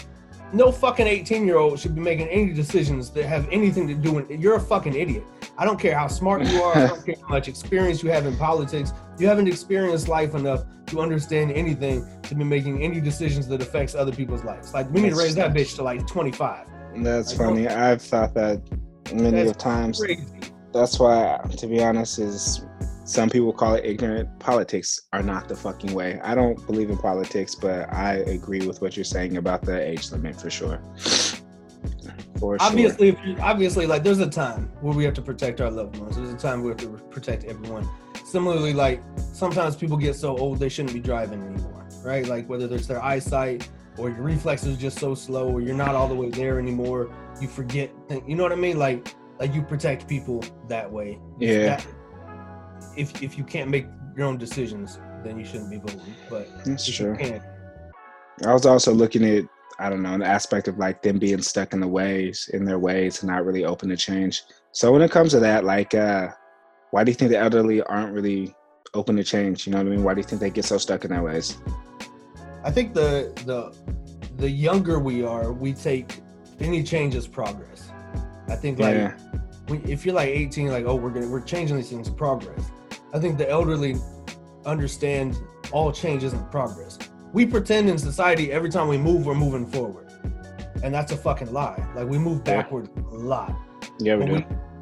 No 0.52 0.72
fucking 0.72 1.06
18 1.06 1.46
year 1.46 1.58
old 1.58 1.78
should 1.78 1.94
be 1.94 2.00
making 2.00 2.28
any 2.28 2.52
decisions 2.52 3.10
that 3.10 3.26
have 3.26 3.46
anything 3.52 3.86
to 3.86 3.94
do 3.94 4.12
with 4.12 4.30
you're 4.30 4.56
a 4.56 4.60
fucking 4.60 4.94
idiot. 4.94 5.22
I 5.58 5.66
don't 5.66 5.78
care 5.78 5.96
how 5.96 6.08
smart 6.08 6.46
you 6.46 6.62
are, 6.62 6.76
I 6.76 6.86
don't 6.86 7.04
care 7.06 7.14
how 7.20 7.28
much 7.28 7.46
experience 7.46 8.02
you 8.02 8.10
have 8.10 8.24
in 8.24 8.36
politics. 8.36 8.92
You 9.18 9.28
haven't 9.28 9.46
experienced 9.46 10.08
life 10.08 10.34
enough 10.34 10.64
to 10.86 11.00
understand 11.00 11.52
anything 11.52 12.06
to 12.22 12.34
be 12.34 12.42
making 12.42 12.82
any 12.82 13.00
decisions 13.00 13.46
that 13.48 13.60
affects 13.60 13.94
other 13.94 14.12
people's 14.12 14.42
lives. 14.42 14.72
Like 14.72 14.90
we 14.90 15.02
need 15.02 15.10
to 15.10 15.16
raise 15.16 15.34
that 15.34 15.52
bitch 15.52 15.76
to 15.76 15.82
like 15.82 16.06
25. 16.06 16.66
That's 16.96 17.34
I 17.34 17.36
funny. 17.36 17.68
I've 17.68 18.02
thought 18.02 18.34
that 18.34 18.62
many 19.12 19.30
That's 19.30 19.50
of 19.50 19.58
times. 19.58 20.00
Crazy. 20.00 20.24
That's 20.72 20.98
why, 20.98 21.40
to 21.56 21.66
be 21.66 21.82
honest, 21.82 22.18
is 22.18 22.64
some 23.04 23.28
people 23.28 23.52
call 23.52 23.74
it 23.74 23.84
ignorant. 23.84 24.38
Politics 24.38 25.00
are 25.12 25.22
not 25.22 25.48
the 25.48 25.56
fucking 25.56 25.92
way. 25.94 26.20
I 26.22 26.34
don't 26.34 26.64
believe 26.66 26.90
in 26.90 26.96
politics, 26.98 27.56
but 27.56 27.92
I 27.92 28.18
agree 28.18 28.66
with 28.66 28.80
what 28.80 28.96
you're 28.96 29.04
saying 29.04 29.36
about 29.36 29.62
the 29.62 29.80
age 29.80 30.12
limit 30.12 30.40
for 30.40 30.48
sure. 30.48 30.80
For 32.38 32.58
sure. 32.58 32.68
obviously 32.68 33.18
you, 33.24 33.36
obviously 33.40 33.86
like 33.86 34.02
there's 34.02 34.20
a 34.20 34.28
time 34.28 34.70
where 34.80 34.94
we 34.94 35.04
have 35.04 35.12
to 35.14 35.22
protect 35.22 35.60
our 35.60 35.70
loved 35.70 35.98
ones 35.98 36.16
there's 36.16 36.32
a 36.32 36.36
time 36.36 36.62
where 36.62 36.74
we 36.74 36.82
have 36.82 36.98
to 36.98 37.04
protect 37.08 37.44
everyone 37.44 37.86
similarly 38.24 38.72
like 38.72 39.02
sometimes 39.34 39.76
people 39.76 39.98
get 39.98 40.14
so 40.14 40.38
old 40.38 40.58
they 40.58 40.70
shouldn't 40.70 40.94
be 40.94 41.00
driving 41.00 41.42
anymore 41.42 41.86
right 42.02 42.26
like 42.28 42.48
whether 42.48 42.74
it's 42.74 42.86
their 42.86 43.02
eyesight 43.04 43.68
or 43.98 44.08
your 44.08 44.22
reflexes 44.22 44.78
just 44.78 44.98
so 44.98 45.14
slow 45.14 45.50
or 45.50 45.60
you're 45.60 45.76
not 45.76 45.94
all 45.94 46.08
the 46.08 46.14
way 46.14 46.30
there 46.30 46.58
anymore 46.58 47.14
you 47.42 47.48
forget 47.48 47.90
you 48.26 48.34
know 48.34 48.42
what 48.42 48.52
i 48.52 48.56
mean 48.56 48.78
like 48.78 49.14
like 49.40 49.54
you 49.54 49.62
protect 49.62 50.06
people 50.06 50.44
that 50.68 50.90
way 50.90 51.18
Yeah. 51.38 51.76
That- 51.76 51.86
if 52.96 53.22
if 53.22 53.36
you 53.36 53.44
can't 53.44 53.70
make 53.70 53.86
your 54.16 54.26
own 54.26 54.38
decisions 54.38 54.98
then 55.24 55.38
you 55.38 55.44
shouldn't 55.44 55.70
be 55.70 55.78
voting 55.78 56.14
but 56.28 56.46
That's 56.64 56.86
true. 56.86 57.16
I 58.46 58.52
was 58.54 58.64
also 58.64 58.92
looking 58.92 59.24
at, 59.24 59.44
I 59.78 59.90
don't 59.90 60.02
know, 60.02 60.14
an 60.14 60.22
aspect 60.22 60.68
of 60.68 60.78
like 60.78 61.02
them 61.02 61.18
being 61.18 61.42
stuck 61.42 61.72
in 61.72 61.80
the 61.80 61.88
ways, 61.88 62.50
in 62.54 62.64
their 62.64 62.78
ways, 62.78 63.22
and 63.22 63.30
not 63.30 63.44
really 63.44 63.64
open 63.64 63.88
to 63.90 63.96
change. 63.96 64.44
So 64.72 64.92
when 64.92 65.02
it 65.02 65.10
comes 65.10 65.32
to 65.32 65.40
that, 65.40 65.64
like, 65.64 65.94
uh, 65.94 66.28
why 66.90 67.04
do 67.04 67.10
you 67.10 67.14
think 67.14 67.30
the 67.30 67.38
elderly 67.38 67.82
aren't 67.82 68.14
really 68.14 68.54
open 68.94 69.16
to 69.16 69.24
change? 69.24 69.66
You 69.66 69.72
know 69.72 69.78
what 69.78 69.88
I 69.88 69.90
mean? 69.90 70.04
Why 70.04 70.14
do 70.14 70.20
you 70.20 70.24
think 70.24 70.40
they 70.40 70.50
get 70.50 70.64
so 70.64 70.78
stuck 70.78 71.04
in 71.04 71.10
their 71.10 71.22
ways? 71.22 71.58
I 72.64 72.70
think 72.70 72.94
the 72.94 73.32
the 73.46 73.74
the 74.36 74.48
younger 74.48 74.98
we 74.98 75.22
are, 75.22 75.52
we 75.52 75.72
take 75.74 76.20
any 76.60 76.82
change 76.82 77.14
as 77.14 77.26
progress. 77.26 77.89
I 78.50 78.56
think 78.56 78.78
like 78.78 78.94
Yeah. 78.94 79.14
we, 79.68 79.78
if 79.78 80.04
you're 80.04 80.14
like 80.14 80.28
18, 80.28 80.68
like 80.68 80.84
oh 80.84 80.96
we're 80.96 81.10
gonna 81.10 81.28
we're 81.28 81.40
changing 81.40 81.76
these 81.76 81.88
things 81.90 82.10
progress. 82.10 82.70
I 83.14 83.18
think 83.18 83.38
the 83.38 83.48
elderly 83.48 83.96
understand 84.66 85.36
all 85.72 85.92
change 85.92 86.24
isn't 86.24 86.50
progress. 86.50 86.98
We 87.32 87.46
pretend 87.46 87.88
in 87.88 87.96
society 87.98 88.52
every 88.52 88.70
time 88.70 88.88
we 88.88 88.98
move 88.98 89.24
we're 89.26 89.34
moving 89.34 89.66
forward, 89.66 90.08
and 90.82 90.92
that's 90.92 91.12
a 91.12 91.16
fucking 91.16 91.52
lie. 91.52 91.82
Like 91.94 92.08
we 92.08 92.18
move 92.18 92.38
Yeah. 92.44 92.62
backward 92.62 92.88
a 93.12 93.14
lot. 93.16 93.54
Yeah, 94.00 94.16
we 94.16 94.26
But 94.26 94.26
do. 94.26 94.34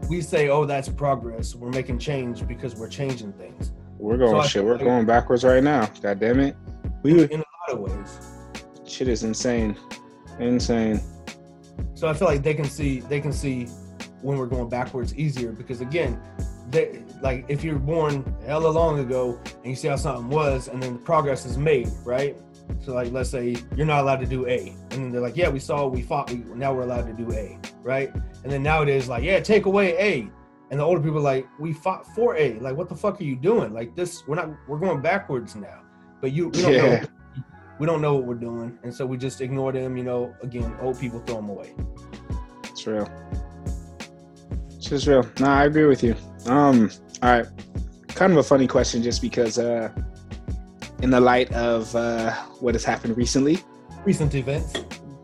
we 0.08 0.16
we 0.16 0.20
say 0.22 0.48
oh 0.48 0.64
that's 0.64 0.88
progress. 0.88 1.54
We're 1.54 1.70
making 1.70 1.98
change 1.98 2.46
because 2.46 2.74
we're 2.76 2.88
changing 2.88 3.32
things 3.34 3.72
We're 3.98 4.16
going 4.16 4.40
So 4.42 4.48
shit. 4.48 4.64
We're 4.64 4.76
like- 4.76 4.84
going 4.84 5.06
backwards 5.06 5.44
right 5.44 5.62
now. 5.62 5.86
God 6.00 6.20
damn 6.20 6.38
it. 6.40 6.56
We 7.02 7.24
in 7.24 7.40
a 7.40 7.44
lot 7.44 7.70
of 7.72 7.78
ways. 7.80 8.18
shit 8.86 9.08
is 9.08 9.22
insane. 9.24 9.76
Insane. 10.38 11.00
So 11.98 12.06
I 12.06 12.14
feel 12.14 12.28
like 12.28 12.44
they 12.44 12.54
can 12.54 12.64
see 12.66 13.00
they 13.00 13.20
can 13.20 13.32
see 13.32 13.64
when 14.22 14.38
we're 14.38 14.46
going 14.46 14.68
backwards 14.68 15.12
easier 15.16 15.50
because 15.50 15.80
again, 15.80 16.16
they 16.70 17.02
like 17.20 17.44
if 17.48 17.64
you're 17.64 17.80
born 17.80 18.22
hella 18.46 18.68
long 18.68 19.00
ago 19.00 19.40
and 19.44 19.66
you 19.66 19.74
see 19.74 19.88
how 19.88 19.96
something 19.96 20.28
was 20.28 20.68
and 20.68 20.80
then 20.80 20.92
the 20.92 20.98
progress 21.00 21.44
is 21.44 21.58
made, 21.58 21.88
right? 22.04 22.36
So 22.82 22.94
like 22.94 23.10
let's 23.10 23.30
say 23.30 23.56
you're 23.74 23.84
not 23.84 24.02
allowed 24.02 24.20
to 24.20 24.26
do 24.26 24.46
A. 24.46 24.68
And 24.92 25.02
then 25.02 25.10
they're 25.10 25.20
like, 25.20 25.36
Yeah, 25.36 25.48
we 25.48 25.58
saw 25.58 25.88
we 25.88 26.02
fought, 26.02 26.30
we 26.30 26.36
now 26.54 26.72
we're 26.72 26.82
allowed 26.82 27.08
to 27.08 27.12
do 27.14 27.32
A, 27.32 27.58
right? 27.82 28.14
And 28.44 28.52
then 28.52 28.62
nowadays, 28.62 29.08
like, 29.08 29.24
yeah, 29.24 29.40
take 29.40 29.66
away 29.66 29.96
A. 29.98 30.30
And 30.70 30.78
the 30.78 30.84
older 30.84 31.02
people 31.02 31.18
are 31.18 31.22
like, 31.22 31.48
we 31.58 31.72
fought 31.72 32.06
for 32.14 32.36
A. 32.36 32.60
Like, 32.60 32.76
what 32.76 32.88
the 32.88 32.94
fuck 32.94 33.20
are 33.20 33.24
you 33.24 33.34
doing? 33.34 33.72
Like 33.74 33.96
this, 33.96 34.22
we're 34.28 34.36
not 34.36 34.50
we're 34.68 34.78
going 34.78 35.00
backwards 35.00 35.56
now. 35.56 35.80
But 36.20 36.30
you 36.30 36.50
we 36.50 36.62
don't 36.62 36.74
Yeah. 36.74 37.00
know 37.00 37.06
we 37.78 37.86
don't 37.86 38.00
know 38.02 38.14
what 38.14 38.24
we're 38.24 38.34
doing. 38.34 38.78
And 38.82 38.92
so 38.94 39.06
we 39.06 39.16
just 39.16 39.40
ignore 39.40 39.72
them, 39.72 39.96
you 39.96 40.04
know, 40.04 40.34
again, 40.42 40.74
old 40.80 40.98
people 40.98 41.20
throw 41.20 41.36
them 41.36 41.48
away. 41.50 41.74
It's 42.64 42.86
real. 42.86 43.08
It's 44.76 44.86
just 44.88 45.06
real. 45.06 45.24
No, 45.40 45.46
I 45.46 45.64
agree 45.64 45.86
with 45.86 46.02
you. 46.02 46.14
Um, 46.46 46.90
all 47.22 47.30
right. 47.30 47.46
Kind 48.08 48.32
of 48.32 48.38
a 48.38 48.42
funny 48.42 48.66
question 48.66 49.02
just 49.02 49.22
because 49.22 49.58
uh 49.58 49.90
in 51.02 51.10
the 51.10 51.20
light 51.20 51.52
of 51.52 51.94
uh 51.94 52.32
what 52.60 52.74
has 52.74 52.84
happened 52.84 53.16
recently, 53.16 53.58
Recent 54.04 54.34
events. 54.34 54.72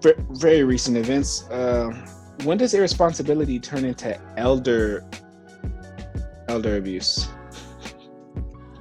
v- 0.03 0.13
very 0.33 0.63
recent 0.65 0.97
events, 0.97 1.49
uh, 1.51 1.91
when 2.45 2.59
does 2.59 2.75
irresponsibility 2.75 3.59
turn 3.59 3.85
into 3.85 4.17
elder 4.37 5.05
elder 6.49 6.77
abuse? 6.77 7.25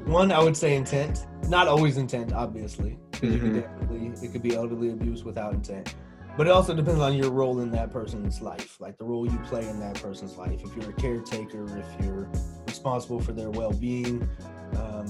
One, 0.06 0.32
I 0.32 0.44
would 0.44 0.58
say 0.58 0.76
intent. 0.76 1.26
Not 1.48 1.68
always 1.68 1.98
intent, 1.98 2.34
obviously. 2.34 2.98
'Cause 3.14 3.30
you 3.34 3.40
could 3.40 3.54
Mhm. 3.54 3.62
definitely, 3.62 4.12
it 4.28 4.32
could 4.32 4.44
be 4.44 4.56
elderly 4.56 4.90
abuse 4.90 5.24
without 5.24 5.54
intent. 5.54 5.96
But 6.36 6.48
it 6.48 6.50
also 6.50 6.74
depends 6.74 7.00
on 7.00 7.14
your 7.16 7.30
role 7.30 7.60
in 7.60 7.70
that 7.72 7.92
person's 7.92 8.42
life, 8.42 8.78
like 8.80 8.98
the 8.98 9.06
role 9.06 9.26
you 9.26 9.38
play 9.46 9.68
in 9.70 9.80
that 9.80 10.02
person's 10.02 10.36
life. 10.36 10.60
If 10.64 10.76
you're 10.76 10.90
a 10.90 10.94
caretaker, 10.94 11.66
if 11.78 12.06
you're 12.06 12.28
responsible 12.66 13.20
for 13.20 13.34
their 13.34 13.52
well-being, 13.52 14.28
um, 14.78 15.06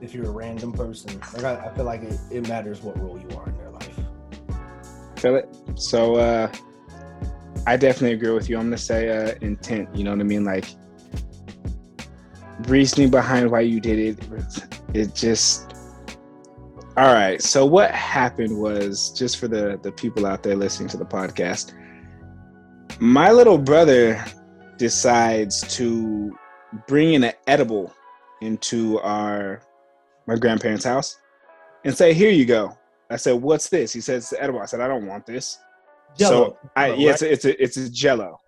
if 0.00 0.14
you're 0.14 0.26
a 0.26 0.30
random 0.30 0.72
person, 0.72 1.20
like 1.34 1.44
I, 1.44 1.66
I 1.66 1.74
feel 1.74 1.84
like 1.84 2.02
it, 2.02 2.18
it 2.30 2.48
matters 2.48 2.82
what 2.82 2.98
role 2.98 3.18
you 3.18 3.36
are 3.36 3.46
in 3.48 3.56
their 3.58 3.70
life. 3.70 3.98
Feel 5.16 5.36
it? 5.36 5.48
So 5.76 6.16
uh 6.16 6.50
I 7.66 7.76
definitely 7.76 8.12
agree 8.12 8.30
with 8.32 8.48
you. 8.50 8.56
I'm 8.58 8.64
gonna 8.64 8.78
say 8.78 9.08
uh 9.10 9.34
intent, 9.42 9.94
you 9.94 10.04
know 10.04 10.10
what 10.12 10.20
I 10.20 10.24
mean? 10.24 10.44
Like 10.44 10.64
reasoning 12.68 13.10
behind 13.10 13.50
why 13.50 13.60
you 13.60 13.80
did 13.80 13.98
it. 13.98 14.28
It 14.94 15.14
just 15.14 15.73
all 16.96 17.12
right. 17.12 17.42
So 17.42 17.66
what 17.66 17.90
happened 17.90 18.58
was 18.58 19.10
just 19.10 19.38
for 19.38 19.48
the 19.48 19.78
the 19.82 19.92
people 19.92 20.26
out 20.26 20.42
there 20.42 20.56
listening 20.56 20.88
to 20.90 20.96
the 20.96 21.04
podcast, 21.04 21.72
my 23.00 23.32
little 23.32 23.58
brother 23.58 24.24
decides 24.78 25.62
to 25.76 26.36
bring 26.86 27.14
in 27.14 27.24
an 27.24 27.32
edible 27.46 27.92
into 28.40 28.98
our 29.00 29.62
my 30.26 30.36
grandparents' 30.36 30.84
house 30.84 31.18
and 31.84 31.96
say, 31.96 32.14
"Here 32.14 32.30
you 32.30 32.44
go." 32.44 32.76
I 33.10 33.16
said, 33.16 33.42
"What's 33.42 33.68
this?" 33.68 33.92
He 33.92 34.00
says, 34.00 34.32
"It's 34.32 34.40
edible." 34.40 34.60
I 34.60 34.66
said, 34.66 34.80
"I 34.80 34.88
don't 34.88 35.06
want 35.06 35.26
this." 35.26 35.58
Jell-O. 36.16 36.50
So 36.50 36.58
I 36.76 36.92
yeah, 36.94 37.10
right? 37.10 37.22
it's 37.22 37.22
a, 37.22 37.32
it's 37.32 37.44
a 37.44 37.62
it's 37.62 37.76
a 37.76 37.90
Jello. 37.90 38.40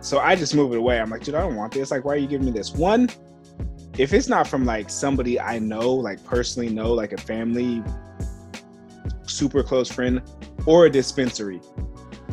So 0.00 0.18
I 0.18 0.36
just 0.36 0.54
move 0.54 0.72
it 0.72 0.78
away. 0.78 1.00
I'm 1.00 1.08
like, 1.08 1.22
dude, 1.22 1.34
I 1.34 1.40
don't 1.40 1.56
want 1.56 1.72
this. 1.72 1.90
Like, 1.90 2.04
why 2.04 2.12
are 2.14 2.18
you 2.18 2.26
giving 2.26 2.44
me 2.44 2.52
this? 2.52 2.74
One, 2.74 3.08
if 3.98 4.12
it's 4.12 4.28
not 4.28 4.46
from 4.46 4.64
like 4.64 4.90
somebody 4.90 5.38
I 5.38 5.58
know, 5.58 5.92
like 5.92 6.24
personally 6.24 6.68
know, 6.68 6.92
like 6.92 7.12
a 7.12 7.16
family, 7.16 7.82
super 9.26 9.62
close 9.62 9.90
friend, 9.90 10.22
or 10.66 10.86
a 10.86 10.90
dispensary, 10.90 11.60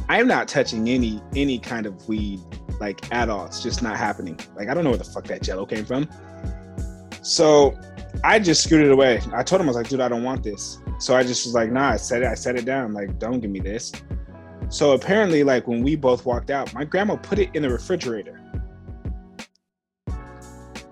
I'm 0.09 0.27
not 0.27 0.47
touching 0.47 0.89
any 0.89 1.21
any 1.35 1.59
kind 1.59 1.85
of 1.85 2.07
weed 2.07 2.39
like 2.79 3.13
at 3.13 3.29
all. 3.29 3.45
It's 3.45 3.61
just 3.61 3.81
not 3.83 3.97
happening. 3.97 4.39
Like 4.55 4.69
I 4.69 4.73
don't 4.73 4.83
know 4.83 4.89
where 4.89 4.97
the 4.97 5.03
fuck 5.03 5.25
that 5.25 5.41
Jello 5.41 5.65
came 5.65 5.85
from. 5.85 6.09
So 7.21 7.77
I 8.23 8.39
just 8.39 8.63
scooted 8.63 8.91
away. 8.91 9.21
I 9.33 9.43
told 9.43 9.61
him 9.61 9.67
I 9.67 9.69
was 9.69 9.75
like, 9.75 9.87
dude, 9.87 10.01
I 10.01 10.09
don't 10.09 10.23
want 10.23 10.43
this. 10.43 10.79
So 10.99 11.15
I 11.15 11.23
just 11.23 11.45
was 11.45 11.53
like, 11.53 11.71
nah, 11.71 11.91
I 11.91 11.97
set 11.97 12.23
it, 12.23 12.27
I 12.27 12.33
set 12.33 12.55
it 12.55 12.65
down. 12.65 12.93
Like, 12.93 13.19
don't 13.19 13.39
give 13.39 13.51
me 13.51 13.59
this. 13.59 13.91
So 14.69 14.93
apparently, 14.93 15.43
like 15.43 15.67
when 15.67 15.83
we 15.83 15.95
both 15.95 16.25
walked 16.25 16.49
out, 16.49 16.73
my 16.73 16.85
grandma 16.85 17.15
put 17.15 17.39
it 17.39 17.49
in 17.53 17.61
the 17.61 17.69
refrigerator. 17.69 18.39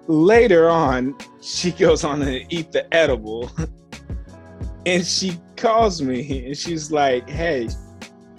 Later 0.09 0.67
on, 0.69 1.15
she 1.39 1.71
goes 1.71 2.03
on 2.03 2.19
to 2.21 2.43
eat 2.53 2.71
the 2.71 2.91
edible. 2.91 3.51
and 4.85 5.05
she 5.05 5.39
calls 5.55 6.01
me 6.01 6.47
and 6.47 6.57
she's 6.57 6.91
like, 6.91 7.29
hey, 7.29 7.69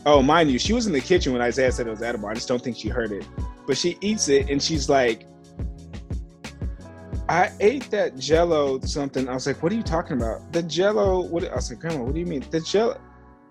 oh, 0.05 0.21
mind 0.21 0.51
you, 0.51 0.59
she 0.59 0.73
was 0.73 0.89
in 0.89 0.93
the 0.93 1.01
kitchen 1.01 1.33
when 1.33 1.41
Isaiah 1.41 1.71
said 1.71 1.87
it 1.87 1.91
was 1.91 2.03
edible. 2.03 2.29
I 2.29 2.35
just 2.35 2.49
don't 2.49 2.61
think 2.61 2.77
she 2.77 2.89
heard 2.89 3.13
it. 3.13 3.25
But 3.69 3.79
she 3.79 3.97
eats 4.01 4.29
it 4.29 4.51
and 4.51 4.61
she's 4.61 4.89
like, 4.89 5.29
I 7.29 7.53
ate 7.61 7.89
that 7.93 8.19
jello 8.19 8.81
something. 8.81 9.29
I 9.29 9.35
was 9.35 9.47
like, 9.47 9.63
what 9.63 9.71
are 9.71 9.77
you 9.77 9.85
talking 9.85 10.17
about? 10.17 10.53
The 10.53 10.65
jello, 10.65 11.21
what 11.21 11.49
I 11.49 11.55
was 11.55 11.71
like, 11.71 11.79
Grandma, 11.79 12.03
what 12.03 12.15
do 12.15 12.19
you 12.21 12.27
mean? 12.27 12.45
The 12.51 12.61
jello. 12.61 13.01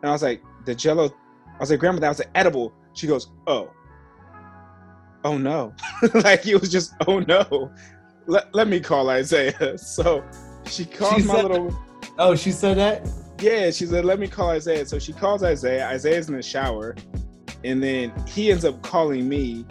And 0.02 0.10
I 0.10 0.12
was 0.12 0.24
like, 0.24 0.42
the 0.66 0.76
Jello. 0.76 1.10
I 1.48 1.60
was 1.60 1.72
like, 1.72 1.80
Grandma, 1.80 2.00
that 2.00 2.10
was 2.10 2.20
an 2.20 2.30
edible. 2.36 2.74
She 2.94 3.08
goes, 3.08 3.32
Oh, 3.48 3.72
oh 5.24 5.38
no, 5.38 5.74
like 6.16 6.46
it 6.46 6.60
was 6.60 6.70
just, 6.70 6.94
oh 7.08 7.20
no. 7.20 7.72
Let, 8.30 8.54
let 8.54 8.68
me 8.68 8.80
call 8.80 9.10
Isaiah. 9.10 9.78
So 9.78 10.24
she 10.66 10.86
calls 10.86 11.16
She 11.16 11.28
my 11.28 11.36
said 11.36 11.44
little. 11.46 11.80
Oh, 12.18 12.36
she 12.36 12.52
said 12.52 12.78
that. 12.78 13.10
Yeah, 13.42 13.72
she 13.72 13.86
said, 13.86 14.06
let 14.06 14.20
me 14.20 14.28
call 14.28 14.50
Isaiah. 14.50 14.86
So 14.86 15.00
she 15.00 15.14
calls 15.14 15.44
Isaiah. 15.44 15.88
Isaiah's 15.88 16.30
in 16.30 16.36
the 16.36 16.44
shower. 16.44 16.96
And 17.64 17.82
then 17.82 18.14
he 18.28 18.52
ends 18.52 18.66
up 18.66 18.82
calling 18.84 19.28
me. 19.28 19.66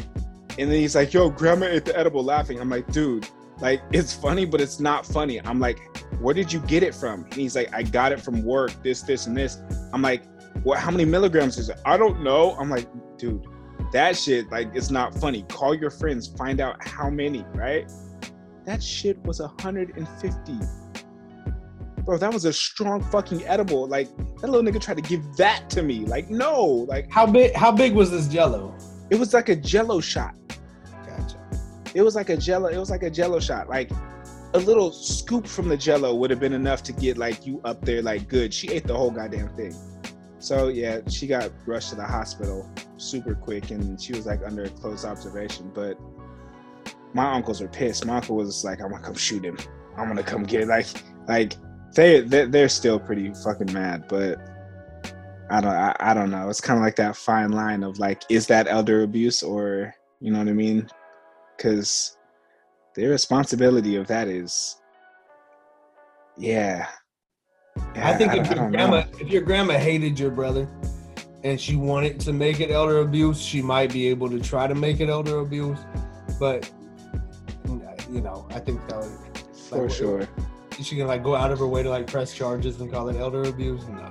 And 0.59 0.71
then 0.71 0.81
he's 0.81 0.97
like, 0.97 1.13
yo, 1.13 1.31
grandma 1.31 1.67
ate 1.67 1.85
the 1.85 1.97
edible 1.97 2.25
laughing. 2.25 2.59
I'm 2.59 2.69
like, 2.69 2.91
dude, 2.91 3.29
like, 3.61 3.81
it's 3.93 4.13
funny, 4.13 4.45
but 4.45 4.61
it's 4.61 4.81
not 4.81 5.07
funny. 5.07 5.41
I'm 5.43 5.61
like, 5.61 5.79
where 6.21 6.35
did 6.35 6.53
you 6.53 6.61
get 6.61 6.83
it 6.83 6.95
from? 6.95 7.25
And 7.25 7.35
he's 7.35 7.55
like, 7.55 7.73
I 7.73 7.85
got 7.85 8.11
it 8.11 8.21
from 8.21 8.43
work, 8.43 8.73
this, 8.83 9.03
this, 9.03 9.27
and 9.27 9.37
this. 9.37 9.59
I'm 9.93 10.03
like, 10.03 10.25
what, 10.65 10.79
how 10.79 10.91
many 10.91 11.05
milligrams 11.05 11.59
is 11.59 11.69
it? 11.69 11.79
I 11.85 11.97
don't 11.97 12.23
know. 12.23 12.57
I'm 12.59 12.71
like, 12.71 12.89
dude, 13.19 13.45
that 13.93 14.17
shit, 14.17 14.51
like, 14.51 14.71
it's 14.75 14.91
not 14.91 15.15
funny. 15.15 15.45
Call 15.49 15.75
your 15.75 15.91
friends, 15.91 16.27
find 16.27 16.61
out 16.61 16.85
how 16.87 17.09
many, 17.09 17.45
right? 17.55 17.91
That 18.69 18.83
shit 18.83 19.19
was 19.25 19.41
150 19.41 20.59
bro, 22.09 22.17
that 22.17 22.33
was 22.33 22.47
a 22.47 22.53
strong 22.55 23.03
fucking 23.03 23.45
edible. 23.45 23.87
Like 23.87 24.09
that 24.41 24.49
little 24.49 24.63
nigga 24.63 24.81
tried 24.81 24.97
to 24.97 25.03
give 25.03 25.23
that 25.37 25.69
to 25.71 25.83
me. 25.83 26.07
Like 26.07 26.31
no, 26.31 26.87
like 26.89 27.11
How 27.11 27.27
big? 27.27 27.55
How 27.55 27.71
big 27.71 27.95
was 27.95 28.11
this 28.11 28.29
Jello? 28.29 28.75
it 29.11 29.19
was 29.19 29.35
like 29.35 29.49
a 29.51 29.57
Jello 29.57 30.01
shot. 30.01 30.35
Gotcha. 31.07 31.39
It 31.95 32.03
was 32.03 32.15
like 32.15 32.31
a 32.31 32.37
Jello. 32.37 32.69
It 32.69 32.79
was 32.79 32.91
like 32.91 33.03
a 33.03 33.11
Jello 33.11 33.41
shot. 33.41 33.69
Like 33.69 33.91
a 34.55 34.59
little 34.59 34.91
scoop 34.91 35.47
from 35.47 35.69
the 35.69 35.77
Jello 35.77 36.15
would 36.15 36.31
have 36.31 36.41
been 36.41 36.55
enough 36.55 36.83
to 36.85 36.93
get 36.93 37.19
like 37.19 37.47
you 37.47 37.61
up 37.65 37.85
there 37.85 38.01
like 38.01 38.27
good. 38.27 38.55
She 38.55 38.69
ate 38.69 38.87
the 38.87 38.97
whole 38.97 39.11
goddamn 39.11 39.51
thing. 39.55 39.75
So 40.39 40.69
yeah, 40.69 41.01
she 41.09 41.27
got 41.27 41.51
rushed 41.67 41.91
to 41.91 41.97
the 41.97 42.07
hospital 42.07 42.71
super 42.97 43.35
quick, 43.35 43.71
and 43.71 44.01
she 44.01 44.15
was 44.15 44.25
like 44.27 44.41
under 44.47 44.69
close 44.69 45.05
observation. 45.05 45.71
But 45.75 45.99
my 47.15 47.33
uncles 47.33 47.61
are 47.63 47.69
pissed. 47.69 48.05
My 48.07 48.17
uncle 48.17 48.37
was 48.37 48.65
like, 48.65 48.81
"I'm 48.83 48.91
gonna 48.91 49.03
come 49.03 49.15
shoot 49.15 49.45
him. 49.45 49.59
I'm 49.97 50.09
gonna 50.09 50.23
come 50.23 50.43
get 50.45 50.63
it." 50.63 50.69
like 50.69 50.87
like 51.27 51.55
they 51.95 52.21
they're, 52.21 52.69
still 52.69 52.99
pretty 52.99 53.33
fucking 53.45 53.73
mad, 53.73 54.05
but 54.09 54.39
I 55.51 55.61
don't 55.61 55.73
I, 55.73 55.97
I 56.01 56.15
don't 56.15 56.31
know. 56.31 56.49
It's 56.49 56.61
kind 56.61 56.79
of 56.79 56.85
like 56.85 56.97
that 56.97 57.17
fine 57.17 57.51
line 57.53 57.83
of 57.83 57.99
like, 57.99 58.23
is 58.29 58.47
that 58.49 58.69
elder 58.69 59.03
abuse 59.03 59.43
or 59.43 59.95
you 60.21 60.31
know 60.33 60.39
what 60.39 60.49
I 60.49 60.53
mean? 60.53 60.89
Because 61.57 62.17
the 62.95 63.07
responsibility 63.07 63.97
of 63.97 64.07
that 64.09 64.29
is, 64.29 64.77
yeah. 66.37 66.87
I 67.95 68.15
think 68.15 68.33
don't- 68.33 68.41
if 68.41 68.47
your 68.49 68.55
don't 68.57 68.73
know. 68.73 68.79
grandma, 68.79 69.05
if 69.21 69.29
your 69.29 69.43
grandma 69.43 69.75
hated 69.75 70.19
your 70.19 70.31
brother, 70.31 70.69
and 71.45 71.61
she 71.61 71.77
wanted 71.77 72.19
to 72.21 72.33
make 72.33 72.61
it 72.61 72.71
elder 72.71 72.99
abuse, 72.99 73.41
she 73.41 73.63
might 73.63 73.93
be 73.93 74.09
able 74.09 74.29
to 74.29 74.41
try 74.41 74.67
to 74.67 74.75
make 74.75 75.01
it 75.01 75.09
elder 75.09 75.39
abuse. 75.39 75.79
But 76.41 76.71
you 78.11 78.21
know, 78.21 78.47
I 78.51 78.59
think 78.59 78.87
that 78.89 78.99
would, 78.99 79.39
for 79.69 79.83
like, 79.83 79.91
sure. 79.91 80.29
she 80.83 80.97
can 80.97 81.07
like 81.07 81.23
go 81.23 81.35
out 81.35 81.51
of 81.51 81.59
her 81.59 81.67
way 81.67 81.83
to 81.83 81.91
like 81.91 82.07
press 82.07 82.35
charges 82.35 82.81
and 82.81 82.91
call 82.93 83.09
it 83.09 83.17
elder 83.17 83.43
abuse. 83.43 83.87
No. 83.89 84.11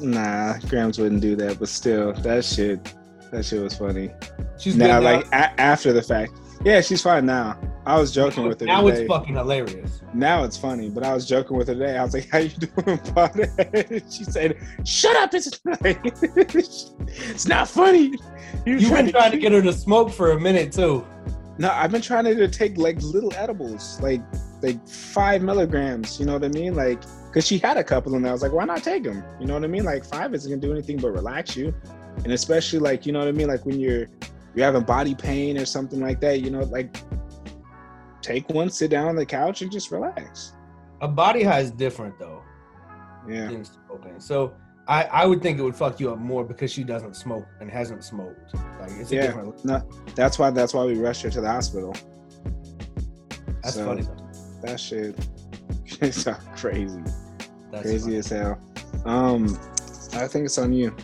Nah, 0.00 0.58
Grams 0.68 0.98
wouldn't 0.98 1.20
do 1.20 1.36
that, 1.36 1.58
but 1.58 1.68
still, 1.68 2.12
that 2.12 2.44
shit, 2.44 2.94
that 3.30 3.44
shit 3.44 3.62
was 3.62 3.76
funny. 3.76 4.10
She's 4.58 4.76
now, 4.76 5.00
like 5.00 5.26
a- 5.28 5.60
after 5.60 5.92
the 5.92 6.02
fact, 6.02 6.32
yeah, 6.64 6.80
she's 6.80 7.02
fine 7.02 7.26
now. 7.26 7.58
I 7.86 7.98
was 7.98 8.12
joking 8.12 8.46
with 8.46 8.60
her. 8.60 8.66
now 8.66 8.82
today. 8.82 9.00
it's 9.00 9.08
fucking 9.08 9.34
hilarious. 9.34 10.02
Now 10.12 10.44
it's 10.44 10.56
funny, 10.56 10.90
but 10.90 11.02
I 11.02 11.14
was 11.14 11.26
joking 11.26 11.56
with 11.56 11.68
her 11.68 11.74
today. 11.74 11.96
I 11.96 12.04
was 12.04 12.12
like, 12.12 12.28
"How 12.32 12.38
you 12.38 12.50
doing, 12.50 12.98
pothead?" 12.98 14.12
She 14.16 14.24
said, 14.24 14.58
"Shut 14.84 15.16
up! 15.16 15.30
It's 15.32 15.60
it's 15.64 17.46
not 17.48 17.68
funny." 17.68 18.12
You 18.66 18.76
You've 18.76 18.92
been 18.92 19.10
trying 19.10 19.32
to 19.32 19.38
get 19.38 19.52
her 19.52 19.62
to 19.62 19.72
smoke 19.72 20.12
for 20.12 20.32
a 20.32 20.40
minute 20.40 20.72
too. 20.72 21.06
No, 21.60 21.70
I've 21.70 21.92
been 21.92 22.00
trying 22.00 22.24
to 22.24 22.48
take 22.48 22.78
like 22.78 23.02
little 23.02 23.32
edibles, 23.34 24.00
like 24.00 24.22
like 24.62 24.88
five 24.88 25.42
milligrams. 25.42 26.18
You 26.18 26.24
know 26.24 26.32
what 26.32 26.42
I 26.42 26.48
mean? 26.48 26.74
Like, 26.74 27.02
cause 27.32 27.46
she 27.46 27.58
had 27.58 27.76
a 27.76 27.84
couple, 27.84 28.14
and 28.14 28.26
I 28.26 28.32
was 28.32 28.40
like, 28.40 28.52
"Why 28.52 28.64
not 28.64 28.82
take 28.82 29.04
them?" 29.04 29.22
You 29.38 29.46
know 29.46 29.52
what 29.54 29.64
I 29.64 29.66
mean? 29.66 29.84
Like 29.84 30.06
five 30.06 30.32
isn't 30.32 30.50
gonna 30.50 30.62
do 30.62 30.72
anything 30.72 30.96
but 30.96 31.10
relax 31.10 31.58
you, 31.58 31.74
and 32.24 32.32
especially 32.32 32.78
like 32.78 33.04
you 33.04 33.12
know 33.12 33.18
what 33.18 33.28
I 33.28 33.32
mean? 33.32 33.46
Like 33.46 33.66
when 33.66 33.78
you're 33.78 34.08
you're 34.54 34.64
having 34.64 34.84
body 34.84 35.14
pain 35.14 35.58
or 35.58 35.66
something 35.66 36.00
like 36.00 36.18
that. 36.20 36.40
You 36.40 36.50
know, 36.50 36.60
like 36.60 36.96
take 38.22 38.48
one, 38.48 38.70
sit 38.70 38.90
down 38.90 39.08
on 39.08 39.14
the 39.14 39.26
couch, 39.26 39.60
and 39.60 39.70
just 39.70 39.90
relax. 39.90 40.54
A 41.02 41.08
body 41.08 41.42
high 41.42 41.60
is 41.60 41.70
different 41.70 42.18
though 42.18 42.42
Yeah. 43.28 43.62
So 44.18 44.54
I, 44.88 45.04
I 45.04 45.26
would 45.26 45.40
think 45.42 45.58
it 45.58 45.62
would 45.62 45.76
fuck 45.76 46.00
you 46.00 46.10
up 46.12 46.18
more 46.18 46.44
because 46.44 46.72
she 46.72 46.82
doesn't 46.82 47.14
smoke 47.14 47.46
and 47.60 47.70
hasn't 47.70 48.02
smoked. 48.02 48.54
Like 48.80 48.90
it's 48.92 49.12
a 49.12 49.16
Yeah. 49.16 49.26
different. 49.28 49.64
No, 49.64 49.82
that's 50.14 50.38
why 50.38 50.50
that's 50.50 50.74
why 50.74 50.84
we 50.84 50.98
rushed 50.98 51.22
her 51.22 51.30
to 51.30 51.40
the 51.40 51.48
hospital. 51.50 51.94
That's 53.62 53.74
So, 53.74 53.84
funny. 53.86 54.02
Though. 54.02 54.16
That 54.62 54.80
shit, 54.80 55.14
it's 56.00 56.24
crazy, 56.56 57.00
That's 57.70 57.82
crazy 57.82 58.00
funny. 58.04 58.16
as 58.16 58.28
hell. 58.28 58.58
Um, 59.04 59.58
I 60.14 60.26
think 60.26 60.46
it's 60.46 60.58
on 60.58 60.72
you. 60.72 60.94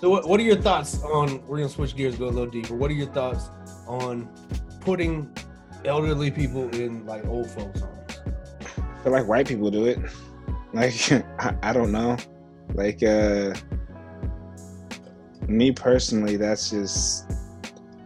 So 0.00 0.10
what, 0.10 0.28
what 0.28 0.38
are 0.40 0.42
your 0.42 0.60
thoughts 0.60 1.02
on? 1.02 1.44
We're 1.46 1.58
gonna 1.58 1.68
switch 1.68 1.96
gears, 1.96 2.16
go 2.16 2.26
a 2.26 2.26
little 2.26 2.46
deeper. 2.50 2.74
What 2.74 2.90
are 2.90 2.94
your 2.94 3.06
thoughts 3.08 3.48
on 3.86 4.28
putting 4.80 5.30
elderly 5.84 6.30
people 6.30 6.68
in 6.74 7.06
like 7.06 7.24
old 7.26 7.48
folks 7.50 7.80
homes? 7.80 8.20
I 8.76 9.02
feel 9.04 9.12
like 9.12 9.26
white 9.26 9.46
people 9.48 9.70
do 9.70 9.86
it. 9.86 9.98
Like 10.72 10.94
I, 11.38 11.56
I 11.62 11.72
don't 11.72 11.92
know. 11.92 12.16
Like 12.74 13.02
uh 13.02 13.54
me 15.48 15.72
personally, 15.72 16.36
that's 16.36 16.70
just 16.70 17.30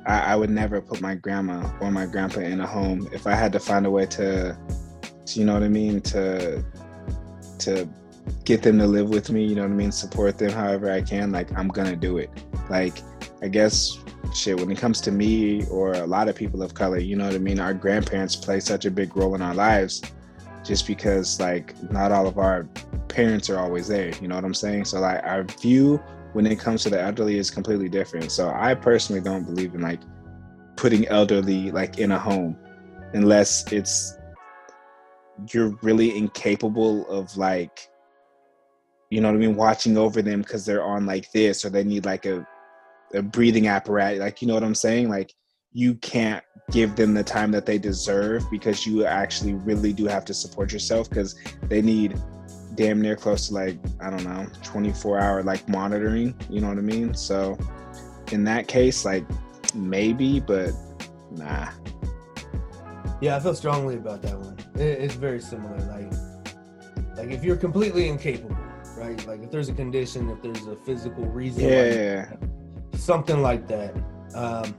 I, 0.07 0.33
I 0.33 0.37
would 0.37 0.51
never 0.51 0.81
put 0.81 1.01
my 1.01 1.15
grandma 1.15 1.71
or 1.81 1.91
my 1.91 2.07
grandpa 2.07 2.41
in 2.41 2.61
a 2.61 2.67
home 2.67 3.09
if 3.13 3.27
I 3.27 3.35
had 3.35 3.53
to 3.53 3.61
find 3.61 3.87
a 3.87 3.91
way 3.91 4.07
to, 4.07 4.57
to 5.27 5.39
you 5.39 5.45
know 5.45 5.55
what 5.55 5.63
I 5.63 5.69
mean, 5.69 6.01
to 6.03 6.65
to 7.59 7.89
get 8.45 8.63
them 8.63 8.79
to 8.79 8.87
live 8.87 9.09
with 9.09 9.31
me, 9.31 9.45
you 9.45 9.55
know 9.55 9.63
what 9.63 9.71
I 9.71 9.75
mean, 9.75 9.93
support 9.93 10.39
them 10.39 10.51
however 10.51 10.91
I 10.91 11.03
can, 11.03 11.33
like 11.33 11.57
I'm 11.59 11.69
gonna 11.69 11.97
do 11.97 12.19
it. 12.19 12.31
Like 12.71 12.99
I 13.43 13.49
guess 13.49 13.99
shit 14.35 14.59
when 14.59 14.71
it 14.71 14.79
comes 14.79 15.01
to 15.03 15.13
me 15.13 15.65
or 15.67 15.93
a 15.93 16.07
lot 16.07 16.29
of 16.29 16.37
people 16.37 16.63
of 16.63 16.75
color, 16.75 16.99
you 16.99 17.17
know 17.17 17.27
what 17.27 17.35
I 17.35 17.39
mean, 17.39 17.61
our 17.61 17.75
grandparents 17.75 18.37
play 18.37 18.61
such 18.61 18.85
a 18.85 18.91
big 18.91 19.17
role 19.17 19.35
in 19.35 19.43
our 19.43 19.55
lives 19.55 20.03
just 20.65 20.87
because 20.87 21.41
like 21.41 21.75
not 21.91 22.13
all 22.13 22.27
of 22.27 22.39
our 22.39 22.69
parents 23.09 23.49
are 23.51 23.59
always 23.59 23.89
there 23.89 24.13
you 24.21 24.29
know 24.29 24.35
what 24.35 24.45
i'm 24.45 24.55
saying? 24.55 24.85
So 24.85 25.01
like 25.01 25.23
our 25.25 25.45
view 25.45 25.99
when 26.33 26.47
it 26.47 26.59
comes 26.59 26.83
to 26.83 26.91
the 26.91 27.01
elderly 27.01 27.39
is 27.39 27.51
completely 27.51 27.89
different. 27.89 28.31
So 28.31 28.51
i 28.55 28.75
personally 28.75 29.21
don't 29.21 29.45
believe 29.45 29.75
in 29.75 29.81
like 29.81 30.01
putting 30.77 31.07
elderly 31.09 31.71
like 31.71 31.99
in 31.99 32.13
a 32.13 32.19
home 32.19 32.57
unless 33.15 33.71
it's 33.73 34.19
you're 35.53 35.77
really 35.83 36.17
incapable 36.17 37.09
of 37.09 37.35
like 37.37 37.89
you 39.11 39.21
know 39.21 39.29
what 39.29 39.37
i 39.37 39.39
mean 39.39 39.55
watching 39.55 39.97
over 39.97 40.21
them 40.21 40.43
because 40.43 40.65
they're 40.67 40.85
on 40.85 41.07
like 41.07 41.31
this 41.33 41.65
or 41.65 41.71
they 41.71 41.85
need 41.85 42.05
like 42.05 42.27
a, 42.27 42.47
a 43.15 43.23
breathing 43.23 43.69
apparatus 43.69 44.21
like 44.21 44.43
you 44.43 44.49
know 44.49 44.55
what 44.55 44.65
i'm 44.65 44.75
saying? 44.75 45.09
Like 45.09 45.33
you 45.77 45.95
can't 45.97 46.43
give 46.71 46.97
them 46.97 47.13
the 47.13 47.23
time 47.23 47.51
that 47.51 47.67
they 47.67 47.77
deserve 47.77 48.51
because 48.51 48.87
you 48.87 49.05
actually 49.05 49.53
really 49.53 49.93
do 49.93 50.07
have 50.07 50.25
to 50.25 50.33
support 50.33 50.73
yourself 50.73 51.07
because 51.07 51.35
they 51.65 51.83
need 51.83 52.19
damn 52.77 53.01
near 53.01 53.17
close 53.17 53.49
to 53.49 53.55
like 53.55 53.79
i 54.01 54.11
don't 54.11 54.25
know 54.25 54.47
24 54.63 55.19
hour 55.19 55.43
like 55.43 55.67
monitoring 55.69 56.35
you 56.49 56.61
know 56.61 56.69
what 56.69 56.79
i 56.79 56.83
mean 56.83 57.15
so 57.15 57.59
in 58.33 58.45
that 58.45 58.69
case 58.69 59.05
like 59.05 59.25
maybe 59.75 60.41
but 60.41 60.71
nah 61.33 61.69
Yeah, 63.21 63.37
I 63.37 63.41
feel 63.41 63.55
strongly 63.55 63.97
about 63.97 64.21
that 64.23 64.39
one. 64.39 64.59
It's 64.75 65.15
very 65.15 65.41
similar. 65.41 65.79
Like, 65.89 66.13
like 67.17 67.31
if 67.31 67.43
you're 67.43 67.57
completely 67.57 68.09
incapable, 68.09 68.59
right? 68.99 69.27
Like 69.27 69.43
if 69.43 69.51
there's 69.51 69.71
a 69.71 69.73
condition, 69.73 70.29
if 70.29 70.43
there's 70.43 70.67
a 70.67 70.77
physical 70.77 71.25
reason, 71.25 71.65
yeah 71.65 72.31
something 72.99 73.43
like 73.43 73.67
that. 73.69 73.95
Um, 74.35 74.75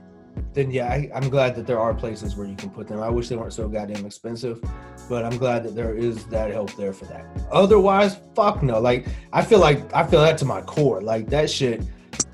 then 0.52 0.70
yeah, 0.70 0.88
I, 0.88 1.10
I'm 1.14 1.28
glad 1.28 1.54
that 1.56 1.66
there 1.66 1.78
are 1.78 1.94
places 1.94 2.36
where 2.36 2.46
you 2.46 2.56
can 2.56 2.70
put 2.70 2.88
them. 2.88 3.00
I 3.00 3.08
wish 3.08 3.28
they 3.28 3.36
weren't 3.36 3.52
so 3.52 3.68
goddamn 3.68 4.04
expensive, 4.06 4.62
but 5.08 5.24
I'm 5.24 5.38
glad 5.38 5.64
that 5.64 5.74
there 5.74 5.94
is 5.94 6.24
that 6.26 6.50
help 6.50 6.74
there 6.76 6.92
for 6.92 7.04
that. 7.06 7.26
Otherwise, 7.50 8.20
fuck 8.34 8.62
no. 8.62 8.78
Like 8.78 9.06
I 9.32 9.44
feel 9.44 9.58
like 9.58 9.92
I 9.94 10.06
feel 10.06 10.20
that 10.20 10.38
to 10.38 10.44
my 10.44 10.62
core. 10.62 11.00
Like 11.00 11.28
that 11.30 11.50
shit. 11.50 11.82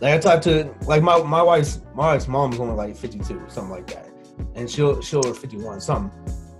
Like 0.00 0.14
I 0.14 0.18
talked 0.18 0.44
to 0.44 0.72
like 0.86 1.02
my 1.02 1.22
my 1.22 1.42
wife's 1.42 1.80
my 1.94 2.06
wife's 2.12 2.28
mom's 2.28 2.58
only 2.58 2.74
like 2.74 2.96
52, 2.96 3.44
something 3.48 3.70
like 3.70 3.86
that, 3.88 4.08
and 4.54 4.70
she'll 4.70 5.00
she'll 5.00 5.22
51 5.22 5.80
something, 5.80 6.10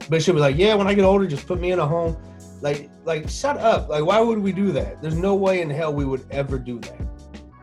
but 0.09 0.23
she'll 0.23 0.35
be 0.35 0.41
like, 0.41 0.57
yeah, 0.57 0.75
when 0.75 0.87
I 0.87 0.95
get 0.95 1.05
older, 1.05 1.27
just 1.27 1.47
put 1.47 1.61
me 1.61 1.73
in 1.73 1.79
a 1.79 1.87
home. 1.87 2.17
Like 2.61 2.91
like 3.05 3.29
shut 3.29 3.59
up. 3.59 3.89
Like 3.89 4.05
why 4.05 4.21
would 4.21 4.39
we 4.39 4.53
do 4.53 4.73
that? 4.73 5.03
There's 5.03 5.17
no 5.17 5.35
way 5.35 5.61
in 5.61 5.71
hell 5.71 5.93
we 5.93 6.05
would 6.05 6.27
ever 6.31 6.59
do 6.59 6.79
that. 6.81 7.14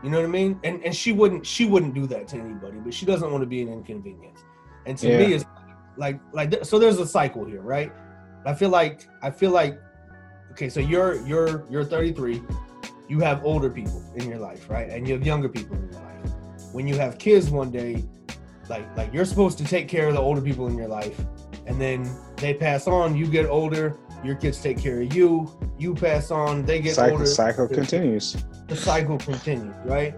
You 0.03 0.09
know 0.09 0.17
what 0.17 0.25
I 0.25 0.29
mean? 0.29 0.59
And 0.63 0.83
and 0.83 0.95
she 0.95 1.11
wouldn't 1.11 1.45
she 1.45 1.65
wouldn't 1.65 1.93
do 1.93 2.07
that 2.07 2.27
to 2.29 2.37
anybody, 2.37 2.77
but 2.83 2.93
she 2.93 3.05
doesn't 3.05 3.29
want 3.31 3.41
to 3.43 3.47
be 3.47 3.61
an 3.61 3.69
inconvenience. 3.69 4.39
And 4.85 4.97
to 4.97 5.07
me, 5.07 5.25
Yeah. 5.29 5.35
it's 5.35 5.45
like 5.97 6.19
like 6.33 6.65
so. 6.65 6.79
There's 6.79 6.99
a 6.99 7.05
cycle 7.05 7.45
here, 7.45 7.61
right? 7.61 7.91
I 8.45 8.53
feel 8.55 8.69
like 8.69 9.07
I 9.21 9.29
feel 9.29 9.51
like 9.51 9.79
okay. 10.51 10.69
So 10.69 10.79
you're 10.79 11.25
you're 11.27 11.65
you're 11.69 11.85
33. 11.85 12.41
you 13.09 13.19
have 13.19 13.43
older 13.43 13.69
people 13.69 14.01
in 14.15 14.27
your 14.29 14.39
life, 14.39 14.69
right? 14.69 14.89
And 14.89 15.05
you 15.07 15.13
have 15.13 15.25
younger 15.25 15.49
people 15.49 15.75
in 15.75 15.83
your 15.91 16.01
life. 16.01 16.31
When 16.71 16.87
you 16.87 16.95
have 16.97 17.17
kids 17.19 17.49
one 17.49 17.69
day, 17.69 18.03
like 18.69 18.85
like 18.97 19.13
you're 19.13 19.25
supposed 19.25 19.57
to 19.59 19.65
take 19.65 19.87
care 19.87 20.07
of 20.07 20.13
the 20.15 20.21
older 20.21 20.41
people 20.41 20.65
in 20.67 20.75
your 20.77 20.87
life, 20.87 21.19
and 21.67 21.79
then 21.79 22.09
they 22.37 22.53
pass 22.53 22.87
on, 22.87 23.15
you 23.15 23.27
get 23.27 23.45
older, 23.45 23.97
your 24.23 24.35
kids 24.35 24.61
take 24.61 24.79
care 24.79 25.01
of 25.01 25.13
you, 25.13 25.51
you 25.81 25.95
pass 25.95 26.31
on, 26.31 26.63
they 26.65 26.79
get 26.81 26.95
cycle, 26.95 27.13
older. 27.13 27.25
Cycle 27.25 27.67
continues. 27.67 28.37
The 28.67 28.75
cycle 28.75 29.17
continues, 29.17 29.73
right? 29.85 30.15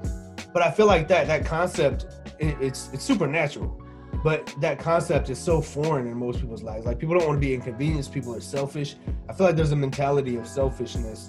But 0.53 0.61
I 0.61 0.69
feel 0.71 0.85
like 0.85 1.07
that 1.07 1.27
that 1.27 1.45
concept 1.45 2.05
it, 2.39 2.55
it's 2.61 2.89
it's 2.93 3.03
supernatural. 3.03 3.79
But 4.23 4.53
that 4.61 4.79
concept 4.79 5.29
is 5.29 5.39
so 5.39 5.61
foreign 5.61 6.07
in 6.07 6.15
most 6.15 6.39
people's 6.39 6.63
lives. 6.63 6.85
Like 6.85 6.99
people 6.99 7.17
don't 7.17 7.27
want 7.27 7.37
to 7.41 7.45
be 7.47 7.53
inconvenienced. 7.53 8.11
People 8.13 8.35
are 8.35 8.41
selfish. 8.41 8.95
I 9.29 9.33
feel 9.33 9.47
like 9.47 9.55
there's 9.55 9.71
a 9.71 9.75
mentality 9.75 10.35
of 10.37 10.47
selfishness, 10.47 11.27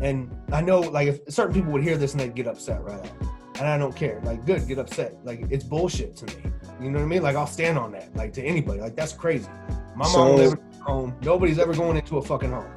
and 0.00 0.30
I 0.52 0.60
know 0.60 0.80
like 0.80 1.08
if 1.08 1.20
certain 1.28 1.54
people 1.54 1.72
would 1.72 1.82
hear 1.82 1.96
this 1.96 2.12
and 2.12 2.20
they'd 2.20 2.34
get 2.34 2.46
upset 2.46 2.82
right 2.82 3.00
out, 3.00 3.10
and 3.58 3.66
I 3.66 3.76
don't 3.76 3.94
care. 3.96 4.20
Like 4.24 4.46
good, 4.46 4.66
get 4.68 4.78
upset. 4.78 5.16
Like 5.24 5.46
it's 5.50 5.64
bullshit 5.64 6.16
to 6.16 6.26
me. 6.26 6.34
You 6.80 6.90
know 6.90 6.98
what 6.98 7.04
I 7.04 7.08
mean? 7.08 7.22
Like 7.22 7.36
I'll 7.36 7.46
stand 7.46 7.76
on 7.78 7.92
that. 7.92 8.14
Like 8.16 8.32
to 8.34 8.42
anybody. 8.42 8.80
Like 8.80 8.94
that's 8.96 9.12
crazy. 9.12 9.48
My 9.96 10.06
So- 10.06 10.18
mom 10.18 10.36
never 10.36 10.58
home. 10.80 11.14
Nobody's 11.22 11.58
ever 11.58 11.74
going 11.74 11.96
into 11.98 12.16
a 12.18 12.22
fucking 12.22 12.50
home. 12.50 12.72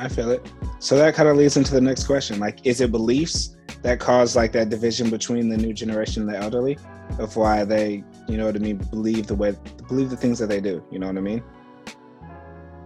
I 0.00 0.08
feel 0.08 0.30
it. 0.30 0.50
So 0.78 0.96
that 0.96 1.14
kind 1.14 1.28
of 1.28 1.36
leads 1.36 1.56
into 1.58 1.74
the 1.74 1.80
next 1.80 2.04
question. 2.04 2.40
Like, 2.40 2.64
is 2.64 2.80
it 2.80 2.90
beliefs 2.90 3.56
that 3.82 4.00
cause 4.00 4.34
like 4.34 4.52
that 4.52 4.70
division 4.70 5.10
between 5.10 5.50
the 5.50 5.56
new 5.56 5.74
generation 5.74 6.22
and 6.22 6.32
the 6.32 6.38
elderly 6.38 6.78
of 7.18 7.36
why 7.36 7.64
they, 7.64 8.02
you 8.26 8.38
know 8.38 8.46
what 8.46 8.56
I 8.56 8.60
mean, 8.60 8.78
believe 8.78 9.26
the 9.26 9.34
way, 9.34 9.54
believe 9.88 10.08
the 10.08 10.16
things 10.16 10.38
that 10.38 10.48
they 10.48 10.60
do. 10.60 10.82
You 10.90 10.98
know 10.98 11.06
what 11.06 11.18
I 11.18 11.20
mean? 11.20 11.42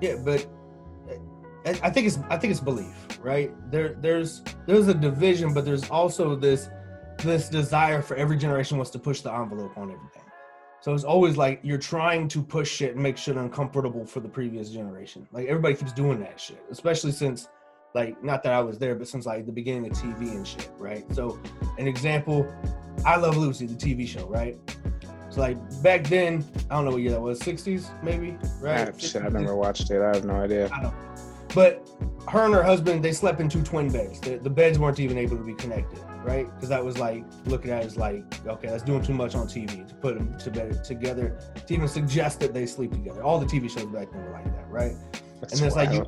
Yeah, 0.01 0.17
but 0.25 0.45
I 1.65 1.71
I 1.85 1.91
think 1.91 2.09
it's 2.09 2.19
I 2.29 2.37
think 2.37 2.51
it's 2.51 2.61
belief, 2.61 2.95
right? 3.23 3.53
There 3.71 3.95
there's 4.01 4.43
there's 4.67 4.89
a 4.89 4.95
division, 4.95 5.55
but 5.55 5.65
there's 5.65 5.89
also 5.91 6.35
this 6.35 6.69
this 7.19 7.49
desire 7.49 8.03
for 8.03 8.17
every 8.17 8.37
generation 8.37 8.77
wants 8.77 8.91
to 8.91 8.99
push 8.99 9.21
the 9.21 9.33
envelope 9.33 9.79
on 9.79 9.93
everything. 9.93 10.24
So 10.85 10.93
it's 10.93 11.03
always 11.03 11.39
like 11.39 11.61
you're 11.63 11.79
trying 11.79 12.29
to 12.29 12.43
push 12.43 12.71
shit 12.71 12.93
and 12.93 13.03
make 13.03 13.17
shit 13.17 13.37
uncomfortable 13.37 14.05
for 14.05 14.21
the 14.21 14.29
previous 14.29 14.69
generation. 14.69 15.27
Like 15.33 15.47
everybody 15.47 15.77
keeps 15.77 15.95
doing 15.95 16.21
that 16.21 16.39
shit, 16.39 16.63
especially 16.71 17.13
since 17.13 17.49
like 17.95 18.23
not 18.23 18.43
that 18.43 18.53
I 18.53 18.61
was 18.61 18.79
there, 18.79 18.95
but 18.95 19.09
since 19.09 19.25
like 19.25 19.47
the 19.47 19.53
beginning 19.53 19.91
of 19.91 19.97
TV 19.97 20.33
and 20.33 20.47
shit, 20.47 20.71
right? 20.77 21.03
So 21.15 21.41
an 21.79 21.89
example, 21.89 22.47
I 23.07 23.17
Love 23.17 23.39
Lucy, 23.39 23.65
the 23.65 23.75
TV 23.75 24.07
show, 24.07 24.27
right? 24.27 24.59
So 25.31 25.41
like 25.41 25.57
back 25.83 26.05
then, 26.05 26.45
I 26.69 26.75
don't 26.75 26.85
know 26.85 26.91
what 26.91 27.01
year 27.01 27.13
that 27.13 27.23
was, 27.23 27.41
60s 27.41 27.89
maybe, 28.03 28.37
right? 28.61 28.87
Ah, 28.87 28.99
shit, 28.99 29.25
I 29.25 29.29
never 29.31 29.57
watched 29.57 29.91
it. 29.91 30.03
I 30.03 30.09
have 30.09 30.27
no 30.27 30.35
idea. 30.35 30.69
I 30.71 30.83
don't. 30.83 30.95
But 31.55 31.89
her 32.29 32.45
and 32.45 32.53
her 32.53 32.63
husband, 32.63 33.03
they 33.03 33.13
slept 33.13 33.41
in 33.41 33.49
two 33.49 33.63
twin 33.63 33.91
beds. 33.91 34.21
The, 34.21 34.37
the 34.37 34.51
beds 34.51 34.79
weren't 34.79 35.01
even 35.01 35.17
able 35.17 35.39
to 35.39 35.45
be 35.45 35.55
connected, 35.55 36.01
right? 36.25 36.47
Because 36.55 36.69
that 36.71 36.85
was 36.85 36.99
like 36.99 37.25
looking 37.47 37.71
at 37.71 37.83
it 37.83 37.87
as 37.87 37.97
like, 37.97 38.25
okay, 38.47 38.69
that's 38.69 38.83
doing 38.83 39.03
too 39.03 39.15
much 39.15 39.35
on 39.35 39.47
TV 39.47 39.87
to 39.87 39.95
put 39.97 40.17
them 40.17 40.37
to 40.39 40.51
bed 40.51 40.83
together 40.85 41.39
to 41.67 41.75
even 41.75 41.87
suggest 41.89 42.41
that 42.41 42.53
they 42.55 42.67
sleep 42.67 42.93
together. 42.93 43.23
All 43.23 43.39
the 43.39 43.47
TV 43.47 43.71
shows 43.71 43.87
back 43.87 44.11
then 44.11 44.25
were 44.25 44.31
like 44.31 44.45
that, 44.45 44.69
right? 44.69 44.95
That's 45.41 45.61
and 45.61 45.67
it's 45.67 45.77
like 45.77 45.93
you- 45.93 46.05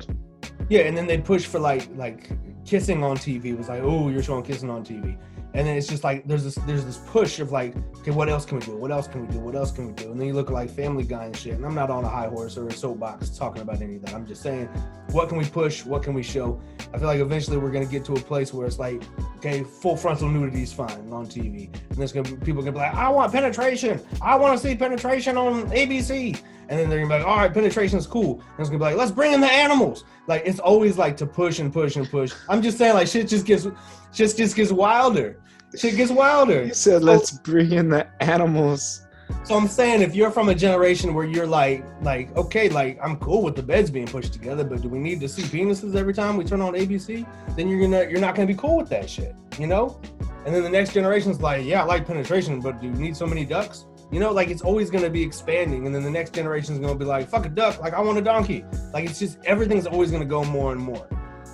Yeah, 0.69 0.81
and 0.81 0.97
then 0.97 1.07
they 1.07 1.19
push 1.19 1.45
for 1.45 1.59
like 1.59 1.87
like 1.95 2.29
kissing 2.65 3.03
on 3.03 3.17
TV. 3.17 3.55
Was 3.57 3.69
like, 3.69 3.81
oh, 3.83 4.09
you're 4.09 4.23
showing 4.23 4.43
kissing 4.43 4.69
on 4.69 4.83
TV. 4.83 5.17
And 5.53 5.65
then 5.65 5.75
it's 5.77 5.87
just 5.87 6.03
like 6.03 6.27
there's 6.27 6.43
this 6.43 6.55
there's 6.65 6.85
this 6.85 6.97
push 6.97 7.39
of 7.39 7.51
like, 7.51 7.75
okay, 7.99 8.11
what 8.11 8.29
else 8.29 8.45
can 8.45 8.59
we 8.59 8.65
do? 8.65 8.75
What 8.75 8.91
else 8.91 9.07
can 9.07 9.25
we 9.25 9.33
do? 9.33 9.39
What 9.39 9.55
else 9.55 9.71
can 9.71 9.87
we 9.87 9.93
do? 9.93 10.11
And 10.11 10.19
then 10.19 10.27
you 10.27 10.33
look 10.33 10.49
like 10.49 10.69
Family 10.69 11.03
Guy 11.03 11.25
and 11.25 11.35
shit. 11.35 11.53
And 11.53 11.65
I'm 11.65 11.73
not 11.73 11.89
on 11.89 12.03
a 12.03 12.09
high 12.09 12.27
horse 12.27 12.57
or 12.57 12.67
a 12.67 12.71
soapbox 12.71 13.29
talking 13.29 13.61
about 13.61 13.81
any 13.81 13.95
of 13.95 14.05
that. 14.05 14.13
I'm 14.13 14.27
just 14.27 14.43
saying, 14.43 14.67
what 15.11 15.29
can 15.29 15.37
we 15.37 15.45
push? 15.45 15.85
What 15.85 16.03
can 16.03 16.13
we 16.13 16.21
show? 16.21 16.61
I 16.93 16.99
feel 16.99 17.07
like 17.07 17.19
eventually 17.19 17.57
we're 17.57 17.71
gonna 17.71 17.85
get 17.85 18.05
to 18.05 18.13
a 18.13 18.19
place 18.19 18.53
where 18.53 18.67
it's 18.67 18.77
like, 18.77 19.01
okay, 19.37 19.63
full 19.63 19.97
frontal 19.97 20.29
nudity 20.29 20.63
is 20.63 20.73
fine 20.73 21.11
on 21.11 21.25
TV, 21.25 21.73
and 21.89 21.97
there's 21.97 22.11
gonna 22.11 22.29
be 22.29 22.35
people 22.45 22.61
gonna 22.61 22.73
be 22.73 22.79
like, 22.79 22.93
I 22.93 23.09
want 23.09 23.31
penetration. 23.31 23.99
I 24.21 24.35
want 24.35 24.59
to 24.59 24.67
see 24.67 24.75
penetration 24.75 25.37
on 25.37 25.69
ABC. 25.71 26.39
And 26.69 26.77
then 26.77 26.89
they're 26.89 26.99
gonna 26.99 27.13
be 27.13 27.19
like, 27.19 27.27
all 27.27 27.37
right, 27.37 27.53
penetration 27.53 27.97
is 27.97 28.05
cool. 28.05 28.41
And 28.41 28.59
it's 28.59 28.69
gonna 28.69 28.79
be 28.79 28.85
like, 28.85 28.97
let's 28.97 29.11
bring 29.11 29.33
in 29.33 29.41
the 29.41 29.51
animals. 29.51 30.03
Like 30.27 30.43
it's 30.45 30.59
always 30.59 30.97
like 30.97 31.15
to 31.17 31.25
push 31.25 31.59
and 31.59 31.71
push 31.71 31.95
and 31.95 32.09
push. 32.09 32.33
I'm 32.49 32.61
just 32.61 32.77
saying, 32.77 32.93
like 32.93 33.07
shit 33.07 33.27
just 33.27 33.45
gets, 33.45 33.67
just 34.11 34.37
just 34.37 34.55
gets 34.55 34.71
wilder. 34.71 35.39
Shit 35.75 35.95
gets 35.97 36.11
wilder. 36.11 36.65
You 36.65 36.73
said, 36.73 37.03
let's 37.03 37.31
bring 37.31 37.71
in 37.73 37.89
the 37.89 38.07
animals. 38.21 39.03
So 39.43 39.55
I'm 39.55 39.67
saying 39.67 40.01
if 40.01 40.15
you're 40.15 40.31
from 40.31 40.47
a 40.49 40.55
generation 40.55 41.13
where 41.13 41.25
you're 41.25 41.47
like, 41.47 41.83
like, 42.01 42.33
okay, 42.37 42.69
like 42.69 42.97
I'm 43.03 43.17
cool 43.17 43.41
with 43.43 43.55
the 43.55 43.63
beds 43.63 43.91
being 43.91 44.07
pushed 44.07 44.31
together, 44.31 44.63
but 44.63 44.81
do 44.81 44.87
we 44.87 44.99
need 44.99 45.19
to 45.19 45.27
see 45.27 45.41
penises 45.43 45.95
every 45.95 46.13
time 46.13 46.37
we 46.37 46.45
turn 46.45 46.61
on 46.61 46.73
ABC? 46.73 47.27
Then 47.57 47.67
you're 47.67 47.81
gonna 47.81 48.09
you're 48.09 48.21
not 48.21 48.35
gonna 48.35 48.47
be 48.47 48.55
cool 48.55 48.77
with 48.77 48.87
that 48.89 49.09
shit, 49.09 49.35
you 49.59 49.67
know? 49.67 49.99
And 50.45 50.55
then 50.55 50.63
the 50.63 50.69
next 50.69 50.93
generation's 50.93 51.41
like, 51.41 51.65
yeah, 51.65 51.81
I 51.81 51.85
like 51.85 52.07
penetration, 52.07 52.61
but 52.61 52.79
do 52.79 52.87
you 52.87 52.93
need 52.93 53.17
so 53.17 53.25
many 53.27 53.43
ducks? 53.45 53.85
You 54.13 54.21
know, 54.21 54.31
like 54.31 54.49
it's 54.49 54.61
always 54.61 54.89
gonna 54.89 55.09
be 55.09 55.21
expanding, 55.23 55.85
and 55.85 55.93
then 55.93 56.03
the 56.03 56.09
next 56.11 56.33
generation's 56.33 56.79
gonna 56.79 56.95
be 56.95 57.03
like, 57.03 57.27
fuck 57.27 57.45
a 57.45 57.49
duck, 57.49 57.81
like 57.81 57.93
I 57.93 57.99
want 57.99 58.17
a 58.17 58.21
donkey. 58.21 58.63
Like 58.93 59.03
it's 59.09 59.19
just 59.19 59.39
everything's 59.43 59.87
always 59.87 60.09
gonna 60.09 60.23
go 60.25 60.45
more 60.45 60.71
and 60.71 60.79
more. 60.79 61.05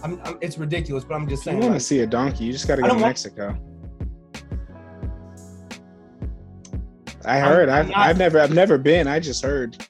I'm, 0.03 0.22
I'm 0.24 0.38
it's 0.41 0.59
ridiculous, 0.59 1.03
but 1.03 1.16
I'm 1.16 1.28
just 1.28 1.41
If 1.41 1.45
you 1.47 1.51
saying. 1.53 1.59
want 1.61 1.70
to 1.72 1.74
like, 1.74 1.82
see 1.82 1.99
a 2.01 2.07
donkey, 2.07 2.43
you 2.45 2.51
just 2.51 2.68
got 2.68 2.76
to 2.76 2.82
go 2.84 2.88
to 2.89 2.93
don't 2.93 3.01
want- 3.01 3.09
I 7.26 7.39
heard. 7.39 7.69
I've, 7.69 7.91
I've 7.95 8.17
never. 8.17 8.39
I've 8.39 8.53
never 8.53 8.78
been. 8.78 9.07
I 9.07 9.19
just 9.19 9.43
heard. 9.43 9.86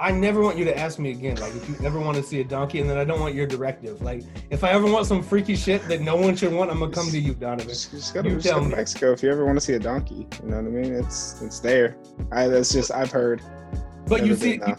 I 0.00 0.10
never 0.10 0.42
want 0.42 0.58
you 0.58 0.64
to 0.64 0.76
ask 0.76 0.98
me 0.98 1.12
again, 1.12 1.36
like 1.36 1.54
if 1.54 1.68
you 1.68 1.76
ever 1.84 2.00
want 2.00 2.16
to 2.16 2.22
see 2.22 2.40
a 2.40 2.44
donkey, 2.44 2.80
and 2.80 2.90
then 2.90 2.98
I 2.98 3.04
don't 3.04 3.20
want 3.20 3.34
your 3.34 3.46
directive. 3.46 4.02
Like 4.02 4.24
if 4.50 4.64
I 4.64 4.70
ever 4.70 4.86
want 4.86 5.06
some 5.06 5.22
freaky 5.22 5.54
shit 5.54 5.86
that 5.86 6.00
no 6.00 6.16
one 6.16 6.34
should 6.34 6.52
want, 6.52 6.70
I'm 6.70 6.80
gonna 6.80 6.92
come 6.92 7.08
to 7.10 7.18
you, 7.18 7.32
Donovan. 7.32 7.68
Just, 7.68 7.92
just 7.92 8.12
go 8.12 8.20
to, 8.20 8.28
You 8.28 8.34
just 8.34 8.46
go 8.46 8.50
tell 8.50 8.60
to 8.60 8.68
me. 8.68 8.74
Mexico 8.74 9.12
if 9.12 9.22
you 9.22 9.30
ever 9.30 9.46
want 9.46 9.56
to 9.56 9.60
see 9.60 9.74
a 9.74 9.78
donkey. 9.78 10.26
You 10.42 10.50
know 10.50 10.56
what 10.56 10.66
I 10.66 10.68
mean? 10.68 10.92
It's 10.94 11.40
it's 11.42 11.60
there. 11.60 11.96
I 12.32 12.48
that's 12.48 12.72
just 12.72 12.90
I've 12.90 13.12
heard. 13.12 13.40
But 14.08 14.26
you 14.26 14.34
see, 14.34 14.58
been, 14.58 14.70
no. 14.70 14.76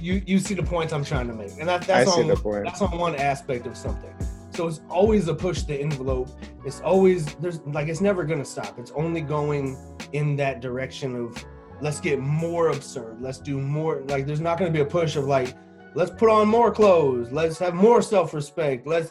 you 0.00 0.22
you 0.26 0.38
see 0.38 0.54
the 0.54 0.62
points 0.62 0.92
I'm 0.92 1.04
trying 1.04 1.26
to 1.26 1.34
make, 1.34 1.50
and 1.58 1.68
that, 1.68 1.82
I 1.82 1.84
that's 2.04 2.14
see 2.14 2.22
on 2.22 2.28
the 2.28 2.36
point. 2.36 2.64
that's 2.64 2.80
on 2.80 2.96
one 2.96 3.16
aspect 3.16 3.66
of 3.66 3.76
something. 3.76 4.14
So 4.52 4.68
it's 4.68 4.82
always 4.90 5.28
a 5.28 5.34
push 5.34 5.62
the 5.62 5.80
envelope. 5.80 6.28
It's 6.64 6.80
always 6.82 7.34
there's 7.36 7.60
like 7.60 7.88
it's 7.88 8.02
never 8.02 8.22
gonna 8.24 8.44
stop. 8.44 8.78
It's 8.78 8.90
only 8.90 9.22
going 9.22 9.78
in 10.12 10.36
that 10.36 10.60
direction 10.60 11.16
of 11.16 11.42
let's 11.80 12.00
get 12.00 12.18
more 12.18 12.68
absurd. 12.68 13.20
Let's 13.20 13.38
do 13.38 13.58
more. 13.58 14.02
Like 14.08 14.26
there's 14.26 14.40
not 14.40 14.58
gonna 14.58 14.70
be 14.70 14.80
a 14.80 14.84
push 14.84 15.16
of 15.16 15.24
like 15.24 15.56
let's 15.94 16.10
put 16.10 16.28
on 16.28 16.48
more 16.48 16.70
clothes. 16.70 17.32
Let's 17.32 17.58
have 17.60 17.74
more 17.74 18.02
self-respect. 18.02 18.86
Let's 18.86 19.10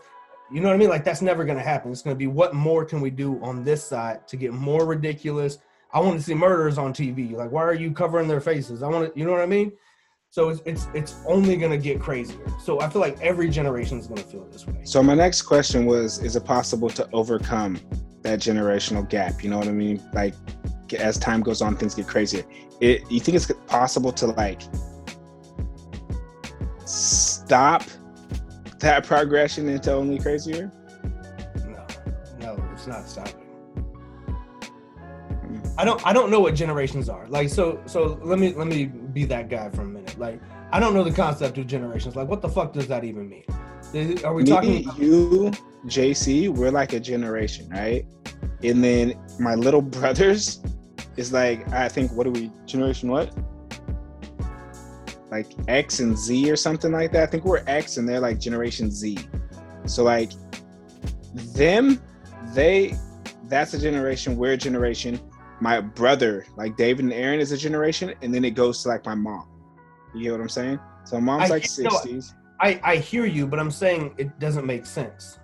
you 0.52 0.62
know 0.62 0.68
what 0.68 0.76
I 0.76 0.78
mean? 0.78 0.90
Like 0.90 1.04
that's 1.04 1.24
never 1.24 1.44
gonna 1.44 1.64
happen. 1.64 1.92
It's 1.92 2.04
gonna 2.04 2.16
be 2.16 2.28
what 2.28 2.54
more 2.54 2.86
can 2.86 3.02
we 3.02 3.10
do 3.10 3.42
on 3.44 3.64
this 3.64 3.84
side 3.84 4.28
to 4.28 4.38
get 4.38 4.54
more 4.54 4.86
ridiculous. 4.86 5.58
I 5.92 6.00
want 6.02 6.20
to 6.20 6.24
see 6.24 6.36
murders 6.36 6.78
on 6.78 6.94
TV. 6.94 7.32
Like 7.34 7.52
why 7.52 7.64
are 7.64 7.74
you 7.74 7.92
covering 7.92 8.28
their 8.28 8.42
faces? 8.42 8.84
I 8.84 8.90
want 8.90 9.12
to 9.12 9.20
you 9.20 9.26
know 9.26 9.32
what 9.32 9.42
I 9.42 9.48
mean? 9.48 9.72
So 10.32 10.48
it's 10.48 10.62
it's 10.64 10.88
it's 10.94 11.16
only 11.28 11.58
gonna 11.58 11.78
get 11.78 12.00
crazier. 12.00 12.40
So 12.64 12.80
I 12.80 12.88
feel 12.88 13.02
like 13.02 13.20
every 13.20 13.50
generation 13.50 14.00
is 14.00 14.08
gonna 14.08 14.22
feel 14.22 14.46
this 14.46 14.66
way. 14.66 14.80
So 14.86 15.04
my 15.04 15.14
next 15.14 15.42
question 15.42 15.86
was: 15.86 16.24
Is 16.24 16.38
it 16.38 16.46
possible 16.46 16.90
to 16.92 17.06
overcome 17.12 17.78
that 18.22 18.40
generational 18.40 19.08
gap? 19.10 19.44
You 19.44 19.50
know 19.50 19.58
what 19.58 19.68
I 19.68 19.74
mean? 19.74 20.02
Like 20.14 20.34
as 20.98 21.18
time 21.18 21.42
goes 21.42 21.62
on, 21.62 21.76
things 21.76 21.96
get 21.96 22.08
crazier. 22.08 22.44
It, 22.80 23.02
you 23.12 23.20
think 23.20 23.36
it's 23.36 23.52
possible 23.68 24.14
to 24.14 24.28
like 24.28 24.62
stop 26.86 27.84
that 28.80 29.06
progression 29.06 29.68
into 29.68 29.92
only 29.92 30.18
crazier? 30.18 30.72
No, 31.66 31.86
no, 32.40 32.70
it's 32.72 32.88
not 32.88 33.06
stopping. 33.06 33.41
I 35.82 35.84
don't 35.84 36.06
I 36.06 36.14
don't 36.14 36.30
know 36.30 36.40
what 36.40 36.54
generations 36.54 37.10
are. 37.10 37.28
Like 37.28 37.50
so 37.50 37.82
so 37.88 38.20
let 38.22 38.38
me 38.38 38.54
let 38.54 38.68
me 38.68 38.86
be 38.86 39.26
that 39.26 39.50
guy 39.50 39.68
for 39.72 39.82
a 39.82 39.86
minute. 39.86 40.16
Like 40.20 40.40
I 40.72 40.80
don't 40.80 40.94
know 40.94 41.04
the 41.04 41.12
concept 41.12 41.58
of 41.58 41.66
generations. 41.66 42.16
Like 42.16 42.28
what 42.28 42.44
the 42.44 42.50
fuck 42.50 42.72
does 42.72 42.88
that 42.88 43.04
even 43.04 43.28
mean? 43.28 43.46
Are 44.24 44.36
we 44.36 44.44
Me, 44.44 44.50
talking 44.52 44.84
you, 45.00 45.52
JC, 45.88 46.50
we're 46.50 46.70
like 46.70 46.94
a 46.94 47.00
generation, 47.00 47.68
right? 47.70 48.06
And 48.64 48.84
then 48.84 49.16
my 49.40 49.56
little 49.56 49.82
brothers 49.98 50.62
is 51.18 51.34
like, 51.34 51.68
I 51.74 51.90
think, 51.90 52.12
what 52.12 52.28
are 52.28 52.32
we, 52.32 52.52
generation 52.68 53.10
what? 53.10 53.36
Like 55.32 55.48
X 55.68 56.00
and 56.00 56.16
Z 56.16 56.52
or 56.52 56.56
something 56.56 56.92
like 56.92 57.12
that. 57.14 57.24
I 57.24 57.26
think 57.26 57.44
we're 57.44 57.64
X 57.66 57.98
and 57.98 58.08
they're 58.08 58.20
like 58.20 58.40
generation 58.40 58.92
Z. 58.92 59.18
So 59.88 60.04
like 60.04 60.32
them, 61.34 62.00
they, 62.54 62.94
that's 63.46 63.74
a 63.74 63.80
generation, 63.80 64.38
we're 64.38 64.54
a 64.54 64.58
generation. 64.58 65.20
My 65.62 65.80
brother, 65.80 66.46
like 66.58 66.76
David 66.76 67.06
and 67.06 67.14
Aaron 67.14 67.40
is 67.40 67.52
a 67.52 67.58
generation, 67.58 68.14
and 68.22 68.34
then 68.34 68.44
it 68.44 68.52
goes 68.52 68.82
to 68.84 68.90
like 68.90 69.06
my 69.06 69.16
mom. 69.16 69.48
You 70.14 70.24
get 70.24 70.32
what 70.34 70.42
I'm 70.42 70.50
saying? 70.50 70.80
So 71.06 71.22
mom's 71.22 71.50
I- 71.50 71.54
like 71.54 71.64
60s. 71.64 72.34
I, 72.60 72.80
I 72.84 72.96
hear 72.98 73.26
you, 73.26 73.48
but 73.48 73.60
I'm 73.60 73.72
saying 73.72 74.14
it 74.18 74.38
doesn't 74.40 74.66
make 74.66 74.86
sense. 74.86 75.40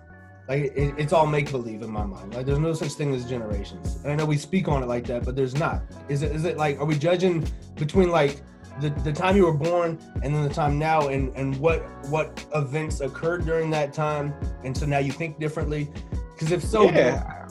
Like 0.48 0.64
it, 0.76 0.94
it's 0.96 1.12
all 1.12 1.26
make 1.26 1.50
believe 1.50 1.82
in 1.82 1.90
my 1.90 2.04
mind. 2.04 2.34
Like 2.34 2.46
there's 2.46 2.58
no 2.58 2.72
such 2.72 2.92
thing 2.92 3.14
as 3.14 3.28
generations. 3.28 3.98
And 4.02 4.12
I 4.12 4.14
know 4.14 4.24
we 4.24 4.38
speak 4.38 4.68
on 4.68 4.82
it 4.82 4.86
like 4.86 5.04
that, 5.08 5.24
but 5.24 5.36
there's 5.36 5.54
not. 5.54 5.82
Is 6.08 6.22
it 6.22 6.32
is 6.32 6.44
it 6.44 6.56
like 6.56 6.78
are 6.80 6.86
we 6.86 6.96
judging 6.96 7.46
between 7.74 8.10
like 8.10 8.40
the, 8.80 8.90
the 9.04 9.12
time 9.12 9.36
you 9.36 9.44
were 9.44 9.52
born 9.52 9.98
and 10.22 10.34
then 10.34 10.42
the 10.44 10.54
time 10.54 10.78
now 10.78 11.08
and 11.08 11.34
and 11.36 11.58
what 11.58 11.80
what 12.08 12.44
events 12.54 13.00
occurred 13.00 13.44
during 13.44 13.68
that 13.70 13.92
time 13.92 14.32
and 14.64 14.76
so 14.76 14.86
now 14.86 14.98
you 14.98 15.12
think 15.12 15.38
differently? 15.38 15.90
Because 16.32 16.52
if 16.52 16.62
so, 16.62 16.84
yeah. 16.84 17.47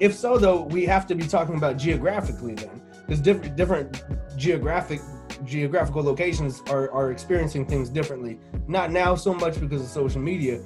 If 0.00 0.14
so 0.14 0.38
though, 0.38 0.62
we 0.62 0.84
have 0.86 1.06
to 1.08 1.14
be 1.14 1.26
talking 1.26 1.56
about 1.56 1.76
geographically 1.76 2.54
then, 2.54 2.80
because 3.06 3.20
different 3.20 3.56
different 3.56 4.04
geographic 4.36 5.00
geographical 5.44 6.02
locations 6.02 6.62
are 6.68 6.90
are 6.90 7.12
experiencing 7.12 7.66
things 7.66 7.88
differently. 7.88 8.38
Not 8.66 8.90
now 8.90 9.14
so 9.14 9.34
much 9.34 9.60
because 9.60 9.82
of 9.82 9.88
social 9.88 10.20
media, 10.20 10.60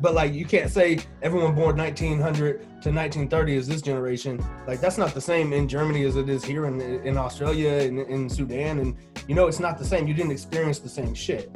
but 0.00 0.14
like 0.14 0.32
you 0.32 0.44
can't 0.44 0.70
say 0.70 0.98
everyone 1.22 1.54
born 1.54 1.76
1900 1.76 2.60
to 2.60 2.92
1930 2.92 3.56
is 3.56 3.66
this 3.66 3.82
generation. 3.82 4.42
Like 4.66 4.80
that's 4.80 4.98
not 4.98 5.14
the 5.14 5.20
same 5.20 5.52
in 5.52 5.68
Germany 5.68 6.04
as 6.04 6.16
it 6.16 6.28
is 6.28 6.44
here 6.44 6.66
in 6.66 6.80
in 6.80 7.16
Australia 7.16 7.70
and 7.70 7.98
in, 7.98 8.06
in 8.06 8.30
Sudan, 8.30 8.78
and 8.78 8.96
you 9.26 9.34
know 9.34 9.48
it's 9.48 9.60
not 9.60 9.78
the 9.78 9.84
same. 9.84 10.06
You 10.06 10.14
didn't 10.14 10.32
experience 10.32 10.78
the 10.78 10.88
same 10.88 11.14
shit. 11.14 11.50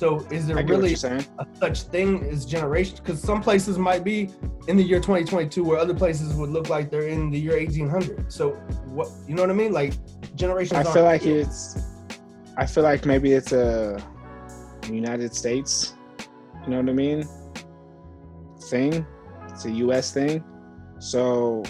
So 0.00 0.26
is 0.30 0.46
there 0.46 0.56
really 0.64 0.94
a 0.94 1.26
such 1.60 1.82
thing 1.82 2.24
as 2.24 2.46
generation? 2.46 2.96
Because 2.96 3.20
some 3.20 3.42
places 3.42 3.76
might 3.76 4.02
be 4.02 4.30
in 4.66 4.78
the 4.78 4.82
year 4.82 4.98
2022, 4.98 5.62
where 5.62 5.76
other 5.76 5.92
places 5.92 6.32
would 6.36 6.48
look 6.48 6.70
like 6.70 6.90
they're 6.90 7.08
in 7.08 7.30
the 7.30 7.38
year 7.38 7.58
1800. 7.58 8.32
So 8.32 8.52
what 8.86 9.10
you 9.28 9.34
know 9.34 9.42
what 9.42 9.50
I 9.50 9.52
mean? 9.52 9.72
Like 9.72 9.92
generations. 10.34 10.86
I 10.86 10.90
feel 10.90 11.04
like 11.04 11.26
it's. 11.26 11.82
I 12.56 12.64
feel 12.64 12.82
like 12.82 13.04
maybe 13.04 13.32
it's 13.32 13.52
a 13.52 14.02
United 14.90 15.34
States. 15.34 15.92
You 16.64 16.70
know 16.70 16.80
what 16.80 16.88
I 16.88 16.94
mean? 16.94 17.28
Thing. 18.70 19.06
It's 19.50 19.66
a 19.66 19.70
U.S. 19.84 20.14
thing. 20.14 20.42
So 20.98 21.62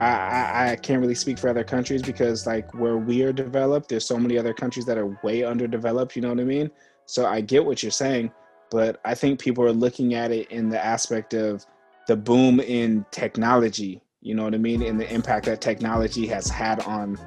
I, 0.00 0.06
I, 0.06 0.70
I, 0.70 0.76
can't 0.76 1.00
really 1.00 1.16
speak 1.16 1.36
for 1.36 1.48
other 1.48 1.64
countries 1.64 2.02
because 2.02 2.46
like 2.46 2.72
where 2.74 2.98
we 2.98 3.24
are 3.24 3.32
developed, 3.32 3.88
there's 3.88 4.06
so 4.06 4.18
many 4.18 4.38
other 4.38 4.54
countries 4.54 4.86
that 4.86 4.98
are 4.98 5.18
way 5.24 5.42
underdeveloped. 5.42 6.14
You 6.14 6.22
know 6.22 6.28
what 6.28 6.38
I 6.38 6.44
mean? 6.44 6.70
So 7.06 7.26
I 7.26 7.40
get 7.40 7.64
what 7.64 7.82
you're 7.82 7.92
saying, 7.92 8.32
but 8.70 9.00
I 9.04 9.14
think 9.14 9.40
people 9.40 9.64
are 9.64 9.72
looking 9.72 10.14
at 10.14 10.30
it 10.30 10.50
in 10.50 10.68
the 10.68 10.84
aspect 10.84 11.34
of 11.34 11.64
the 12.06 12.16
boom 12.16 12.60
in 12.60 13.04
technology, 13.10 14.02
you 14.20 14.34
know 14.34 14.44
what 14.44 14.54
I 14.54 14.58
mean, 14.58 14.82
and 14.82 15.00
the 15.00 15.12
impact 15.12 15.46
that 15.46 15.60
technology 15.60 16.26
has 16.26 16.48
had 16.48 16.82
on 16.82 17.18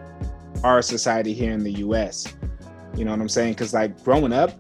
our 0.64 0.82
society 0.82 1.34
here 1.34 1.52
in 1.52 1.64
the 1.64 1.74
US. 1.74 2.34
You 2.96 3.06
know 3.06 3.12
what 3.12 3.22
I'm 3.22 3.30
saying? 3.30 3.56
Cuz 3.56 3.74
like 3.74 4.04
growing 4.04 4.34
up, 4.34 4.52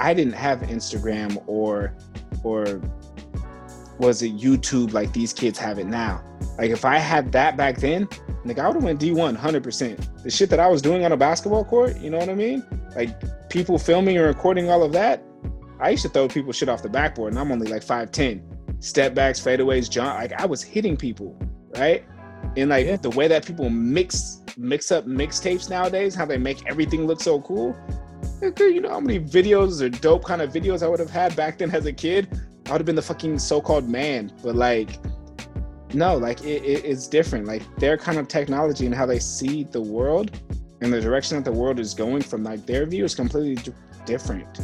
I 0.00 0.14
didn't 0.14 0.34
have 0.34 0.60
Instagram 0.62 1.42
or 1.46 1.94
or 2.42 2.80
was 3.98 4.22
it 4.22 4.36
YouTube 4.36 4.92
like 4.92 5.12
these 5.12 5.32
kids 5.32 5.58
have 5.58 5.78
it 5.78 5.86
now. 5.86 6.22
Like 6.58 6.70
if 6.70 6.84
I 6.84 6.98
had 6.98 7.30
that 7.32 7.56
back 7.56 7.78
then, 7.78 8.08
like 8.44 8.58
I 8.58 8.66
would 8.66 8.74
have 8.74 8.84
went 8.84 9.00
D1 9.00 9.36
100%. 9.36 10.22
The 10.22 10.30
shit 10.30 10.50
that 10.50 10.60
I 10.60 10.68
was 10.68 10.82
doing 10.82 11.04
on 11.04 11.12
a 11.12 11.16
basketball 11.16 11.64
court, 11.64 11.98
you 11.98 12.10
know 12.10 12.18
what 12.18 12.28
I 12.28 12.34
mean? 12.34 12.64
Like 12.94 13.48
people 13.48 13.78
filming 13.78 14.16
and 14.16 14.26
recording 14.26 14.70
all 14.70 14.82
of 14.82 14.92
that, 14.92 15.22
I 15.80 15.90
used 15.90 16.02
to 16.02 16.08
throw 16.08 16.28
people 16.28 16.52
shit 16.52 16.68
off 16.68 16.82
the 16.82 16.88
backboard, 16.88 17.32
and 17.32 17.40
I'm 17.40 17.50
only 17.50 17.70
like 17.70 17.82
5'10. 17.82 18.42
Step 18.82 19.14
backs, 19.14 19.40
fadeaways, 19.40 19.90
jump. 19.90 20.14
Like 20.14 20.32
I 20.40 20.46
was 20.46 20.62
hitting 20.62 20.96
people, 20.96 21.38
right? 21.76 22.04
And 22.56 22.70
like 22.70 22.86
yeah. 22.86 22.96
the 22.96 23.10
way 23.10 23.28
that 23.28 23.46
people 23.46 23.70
mix 23.70 24.42
mix 24.56 24.92
up 24.92 25.06
mixtapes 25.06 25.68
nowadays, 25.68 26.14
how 26.14 26.24
they 26.24 26.38
make 26.38 26.66
everything 26.66 27.06
look 27.06 27.20
so 27.20 27.40
cool. 27.40 27.76
You 28.40 28.80
know 28.80 28.90
how 28.90 29.00
many 29.00 29.18
videos 29.18 29.80
or 29.80 29.88
dope 29.88 30.24
kind 30.24 30.42
of 30.42 30.52
videos 30.52 30.82
I 30.82 30.88
would 30.88 31.00
have 31.00 31.10
had 31.10 31.34
back 31.34 31.58
then 31.58 31.70
as 31.70 31.86
a 31.86 31.92
kid? 31.92 32.28
I 32.66 32.72
would 32.72 32.80
have 32.80 32.86
been 32.86 32.96
the 32.96 33.02
fucking 33.02 33.38
so-called 33.38 33.88
man. 33.88 34.32
But 34.42 34.54
like, 34.54 34.98
no, 35.94 36.16
like 36.16 36.42
it, 36.42 36.62
it, 36.64 36.84
it's 36.84 37.06
different. 37.06 37.46
Like 37.46 37.62
their 37.76 37.96
kind 37.96 38.18
of 38.18 38.28
technology 38.28 38.86
and 38.86 38.94
how 38.94 39.06
they 39.06 39.18
see 39.18 39.64
the 39.64 39.80
world 39.80 40.30
and 40.80 40.92
the 40.92 41.00
direction 41.00 41.36
that 41.36 41.44
the 41.44 41.56
world 41.56 41.78
is 41.78 41.94
going 41.94 42.22
from 42.22 42.42
like 42.42 42.66
their 42.66 42.86
view 42.86 43.04
is 43.04 43.14
completely 43.14 43.72
different. 44.04 44.60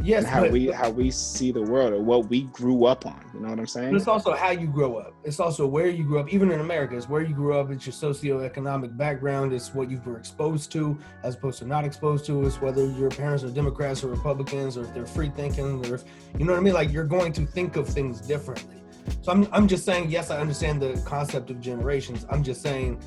Yes 0.00 0.24
how 0.24 0.42
but, 0.42 0.52
we 0.52 0.68
how 0.68 0.90
we 0.90 1.10
see 1.10 1.50
the 1.50 1.60
world 1.60 1.92
or 1.92 2.00
what 2.00 2.28
we 2.28 2.42
grew 2.42 2.84
up 2.84 3.04
on 3.04 3.20
you 3.34 3.40
know 3.40 3.48
what 3.48 3.58
i'm 3.58 3.66
saying? 3.66 3.96
It's 3.96 4.06
also 4.06 4.32
how 4.32 4.50
you 4.50 4.68
grow 4.68 4.96
up. 4.96 5.12
It's 5.24 5.40
also 5.40 5.66
where 5.66 5.88
you 5.88 6.04
grew 6.04 6.20
up. 6.20 6.32
Even 6.32 6.52
in 6.52 6.60
america 6.60 6.96
it's 6.96 7.08
where 7.08 7.22
you 7.22 7.34
grew 7.34 7.58
up. 7.58 7.72
It's 7.72 7.84
your 7.84 7.92
socioeconomic 7.92 8.96
background. 8.96 9.52
It's 9.52 9.74
what 9.74 9.90
you 9.90 10.00
were 10.04 10.16
exposed 10.16 10.70
to 10.72 10.96
as 11.24 11.34
opposed 11.34 11.58
to 11.58 11.66
not 11.66 11.84
exposed 11.84 12.26
to. 12.26 12.46
It's 12.46 12.60
whether 12.60 12.86
your 12.92 13.10
parents 13.10 13.42
are 13.42 13.50
democrats 13.50 14.04
or 14.04 14.06
republicans 14.08 14.76
or 14.76 14.84
if 14.84 14.94
they're 14.94 15.04
free 15.04 15.30
thinking 15.30 15.84
or 15.86 15.96
if 15.96 16.04
you 16.38 16.44
know 16.44 16.52
what 16.52 16.60
i 16.60 16.62
mean? 16.62 16.74
Like 16.74 16.92
you're 16.92 17.04
going 17.04 17.32
to 17.32 17.44
think 17.44 17.74
of 17.74 17.88
things 17.88 18.20
differently 18.20 18.77
so 19.22 19.32
i'm, 19.32 19.48
I'm 19.52 19.68
just 19.68 19.84
saying 19.84 20.10
yes 20.10 20.30
i 20.30 20.38
understand 20.38 20.80
the 20.80 21.00
concept 21.04 21.50
of 21.50 21.60
generations 21.60 22.26
i'm 22.30 22.42
just 22.42 22.62
saying 22.62 23.00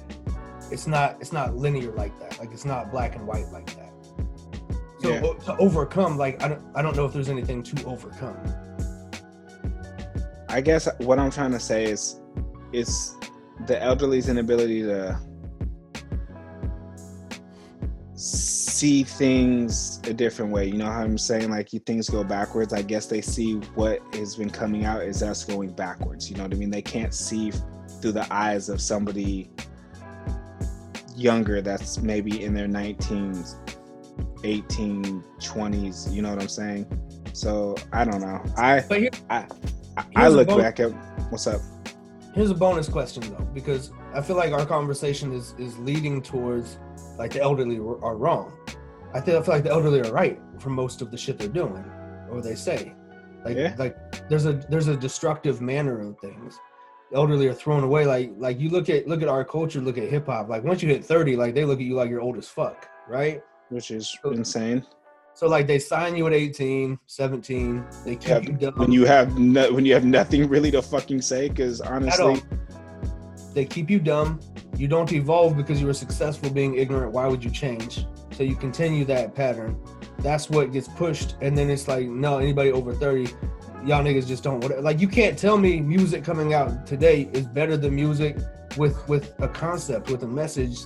it's 0.72 0.88
not 0.88 1.18
it's 1.20 1.34
not 1.34 1.56
linear 1.56 1.92
like 1.92 2.18
that. 2.20 2.40
Like 2.40 2.52
it's 2.52 2.66
not 2.66 2.92
black 2.92 3.16
and 3.16 3.28
white 3.28 3.48
like 3.52 3.76
that. 3.76 3.92
So 5.02 5.10
yeah. 5.10 5.20
to 5.20 5.58
overcome, 5.58 6.18
like 6.18 6.42
I 6.42 6.48
don't 6.48 6.62
I 6.76 6.82
don't 6.82 6.96
know 6.96 7.06
if 7.06 7.14
there's 7.14 7.30
anything 7.30 7.62
to 7.64 7.86
overcome. 7.86 8.38
I 10.48 10.62
guess 10.62 10.88
what 11.00 11.20
I'm 11.20 11.32
trying 11.32 11.52
to 11.52 11.60
say 11.60 11.86
is 11.86 12.22
it's 12.72 13.18
the 13.68 13.82
elderly's 13.82 14.30
inability 14.30 14.82
to 14.84 15.20
see 18.82 19.04
things 19.04 20.00
a 20.06 20.14
different 20.14 20.52
way. 20.52 20.66
You 20.66 20.74
know 20.74 20.88
how 20.88 21.04
I'm 21.04 21.16
saying 21.16 21.52
like 21.52 21.72
you 21.72 21.80
things 21.80 22.10
go 22.10 22.24
backwards. 22.24 22.74
I 22.74 22.82
guess 22.82 23.06
they 23.06 23.22
see 23.22 23.58
what 23.76 24.00
has 24.16 24.36
been 24.36 24.50
coming 24.50 24.86
out 24.86 25.04
is 25.04 25.22
us 25.22 25.46
going 25.46 25.72
backwards. 25.74 26.32
You 26.32 26.38
know 26.38 26.44
what 26.44 26.54
I 26.54 26.56
mean? 26.56 26.72
They 26.72 26.82
can't 26.82 27.14
see 27.14 27.52
through 28.02 28.14
the 28.14 28.26
eyes 28.34 28.70
of 28.70 28.82
somebody 28.82 29.52
younger 31.16 31.62
that's 31.62 32.00
maybe 32.00 32.44
in 32.44 32.56
their 32.56 32.68
19s 32.68 33.54
18 34.44 35.22
20s 35.40 36.12
you 36.12 36.22
know 36.24 36.30
what 36.32 36.42
i'm 36.42 36.48
saying 36.48 36.88
so 37.34 37.76
i 37.92 38.04
don't 38.04 38.22
know 38.22 38.42
i 38.58 38.80
here, 38.80 39.10
i 39.30 39.46
i, 40.16 40.28
look 40.30 40.48
back 40.48 40.80
at 40.80 40.88
what's 41.30 41.46
up 41.46 41.62
here's 42.34 42.50
a 42.50 42.56
bonus 42.56 42.88
question 42.88 43.24
though 43.32 43.48
because 43.54 43.92
i 44.14 44.22
feel 44.22 44.36
like 44.36 44.54
our 44.54 44.66
conversation 44.66 45.34
is 45.34 45.54
is 45.58 45.78
leading 45.80 46.22
towards 46.22 46.80
like 47.18 47.34
the 47.34 47.42
elderly 47.42 47.78
are 47.78 48.16
wrong 48.16 48.54
i 49.14 49.22
feel, 49.22 49.38
I 49.38 49.44
feel 49.44 49.54
like 49.56 49.64
the 49.64 49.72
elderly 49.72 50.02
are 50.02 50.12
right 50.12 50.40
for 50.60 50.70
most 50.70 51.02
of 51.02 51.12
the 51.12 51.18
shit 51.18 51.38
they're 51.38 51.48
doing 51.48 51.86
or 52.30 52.42
they 52.42 52.56
say 52.56 52.94
like 53.46 53.58
yeah. 53.58 53.76
like 53.78 53.98
there's 54.30 54.46
a 54.46 54.54
there's 54.70 54.88
a 54.88 54.96
destructive 54.96 55.62
manner 55.62 56.00
of 56.00 56.20
things 56.20 56.60
elderly 57.14 57.48
are 57.48 57.54
thrown 57.54 57.84
away. 57.84 58.06
Like 58.06 58.32
like 58.38 58.60
you 58.60 58.70
look 58.70 58.90
at 58.90 59.08
look 59.08 59.22
at 59.22 59.28
our 59.28 59.44
culture, 59.44 59.82
look 59.82 59.98
at 59.98 60.10
hip 60.10 60.28
hop. 60.28 60.50
Like 60.50 60.64
once 60.64 60.82
you 60.82 60.90
hit 60.90 61.04
30, 61.04 61.36
like 61.36 61.54
they 61.54 61.66
look 61.66 61.80
at 61.80 61.86
you 61.86 61.96
like 61.96 62.10
you're 62.10 62.22
old 62.22 62.38
as 62.38 62.48
fuck, 62.48 62.88
right? 63.08 63.42
Which 63.70 63.92
is 63.92 64.18
so, 64.22 64.32
insane. 64.32 64.86
So 65.34 65.48
like 65.48 65.68
they 65.68 65.80
sign 65.80 66.16
you 66.16 66.28
at 66.28 66.34
18, 66.34 67.00
17. 67.08 67.86
They 68.06 68.16
keep 68.16 68.28
have, 68.28 68.44
you 68.44 68.54
dumb. 68.54 68.74
When 68.76 68.92
you 68.92 69.06
have 69.06 69.38
no, 69.38 69.72
when 69.74 69.86
you 69.86 69.94
have 69.94 70.06
nothing 70.06 70.48
really 70.48 70.72
to 70.72 70.82
fucking 70.82 71.22
say, 71.22 71.50
because 71.50 71.82
honestly, 71.82 72.42
they 73.54 73.66
keep 73.66 73.90
you 73.90 74.00
dumb. 74.00 74.40
You 74.78 74.88
don't 74.88 75.12
evolve 75.12 75.58
because 75.58 75.80
you 75.80 75.88
were 75.88 75.94
successful 75.94 76.50
being 76.50 76.76
ignorant. 76.76 77.12
Why 77.12 77.28
would 77.28 77.44
you 77.44 77.52
change? 77.52 78.06
So 78.32 78.44
you 78.44 78.56
continue 78.56 79.06
that 79.06 79.36
pattern. 79.36 79.80
That's 80.20 80.50
what 80.50 80.72
gets 80.72 80.88
pushed, 80.88 81.36
and 81.42 81.58
then 81.58 81.70
it's 81.70 81.88
like 81.88 82.08
no, 82.08 82.38
anybody 82.38 82.72
over 82.72 82.94
30 82.94 83.34
y'all 83.84 84.04
niggas 84.04 84.28
just 84.28 84.44
don't 84.44 84.62
like 84.84 85.00
you 85.00 85.08
can't 85.08 85.40
tell 85.40 85.58
me 85.58 85.80
music 85.80 86.24
coming 86.24 86.54
out 86.54 86.86
today 86.86 87.28
is 87.34 87.48
better 87.48 87.76
than 87.76 87.96
music 87.96 88.38
with 88.78 89.08
with 89.08 89.34
a 89.40 89.48
concept 89.48 90.10
with 90.12 90.24
a 90.24 90.28
message 90.28 90.82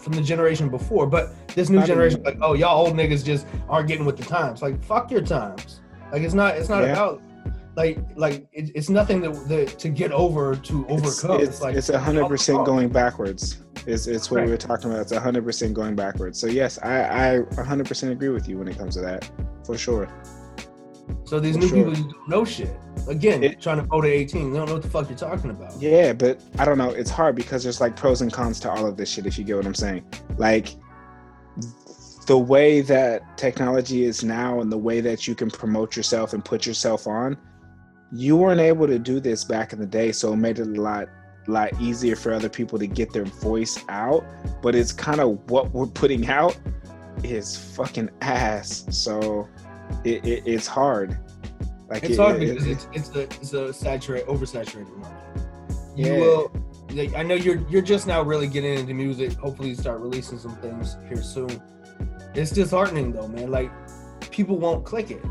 from 0.00 0.14
the 0.14 0.22
generation 0.22 0.68
before 0.68 1.06
but 1.06 1.30
this 1.54 1.68
new 1.68 1.84
generation 1.84 2.22
like 2.22 2.38
oh 2.40 2.54
y'all 2.54 2.86
old 2.86 2.94
niggas 2.94 3.24
just 3.24 3.46
aren't 3.68 3.88
getting 3.88 4.04
with 4.04 4.16
the 4.16 4.24
times. 4.24 4.62
Like 4.62 4.82
fuck 4.84 5.10
your 5.10 5.22
times. 5.22 5.80
Like 6.12 6.22
it's 6.22 6.34
not 6.34 6.56
it's 6.56 6.68
not 6.68 6.82
yeah. 6.82 6.92
about 6.92 7.22
like 7.76 7.98
like 8.16 8.46
it, 8.52 8.70
it's 8.74 8.88
nothing 8.88 9.20
that, 9.20 9.32
that 9.48 9.78
to 9.78 9.88
get 9.88 10.12
over 10.12 10.56
to 10.56 10.86
overcome. 10.88 11.02
it's, 11.04 11.24
it's, 11.24 11.48
it's 11.48 11.60
like 11.60 11.76
it's 11.76 11.88
a 11.88 11.98
hundred 11.98 12.26
percent 12.28 12.64
going 12.64 12.88
backwards. 12.88 13.62
It's, 13.86 14.06
it's 14.06 14.30
what 14.30 14.38
right. 14.38 14.46
we 14.46 14.50
were 14.50 14.58
talking 14.58 14.90
about. 14.90 15.02
It's 15.02 15.12
a 15.12 15.20
hundred 15.20 15.44
percent 15.44 15.74
going 15.74 15.94
backwards. 15.96 16.38
So 16.38 16.46
yes 16.46 16.78
i 16.82 17.02
i 17.02 17.38
100 17.38 17.86
percent 17.86 18.12
agree 18.12 18.28
with 18.30 18.48
you 18.48 18.58
when 18.58 18.68
it 18.68 18.76
comes 18.76 18.94
to 18.94 19.00
that 19.02 19.30
for 19.64 19.76
sure 19.76 20.08
so 21.24 21.40
these 21.40 21.56
For 21.56 21.62
new 21.62 21.68
sure. 21.68 21.76
people 21.78 21.92
don't 21.94 22.28
know 22.28 22.44
shit. 22.44 22.74
Again, 23.08 23.42
it, 23.42 23.60
trying 23.60 23.78
to 23.78 23.84
vote 23.84 24.04
at 24.04 24.10
18, 24.10 24.52
they 24.52 24.58
don't 24.58 24.68
know 24.68 24.74
what 24.74 24.82
the 24.82 24.90
fuck 24.90 25.08
you're 25.08 25.18
talking 25.18 25.50
about. 25.50 25.80
Yeah, 25.80 26.12
but 26.12 26.40
I 26.58 26.64
don't 26.64 26.78
know. 26.78 26.90
It's 26.90 27.10
hard 27.10 27.36
because 27.36 27.62
there's 27.62 27.80
like 27.80 27.96
pros 27.96 28.20
and 28.20 28.32
cons 28.32 28.60
to 28.60 28.70
all 28.70 28.86
of 28.86 28.96
this 28.96 29.10
shit, 29.10 29.26
if 29.26 29.38
you 29.38 29.44
get 29.44 29.56
what 29.56 29.66
I'm 29.66 29.74
saying. 29.74 30.04
Like 30.38 30.74
the 32.26 32.38
way 32.38 32.80
that 32.82 33.36
technology 33.36 34.04
is 34.04 34.22
now 34.22 34.60
and 34.60 34.70
the 34.70 34.78
way 34.78 35.00
that 35.00 35.26
you 35.26 35.34
can 35.34 35.50
promote 35.50 35.96
yourself 35.96 36.32
and 36.32 36.44
put 36.44 36.66
yourself 36.66 37.06
on, 37.06 37.36
you 38.12 38.36
weren't 38.36 38.60
able 38.60 38.86
to 38.86 38.98
do 38.98 39.20
this 39.20 39.44
back 39.44 39.72
in 39.72 39.78
the 39.78 39.86
day. 39.86 40.12
So 40.12 40.32
it 40.32 40.36
made 40.36 40.58
it 40.58 40.66
a 40.66 40.80
lot 40.80 41.08
lot 41.46 41.72
easier 41.80 42.14
for 42.14 42.32
other 42.32 42.48
people 42.48 42.78
to 42.78 42.86
get 42.86 43.12
their 43.12 43.24
voice 43.24 43.82
out. 43.88 44.24
But 44.62 44.74
it's 44.74 44.92
kind 44.92 45.20
of 45.20 45.38
what 45.50 45.72
we're 45.72 45.86
putting 45.86 46.28
out 46.28 46.58
is 47.24 47.56
fucking 47.56 48.10
ass. 48.20 48.86
So 48.90 49.48
it, 50.04 50.24
it, 50.24 50.42
it's 50.46 50.66
hard. 50.66 51.18
Like 51.88 52.04
it's 52.04 52.12
it, 52.12 52.18
hard 52.18 52.40
because 52.40 52.66
it's 52.66 52.86
it's 52.92 53.10
a 53.10 53.22
it's 53.22 53.52
a 53.52 53.72
saturated 53.72 54.28
oversaturated 54.28 54.96
market. 54.96 55.42
You 55.96 56.06
yeah. 56.06 56.18
will. 56.18 56.52
Like, 56.92 57.14
I 57.14 57.22
know 57.22 57.34
you're 57.34 57.66
you're 57.68 57.82
just 57.82 58.06
now 58.06 58.22
really 58.22 58.48
getting 58.48 58.78
into 58.78 58.94
music. 58.94 59.32
Hopefully, 59.34 59.70
you 59.70 59.74
start 59.74 60.00
releasing 60.00 60.38
some 60.38 60.56
things 60.56 60.96
here 61.08 61.22
soon. 61.22 61.62
It's 62.34 62.50
disheartening 62.50 63.12
though, 63.12 63.28
man. 63.28 63.50
Like 63.50 63.70
people 64.30 64.56
won't 64.56 64.84
click 64.84 65.10
it. 65.10 65.24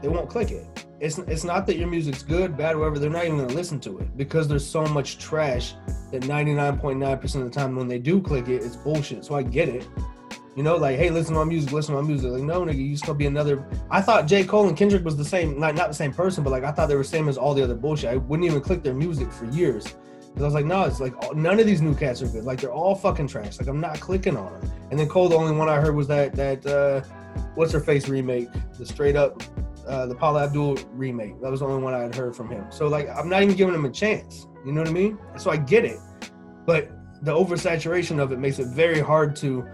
They 0.00 0.08
won't 0.08 0.28
click 0.28 0.50
it. 0.50 0.66
it's 1.00 1.18
it's 1.18 1.44
not 1.44 1.66
that 1.66 1.76
your 1.76 1.88
music's 1.88 2.22
good, 2.22 2.56
bad, 2.56 2.76
whatever. 2.76 2.98
They're 2.98 3.10
not 3.10 3.24
even 3.24 3.38
gonna 3.38 3.54
listen 3.54 3.80
to 3.80 3.98
it 3.98 4.16
because 4.16 4.48
there's 4.48 4.66
so 4.66 4.84
much 4.86 5.18
trash 5.18 5.74
that 6.10 6.22
99.9% 6.22 7.34
of 7.36 7.44
the 7.44 7.50
time 7.50 7.76
when 7.76 7.88
they 7.88 7.98
do 7.98 8.20
click 8.20 8.48
it, 8.48 8.62
it's 8.62 8.76
bullshit. 8.76 9.24
So 9.24 9.34
I 9.34 9.42
get 9.42 9.68
it. 9.68 9.88
You 10.54 10.62
know, 10.62 10.76
like, 10.76 10.98
hey, 10.98 11.08
listen 11.08 11.32
to 11.32 11.40
my 11.40 11.44
music, 11.44 11.72
listen 11.72 11.94
to 11.94 12.02
my 12.02 12.06
music. 12.06 12.30
Like, 12.30 12.42
no, 12.42 12.60
nigga, 12.62 12.76
you 12.76 12.92
just 12.92 13.06
gonna 13.06 13.16
be 13.16 13.26
another. 13.26 13.66
I 13.90 14.02
thought 14.02 14.26
J. 14.26 14.44
Cole 14.44 14.68
and 14.68 14.76
Kendrick 14.76 15.04
was 15.04 15.16
the 15.16 15.24
same, 15.24 15.58
not 15.58 15.74
not 15.74 15.88
the 15.88 15.94
same 15.94 16.12
person, 16.12 16.44
but 16.44 16.50
like 16.50 16.62
I 16.64 16.70
thought 16.70 16.88
they 16.88 16.96
were 16.96 17.04
same 17.04 17.28
as 17.28 17.38
all 17.38 17.54
the 17.54 17.62
other 17.62 17.74
bullshit. 17.74 18.10
I 18.10 18.16
wouldn't 18.16 18.46
even 18.46 18.60
click 18.60 18.82
their 18.82 18.94
music 18.94 19.32
for 19.32 19.46
years. 19.46 19.94
Because 20.32 20.42
I 20.42 20.46
was 20.46 20.54
like, 20.54 20.64
no, 20.64 20.84
it's 20.84 21.00
like 21.00 21.14
none 21.34 21.60
of 21.60 21.66
these 21.66 21.82
new 21.82 21.94
cats 21.94 22.22
are 22.22 22.28
good. 22.28 22.44
Like 22.44 22.60
they're 22.60 22.72
all 22.72 22.94
fucking 22.94 23.28
trash. 23.28 23.58
Like 23.58 23.68
I'm 23.68 23.80
not 23.80 24.00
clicking 24.00 24.36
on 24.36 24.60
them. 24.60 24.70
And 24.90 24.98
then 24.98 25.08
Cole, 25.08 25.28
the 25.28 25.36
only 25.36 25.54
one 25.54 25.68
I 25.68 25.76
heard 25.76 25.94
was 25.94 26.06
that 26.08 26.34
that 26.36 26.66
uh 26.66 27.00
what's 27.54 27.72
her 27.72 27.80
face 27.80 28.08
remake, 28.08 28.48
the 28.78 28.84
straight 28.84 29.16
up 29.16 29.42
uh 29.86 30.06
the 30.06 30.14
Paula 30.14 30.44
Abdul 30.44 30.76
remake. 30.92 31.40
That 31.40 31.50
was 31.50 31.60
the 31.60 31.66
only 31.66 31.82
one 31.82 31.94
I 31.94 32.00
had 32.00 32.14
heard 32.14 32.36
from 32.36 32.50
him. 32.50 32.64
So 32.70 32.88
like 32.88 33.08
I'm 33.08 33.28
not 33.28 33.42
even 33.42 33.56
giving 33.56 33.74
him 33.74 33.86
a 33.86 33.90
chance. 33.90 34.46
You 34.66 34.72
know 34.72 34.82
what 34.82 34.90
I 34.90 34.92
mean? 34.92 35.18
So 35.36 35.50
I 35.50 35.56
get 35.56 35.84
it. 35.84 35.98
But 36.66 36.90
the 37.22 37.32
oversaturation 37.32 38.18
of 38.18 38.32
it 38.32 38.38
makes 38.38 38.58
it 38.58 38.68
very 38.68 39.00
hard 39.00 39.36
to 39.36 39.66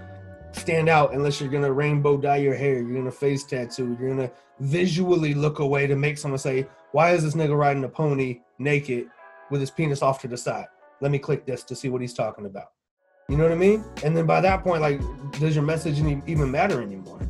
stand 0.53 0.89
out 0.89 1.15
unless 1.15 1.41
you're 1.41 1.51
gonna 1.51 1.73
rainbow 1.73 2.17
dye 2.17 2.37
your 2.37 2.55
hair, 2.55 2.81
you're 2.81 2.97
gonna 2.97 3.11
face 3.11 3.45
tattoo, 3.45 3.97
you're 4.01 4.11
gonna 4.11 4.31
visually 4.61 5.35
look 5.35 5.59
away 5.59 5.87
to 5.87 5.97
make 5.97 6.19
someone 6.19 6.39
say, 6.39 6.67
Why 6.93 7.13
is 7.13 7.23
this 7.23 7.35
nigga 7.35 7.57
riding 7.57 7.85
a 7.85 7.89
pony 7.89 8.41
naked 8.59 9.09
with 9.51 9.61
his 9.61 9.71
penis 9.71 10.03
off 10.03 10.21
to 10.23 10.29
the 10.29 10.37
side? 10.37 10.67
Let 11.01 11.11
me 11.11 11.19
click 11.19 11.47
this 11.47 11.63
to 11.65 11.77
see 11.77 11.89
what 11.89 12.01
he's 12.01 12.15
talking 12.15 12.47
about. 12.47 12.73
You 13.29 13.37
know 13.37 13.45
what 13.45 13.53
I 13.53 13.57
mean? 13.57 13.85
And 14.03 14.17
then 14.17 14.27
by 14.27 14.41
that 14.41 14.65
point, 14.65 14.81
like, 14.81 15.01
does 15.39 15.55
your 15.55 15.65
message 15.65 15.99
even 15.99 16.51
matter 16.51 16.81
anymore? 16.81 17.21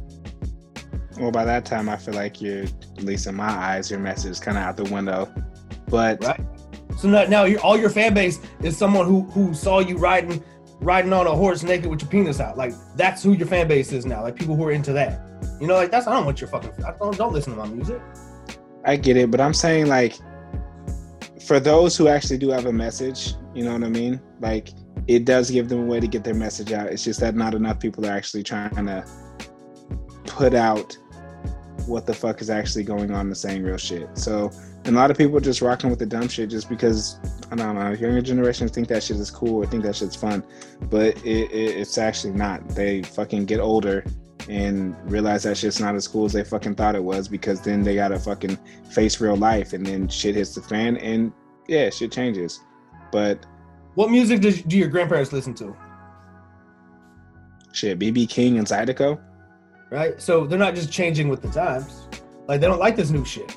Well, 1.18 1.32
by 1.32 1.44
that 1.44 1.64
time, 1.64 1.88
I 1.88 1.96
feel 1.96 2.14
like 2.14 2.40
you're, 2.40 2.62
at 2.62 3.02
least 3.02 3.26
in 3.26 3.34
my 3.34 3.48
eyes, 3.48 3.90
your 3.90 3.98
message 3.98 4.30
is 4.30 4.40
kind 4.40 4.56
of 4.56 4.62
out 4.62 4.76
the 4.76 4.84
window. 4.84 5.32
But 5.88 6.22
Right. 6.22 6.40
So 6.98 7.08
now, 7.08 7.24
now 7.24 7.56
all 7.58 7.76
your 7.78 7.90
fan 7.90 8.12
base 8.12 8.40
is 8.62 8.76
someone 8.76 9.06
who 9.06 9.22
who 9.22 9.54
saw 9.54 9.78
you 9.78 9.96
riding 9.98 10.42
riding 10.80 11.12
on 11.12 11.26
a 11.26 11.34
horse 11.34 11.62
naked 11.62 11.86
with 11.86 12.02
your 12.02 12.10
penis 12.10 12.40
out. 12.40 12.56
Like 12.56 12.72
that's 12.96 13.22
who 13.22 13.32
your 13.32 13.46
fan 13.46 13.68
base 13.68 13.92
is 13.92 14.06
now. 14.06 14.22
Like 14.22 14.36
people 14.36 14.56
who 14.56 14.64
are 14.64 14.72
into 14.72 14.92
that. 14.92 15.20
You 15.60 15.66
know, 15.66 15.74
like 15.74 15.90
that's 15.90 16.06
I 16.06 16.14
don't 16.14 16.24
want 16.24 16.40
your 16.40 16.48
fucking. 16.48 16.72
I 16.84 16.92
don't 16.98 17.16
don't 17.16 17.32
listen 17.32 17.54
to 17.54 17.58
my 17.58 17.68
music. 17.68 18.00
I 18.84 18.96
get 18.96 19.16
it. 19.16 19.30
But 19.30 19.40
I'm 19.40 19.54
saying, 19.54 19.86
like, 19.86 20.18
for 21.46 21.60
those 21.60 21.96
who 21.96 22.08
actually 22.08 22.38
do 22.38 22.50
have 22.50 22.66
a 22.66 22.72
message, 22.72 23.34
you 23.54 23.64
know 23.64 23.72
what 23.72 23.84
I 23.84 23.88
mean? 23.88 24.20
Like, 24.40 24.70
it 25.06 25.24
does 25.24 25.50
give 25.50 25.68
them 25.68 25.82
a 25.82 25.86
way 25.86 26.00
to 26.00 26.06
get 26.06 26.24
their 26.24 26.34
message 26.34 26.72
out. 26.72 26.88
It's 26.88 27.04
just 27.04 27.20
that 27.20 27.34
not 27.34 27.54
enough 27.54 27.80
people 27.80 28.06
are 28.06 28.12
actually 28.12 28.42
trying 28.42 28.86
to 28.86 29.04
put 30.24 30.54
out 30.54 30.96
what 31.86 32.06
the 32.06 32.14
fuck 32.14 32.40
is 32.40 32.50
actually 32.50 32.84
going 32.84 33.10
on 33.10 33.26
and 33.26 33.36
saying 33.36 33.62
real 33.62 33.76
shit. 33.76 34.08
So, 34.16 34.50
and 34.84 34.96
a 34.96 34.98
lot 34.98 35.10
of 35.10 35.18
people 35.18 35.36
are 35.36 35.40
just 35.40 35.60
rocking 35.60 35.90
with 35.90 35.98
the 35.98 36.06
dumb 36.06 36.28
shit 36.28 36.50
just 36.50 36.68
because 36.68 37.18
I 37.50 37.56
don't 37.56 37.74
know. 37.74 37.90
Younger 37.92 38.22
generations 38.22 38.70
think 38.70 38.88
that 38.88 39.02
shit 39.02 39.16
is 39.18 39.30
cool 39.30 39.56
or 39.56 39.66
think 39.66 39.82
that 39.84 39.96
shit's 39.96 40.16
fun, 40.16 40.42
but 40.82 41.16
it, 41.24 41.50
it, 41.50 41.76
it's 41.76 41.98
actually 41.98 42.32
not. 42.32 42.66
They 42.70 43.02
fucking 43.02 43.46
get 43.46 43.60
older 43.60 44.04
and 44.48 44.96
realize 45.10 45.42
that 45.42 45.58
shit's 45.58 45.78
not 45.80 45.94
as 45.94 46.08
cool 46.08 46.24
as 46.24 46.32
they 46.32 46.42
fucking 46.44 46.74
thought 46.74 46.94
it 46.94 47.02
was 47.04 47.28
because 47.28 47.60
then 47.60 47.82
they 47.82 47.94
gotta 47.94 48.18
fucking 48.18 48.56
face 48.90 49.20
real 49.20 49.36
life 49.36 49.72
and 49.74 49.84
then 49.84 50.08
shit 50.08 50.34
hits 50.36 50.54
the 50.54 50.62
fan 50.62 50.96
and 50.98 51.32
yeah, 51.66 51.90
shit 51.90 52.10
changes. 52.12 52.60
But 53.12 53.44
What 53.94 54.10
music 54.10 54.40
do, 54.40 54.50
do 54.52 54.78
your 54.78 54.88
grandparents 54.88 55.32
listen 55.32 55.54
to? 55.54 55.76
shit, 57.72 57.98
BB 57.98 58.28
King 58.28 58.58
and 58.58 58.66
Zydeco. 58.66 59.20
Right. 59.90 60.20
So 60.20 60.46
they're 60.46 60.58
not 60.58 60.74
just 60.74 60.90
changing 60.90 61.28
with 61.28 61.42
the 61.42 61.48
times. 61.48 62.08
Like 62.46 62.60
they 62.60 62.66
don't 62.66 62.78
like 62.80 62.96
this 62.96 63.10
new 63.10 63.24
shit. 63.24 63.54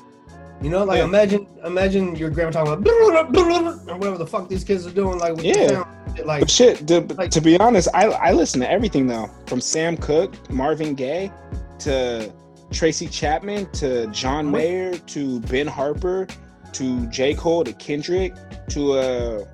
You 0.62 0.70
know, 0.70 0.84
like 0.84 0.98
Yeah. 0.98 1.04
imagine 1.04 1.46
imagine 1.64 2.14
your 2.16 2.30
grandma 2.30 2.50
talking 2.52 2.72
about 2.72 3.36
or 3.36 3.96
whatever 3.96 4.18
the 4.18 4.26
fuck 4.26 4.48
these 4.48 4.64
kids 4.64 4.86
are 4.86 4.90
doing. 4.90 5.18
Like 5.18 5.42
Yeah. 5.42 5.84
shit, 6.14 6.26
like 6.26 6.40
But 6.40 6.50
shit, 6.50 6.86
to, 6.88 7.00
like- 7.18 7.30
to 7.32 7.40
be 7.40 7.58
honest, 7.58 7.88
I 7.94 8.06
I 8.06 8.32
listen 8.32 8.60
to 8.60 8.70
everything 8.70 9.06
though, 9.06 9.28
from 9.46 9.60
Sam 9.60 9.96
Cooke, 9.96 10.34
Marvin 10.50 10.94
Gaye, 10.94 11.32
to 11.80 12.30
Tracy 12.70 13.06
Chapman, 13.08 13.68
to 13.72 14.06
John 14.08 14.50
Mayer, 14.50 14.94
to 14.96 15.40
Ben 15.40 15.66
Harper, 15.66 16.26
to 16.72 17.06
J 17.06 17.34
Cole, 17.34 17.64
to 17.64 17.72
Kendrick, 17.74 18.32
to 18.68 18.92
uh, 18.92 19.44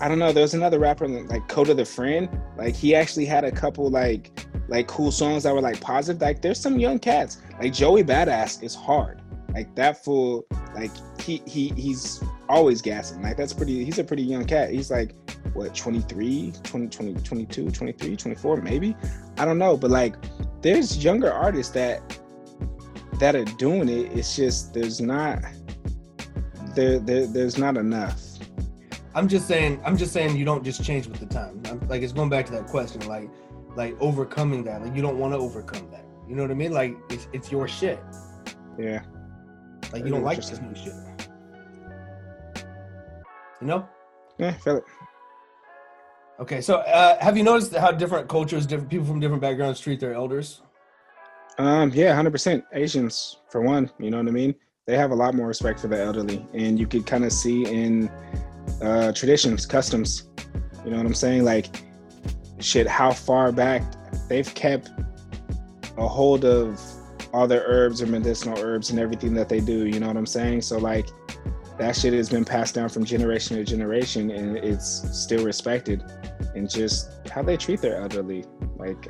I 0.00 0.08
don't 0.08 0.18
know. 0.18 0.32
There 0.32 0.42
was 0.42 0.54
another 0.54 0.78
rapper 0.78 1.08
like 1.08 1.48
Kota 1.48 1.72
the 1.74 1.84
Friend. 1.84 2.28
Like 2.58 2.74
he 2.76 2.94
actually 2.94 3.24
had 3.24 3.44
a 3.44 3.50
couple 3.50 3.88
like 3.88 4.30
like 4.68 4.86
cool 4.86 5.10
songs 5.10 5.44
that 5.44 5.54
were 5.54 5.60
like 5.62 5.80
positive. 5.80 6.20
Like 6.20 6.42
there's 6.42 6.60
some 6.60 6.78
young 6.78 6.98
cats. 6.98 7.38
Like 7.60 7.72
Joey 7.72 8.04
Badass 8.04 8.62
is 8.62 8.74
hard. 8.74 9.21
Like 9.52 9.74
that 9.76 10.04
fool. 10.04 10.46
Like 10.74 10.90
he 11.20 11.42
he 11.46 11.68
he's 11.70 12.22
always 12.48 12.82
gassing. 12.82 13.22
Like 13.22 13.36
that's 13.36 13.52
pretty. 13.52 13.84
He's 13.84 13.98
a 13.98 14.04
pretty 14.04 14.22
young 14.22 14.44
cat. 14.44 14.70
He's 14.70 14.90
like 14.90 15.14
what 15.54 15.74
23 15.74 16.52
20, 16.62 16.88
20 16.88 17.14
22 17.14 17.70
23 17.70 18.16
24 18.16 18.56
maybe 18.62 18.96
i 19.38 19.44
don't 19.44 19.58
know 19.58 19.76
but 19.76 19.90
like 19.90 20.14
there's 20.62 21.02
younger 21.04 21.30
artists 21.30 21.72
that 21.72 22.18
that 23.18 23.34
are 23.34 23.44
doing 23.44 23.88
it 23.88 24.10
it's 24.12 24.34
just 24.34 24.72
there's 24.72 25.00
not 25.00 25.42
there, 26.74 26.98
there 26.98 27.26
there's 27.26 27.58
not 27.58 27.76
enough 27.76 28.22
I'm 29.14 29.28
just 29.28 29.46
saying, 29.46 29.78
I'm 29.84 29.98
just 29.98 30.14
saying 30.14 30.38
you 30.38 30.46
don't 30.46 30.64
just 30.64 30.82
change 30.82 31.06
with 31.06 31.20
the 31.20 31.26
time. 31.26 31.60
I'm, 31.66 31.86
like 31.88 32.00
it's 32.00 32.14
going 32.14 32.30
back 32.30 32.46
to 32.46 32.52
that 32.52 32.66
question, 32.66 33.06
like 33.06 33.28
like 33.76 33.94
overcoming 34.00 34.64
that. 34.64 34.82
Like 34.82 34.96
you 34.96 35.02
don't 35.02 35.18
want 35.18 35.34
to 35.34 35.38
overcome 35.38 35.90
that. 35.90 36.06
You 36.26 36.34
know 36.34 36.40
what 36.40 36.50
I 36.50 36.54
mean? 36.54 36.72
Like 36.72 36.96
it's 37.10 37.28
it's 37.34 37.52
your 37.52 37.68
shit. 37.68 38.00
yeah 38.78 39.02
Like 39.92 40.04
you 40.04 40.10
don't 40.10 40.22
like 40.22 40.38
this 40.38 40.60
new 40.60 40.74
shit. 40.74 40.94
You 43.60 43.66
know? 43.66 43.88
yeah 44.38 44.52
feel 44.52 44.78
it 44.78 44.84
Okay, 46.40 46.60
so 46.60 46.76
uh, 46.78 47.22
have 47.22 47.36
you 47.36 47.44
noticed 47.44 47.72
how 47.76 47.92
different 47.92 48.26
cultures, 48.28 48.66
different 48.66 48.90
people 48.90 49.06
from 49.06 49.20
different 49.20 49.40
backgrounds 49.40 49.78
treat 49.78 50.00
their 50.00 50.14
elders? 50.14 50.62
um 51.58 51.90
yeah 51.94 52.14
100% 52.14 52.62
asians 52.72 53.38
for 53.50 53.60
one 53.60 53.90
you 53.98 54.10
know 54.10 54.16
what 54.16 54.26
i 54.26 54.30
mean 54.30 54.54
they 54.86 54.96
have 54.96 55.10
a 55.10 55.14
lot 55.14 55.34
more 55.34 55.46
respect 55.48 55.80
for 55.80 55.88
the 55.88 55.98
elderly 55.98 56.44
and 56.54 56.78
you 56.78 56.86
could 56.86 57.06
kind 57.06 57.24
of 57.24 57.32
see 57.32 57.66
in 57.66 58.08
uh 58.80 59.12
traditions 59.12 59.66
customs 59.66 60.28
you 60.84 60.90
know 60.90 60.96
what 60.96 61.06
i'm 61.06 61.14
saying 61.14 61.44
like 61.44 61.84
shit 62.58 62.86
how 62.86 63.12
far 63.12 63.52
back 63.52 63.82
they've 64.28 64.54
kept 64.54 64.90
a 65.98 66.08
hold 66.08 66.44
of 66.44 66.80
all 67.32 67.46
their 67.46 67.62
herbs 67.66 68.02
or 68.02 68.06
medicinal 68.06 68.58
herbs 68.58 68.90
and 68.90 68.98
everything 68.98 69.32
that 69.34 69.48
they 69.48 69.60
do 69.60 69.86
you 69.86 69.98
know 70.00 70.06
what 70.08 70.16
i'm 70.16 70.26
saying? 70.26 70.60
So 70.62 70.78
like 70.78 71.08
that 71.78 71.96
shit 71.96 72.12
has 72.12 72.28
been 72.28 72.44
passed 72.44 72.74
down 72.74 72.88
from 72.90 73.04
generation 73.04 73.56
to 73.56 73.64
generation 73.64 74.30
and 74.30 74.56
it's 74.58 74.86
still 75.18 75.44
respected. 75.44 76.04
And 76.54 76.68
just 76.68 77.10
how 77.30 77.42
they 77.42 77.56
treat 77.56 77.80
their 77.80 77.96
elderly 77.96 78.44
like 78.76 79.08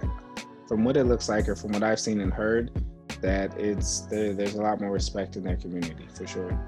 from 0.68 0.84
what 0.84 0.96
it 0.96 1.04
looks 1.04 1.28
like 1.28 1.48
or 1.48 1.56
from 1.56 1.72
what 1.72 1.82
i've 1.82 1.98
seen 2.00 2.20
and 2.20 2.32
heard 2.32 2.70
that 3.20 3.58
it's 3.58 4.00
there, 4.02 4.32
there's 4.32 4.54
a 4.54 4.62
lot 4.62 4.80
more 4.80 4.90
respect 4.90 5.36
in 5.36 5.42
their 5.44 5.56
community 5.56 6.06
for 6.14 6.26
sure. 6.26 6.58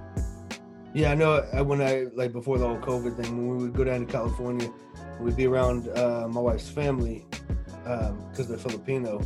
Yeah, 0.93 1.11
I 1.11 1.15
know. 1.17 1.33
uh, 1.33 1.65
When 1.65 1.81
I 1.83 2.07
like 2.15 2.33
before 2.33 2.59
the 2.59 2.67
whole 2.69 2.79
COVID 2.79 3.17
thing, 3.21 3.37
when 3.37 3.57
we 3.57 3.65
would 3.65 3.73
go 3.75 3.83
down 3.83 4.07
to 4.07 4.13
California, 4.13 4.71
we'd 5.21 5.37
be 5.37 5.47
around 5.47 5.89
uh, 5.89 6.29
my 6.29 6.41
wife's 6.41 6.69
family 6.69 7.27
because 7.85 8.49
they're 8.49 8.59
Filipino. 8.59 9.21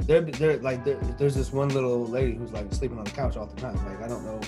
They're, 0.00 0.20
they're 0.20 0.58
like 0.58 0.84
there 0.84 0.96
there's 1.18 1.34
this 1.34 1.52
one 1.52 1.68
little 1.70 2.06
lady 2.06 2.34
who's 2.34 2.52
like 2.52 2.72
sleeping 2.72 2.98
on 2.98 3.04
the 3.04 3.10
couch 3.10 3.36
all 3.36 3.46
the 3.46 3.60
time. 3.60 3.76
Like 3.86 4.02
I 4.02 4.08
don't 4.08 4.24
know, 4.24 4.40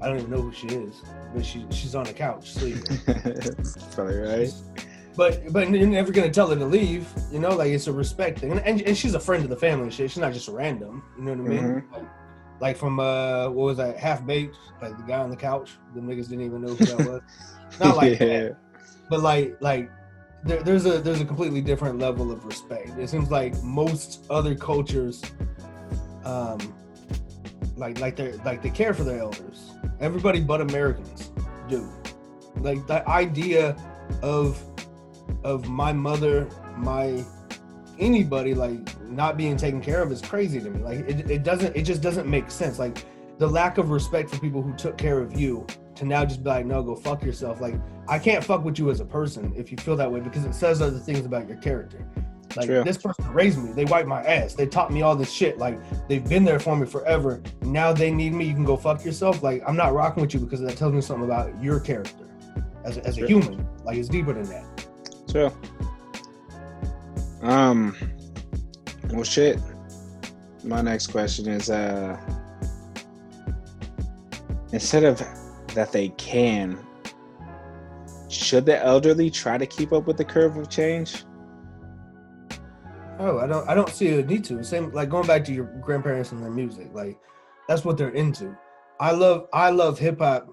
I 0.00 0.08
don't 0.08 0.18
even 0.18 0.30
know 0.30 0.40
who 0.42 0.52
she 0.52 0.66
is, 0.68 1.02
but 1.34 1.44
she 1.44 1.64
she's 1.70 1.94
on 1.94 2.04
the 2.04 2.12
couch 2.12 2.52
sleeping. 2.52 2.98
probably 3.92 4.16
right 4.16 4.52
But 5.16 5.52
but 5.52 5.68
you're 5.70 5.86
never 5.86 6.12
gonna 6.12 6.30
tell 6.30 6.48
her 6.48 6.56
to 6.56 6.64
leave. 6.64 7.06
You 7.30 7.38
know, 7.38 7.50
like 7.50 7.70
it's 7.70 7.86
a 7.86 7.92
respect 7.92 8.38
thing, 8.40 8.52
and, 8.52 8.60
and, 8.60 8.80
and 8.82 8.96
she's 8.96 9.14
a 9.14 9.20
friend 9.20 9.42
of 9.44 9.50
the 9.50 9.56
family. 9.56 9.84
and 9.84 9.92
Shit, 9.94 10.10
she's 10.10 10.18
not 10.20 10.32
just 10.32 10.48
random. 10.48 11.02
You 11.18 11.24
know 11.24 11.32
what 11.32 11.40
I 11.40 11.54
mean? 11.54 11.62
Mhm. 11.62 11.92
Like, 11.92 12.08
like 12.60 12.76
from 12.76 13.00
uh, 13.00 13.48
what 13.48 13.64
was 13.64 13.76
that? 13.78 13.96
Half 13.96 14.24
baked, 14.26 14.56
like 14.80 14.96
the 14.96 15.02
guy 15.04 15.18
on 15.18 15.30
the 15.30 15.36
couch. 15.36 15.70
The 15.94 16.00
niggas 16.00 16.28
didn't 16.28 16.44
even 16.46 16.62
know 16.62 16.74
who 16.74 16.84
that 16.84 16.98
was. 17.08 17.20
Not 17.80 17.96
like 17.96 18.18
that, 18.18 18.56
but 19.10 19.20
like 19.20 19.56
like 19.60 19.90
there, 20.44 20.62
there's 20.62 20.86
a 20.86 20.98
there's 20.98 21.20
a 21.20 21.24
completely 21.24 21.60
different 21.60 21.98
level 21.98 22.32
of 22.32 22.44
respect. 22.44 22.98
It 22.98 23.08
seems 23.08 23.30
like 23.30 23.60
most 23.62 24.24
other 24.28 24.54
cultures, 24.54 25.22
um, 26.24 26.74
like 27.76 28.00
like 28.00 28.16
they 28.16 28.32
like 28.38 28.62
they 28.62 28.70
care 28.70 28.94
for 28.94 29.04
their 29.04 29.20
elders. 29.20 29.70
Everybody 30.00 30.40
but 30.40 30.60
Americans 30.60 31.30
do. 31.68 31.88
Like 32.56 32.86
the 32.86 33.08
idea 33.08 33.76
of 34.22 34.62
of 35.44 35.68
my 35.68 35.92
mother, 35.92 36.48
my 36.76 37.24
anybody 37.98 38.54
like 38.54 38.80
not 39.08 39.36
being 39.36 39.56
taken 39.56 39.80
care 39.80 40.02
of 40.02 40.10
is 40.10 40.20
crazy 40.20 40.60
to 40.60 40.70
me. 40.70 40.82
Like 40.82 40.98
it, 41.08 41.30
it 41.30 41.42
doesn't 41.44 41.76
it 41.76 41.82
just 41.82 42.02
doesn't 42.02 42.28
make 42.28 42.50
sense. 42.50 42.78
Like 42.78 43.04
the 43.38 43.46
lack 43.46 43.78
of 43.78 43.90
respect 43.90 44.30
for 44.30 44.38
people 44.38 44.60
who 44.60 44.74
took 44.74 44.98
care 44.98 45.20
of 45.20 45.38
you 45.38 45.66
to 45.94 46.04
now 46.04 46.24
just 46.24 46.42
be 46.42 46.50
like, 46.50 46.66
no, 46.66 46.82
go 46.82 46.96
fuck 46.96 47.22
yourself. 47.22 47.60
Like 47.60 47.74
I 48.08 48.18
can't 48.18 48.42
fuck 48.42 48.64
with 48.64 48.78
you 48.78 48.90
as 48.90 49.00
a 49.00 49.04
person 49.04 49.52
if 49.56 49.70
you 49.70 49.78
feel 49.78 49.96
that 49.96 50.10
way 50.10 50.20
because 50.20 50.44
it 50.44 50.54
says 50.54 50.82
other 50.82 50.98
things 50.98 51.24
about 51.24 51.48
your 51.48 51.58
character. 51.58 52.06
Like 52.56 52.66
True. 52.66 52.84
this 52.84 52.98
person 52.98 53.32
raised 53.32 53.62
me. 53.62 53.72
They 53.72 53.84
wiped 53.84 54.08
my 54.08 54.22
ass. 54.22 54.54
They 54.54 54.66
taught 54.66 54.92
me 54.92 55.02
all 55.02 55.16
this 55.16 55.32
shit. 55.32 55.58
Like 55.58 55.78
they've 56.08 56.26
been 56.28 56.44
there 56.44 56.58
for 56.58 56.76
me 56.76 56.86
forever. 56.86 57.42
Now 57.62 57.92
they 57.92 58.10
need 58.10 58.34
me. 58.34 58.46
You 58.46 58.54
can 58.54 58.64
go 58.64 58.76
fuck 58.76 59.04
yourself. 59.04 59.42
Like 59.42 59.62
I'm 59.66 59.76
not 59.76 59.94
rocking 59.94 60.22
with 60.22 60.34
you 60.34 60.40
because 60.40 60.60
that 60.60 60.76
tells 60.76 60.92
me 60.92 61.00
something 61.00 61.24
about 61.24 61.62
your 61.62 61.80
character 61.80 62.28
as 62.84 62.98
a, 62.98 63.06
as 63.06 63.18
a 63.18 63.26
human. 63.26 63.66
Like 63.84 63.96
it's 63.96 64.08
deeper 64.08 64.32
than 64.32 64.44
that. 64.44 64.86
True. 65.28 65.50
Um. 67.42 67.96
Well, 69.10 69.24
shit. 69.24 69.58
My 70.64 70.80
next 70.80 71.08
question 71.08 71.48
is: 71.48 71.70
uh, 71.70 72.18
instead 74.72 75.04
of 75.04 75.18
that 75.74 75.90
they 75.92 76.10
can, 76.10 76.78
should 78.32 78.66
the 78.66 78.82
elderly 78.84 79.30
try 79.30 79.58
to 79.58 79.66
keep 79.66 79.92
up 79.92 80.06
with 80.06 80.16
the 80.16 80.24
curve 80.24 80.56
of 80.56 80.68
change? 80.68 81.24
Oh, 83.18 83.38
I 83.38 83.46
don't 83.46 83.68
I 83.68 83.74
don't 83.74 83.90
see 83.90 84.18
a 84.18 84.24
need 84.24 84.44
to. 84.44 84.64
Same 84.64 84.90
like 84.90 85.08
going 85.08 85.26
back 85.26 85.44
to 85.44 85.52
your 85.52 85.66
grandparents 85.80 86.32
and 86.32 86.42
their 86.42 86.50
music. 86.50 86.88
Like 86.92 87.18
that's 87.68 87.84
what 87.84 87.96
they're 87.96 88.10
into. 88.10 88.56
I 88.98 89.12
love 89.12 89.48
I 89.52 89.70
love 89.70 89.98
hip 89.98 90.18
hop. 90.18 90.48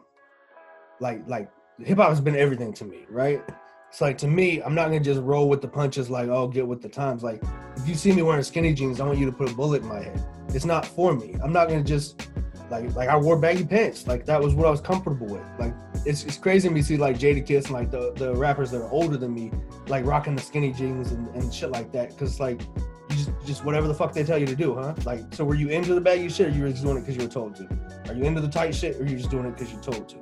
Like 1.00 1.28
like 1.28 1.50
hip 1.84 1.98
hop 1.98 2.10
has 2.10 2.22
been 2.22 2.36
everything 2.36 2.74
to 2.74 2.86
me, 2.86 3.06
right? 3.10 3.42
It's 3.90 4.02
like 4.02 4.18
to 4.20 4.28
me, 4.28 4.62
I'm 4.62 4.76
not 4.76 4.86
gonna 4.86 5.00
just 5.00 5.22
roll 5.22 5.50
with 5.50 5.62
the 5.62 5.68
punches 5.68 6.12
like, 6.12 6.30
oh, 6.30 6.48
get 6.48 6.68
with 6.68 6.82
the 6.82 6.90
times. 6.90 7.24
Like 7.24 7.42
if 7.76 7.88
you 7.88 7.96
see 7.96 8.12
me 8.12 8.22
wearing 8.22 8.44
skinny 8.44 8.74
jeans, 8.74 9.00
I 9.00 9.06
want 9.06 9.18
you 9.18 9.26
to 9.26 9.32
put 9.32 9.50
a 9.50 9.54
bullet 9.56 9.82
in 9.82 9.88
my 9.88 10.04
head. 10.04 10.24
It's 10.50 10.66
not 10.66 10.86
for 10.86 11.16
me. 11.16 11.36
I'm 11.44 11.52
not 11.52 11.70
gonna 11.70 11.84
just 11.84 12.28
like 12.70 12.96
like 12.96 13.10
I 13.10 13.18
wore 13.18 13.40
baggy 13.40 13.66
pants. 13.66 14.06
Like 14.06 14.26
that 14.26 14.40
was 14.40 14.54
what 14.54 14.68
I 14.68 14.70
was 14.70 14.82
comfortable 14.82 15.28
with. 15.28 15.46
Like 15.58 15.74
it's 16.06 16.24
it's 16.24 16.38
crazy 16.38 16.68
to 16.68 16.74
me 16.74 16.82
to 16.82 16.86
see 16.86 16.98
like 16.98 17.18
Jadakiss 17.18 17.66
and 17.66 17.74
like 17.74 17.92
the, 17.92 18.14
the 18.14 18.34
rappers 18.36 18.72
that 18.72 18.82
are 18.82 18.90
older 18.90 19.18
than 19.18 19.34
me, 19.34 19.52
like 19.88 20.06
rocking 20.06 20.36
the 20.36 20.42
skinny 20.42 20.72
jeans 20.72 21.12
and, 21.12 21.28
and 21.36 21.54
shit 21.54 21.72
like 21.72 21.92
that. 21.92 22.18
Cause 22.18 22.40
like 22.40 22.62
you 23.10 23.16
just 23.16 23.32
just 23.46 23.66
whatever 23.66 23.88
the 23.88 23.94
fuck 23.94 24.14
they 24.14 24.24
tell 24.24 24.38
you 24.38 24.46
to 24.46 24.56
do, 24.56 24.76
huh? 24.76 24.94
Like 25.06 25.22
so 25.34 25.44
were 25.44 25.56
you 25.56 25.70
into 25.70 25.94
the 25.94 26.02
baggy 26.02 26.30
shit 26.30 26.48
or 26.48 26.52
you 26.52 26.64
were 26.64 26.70
just 26.70 26.84
doing 26.84 26.98
it 26.98 27.02
because 27.02 27.16
you 27.18 27.24
were 27.24 27.30
told 27.30 27.56
to? 27.58 27.68
Are 28.08 28.14
you 28.14 28.24
into 28.24 28.42
the 28.42 28.48
tight 28.48 28.74
shit 28.74 29.00
or 29.00 29.06
you 29.06 29.18
just 29.18 29.30
doing 29.30 29.46
it 29.46 29.58
because 29.58 29.72
you're 29.72 29.82
told 29.82 30.10
to? 30.10 30.18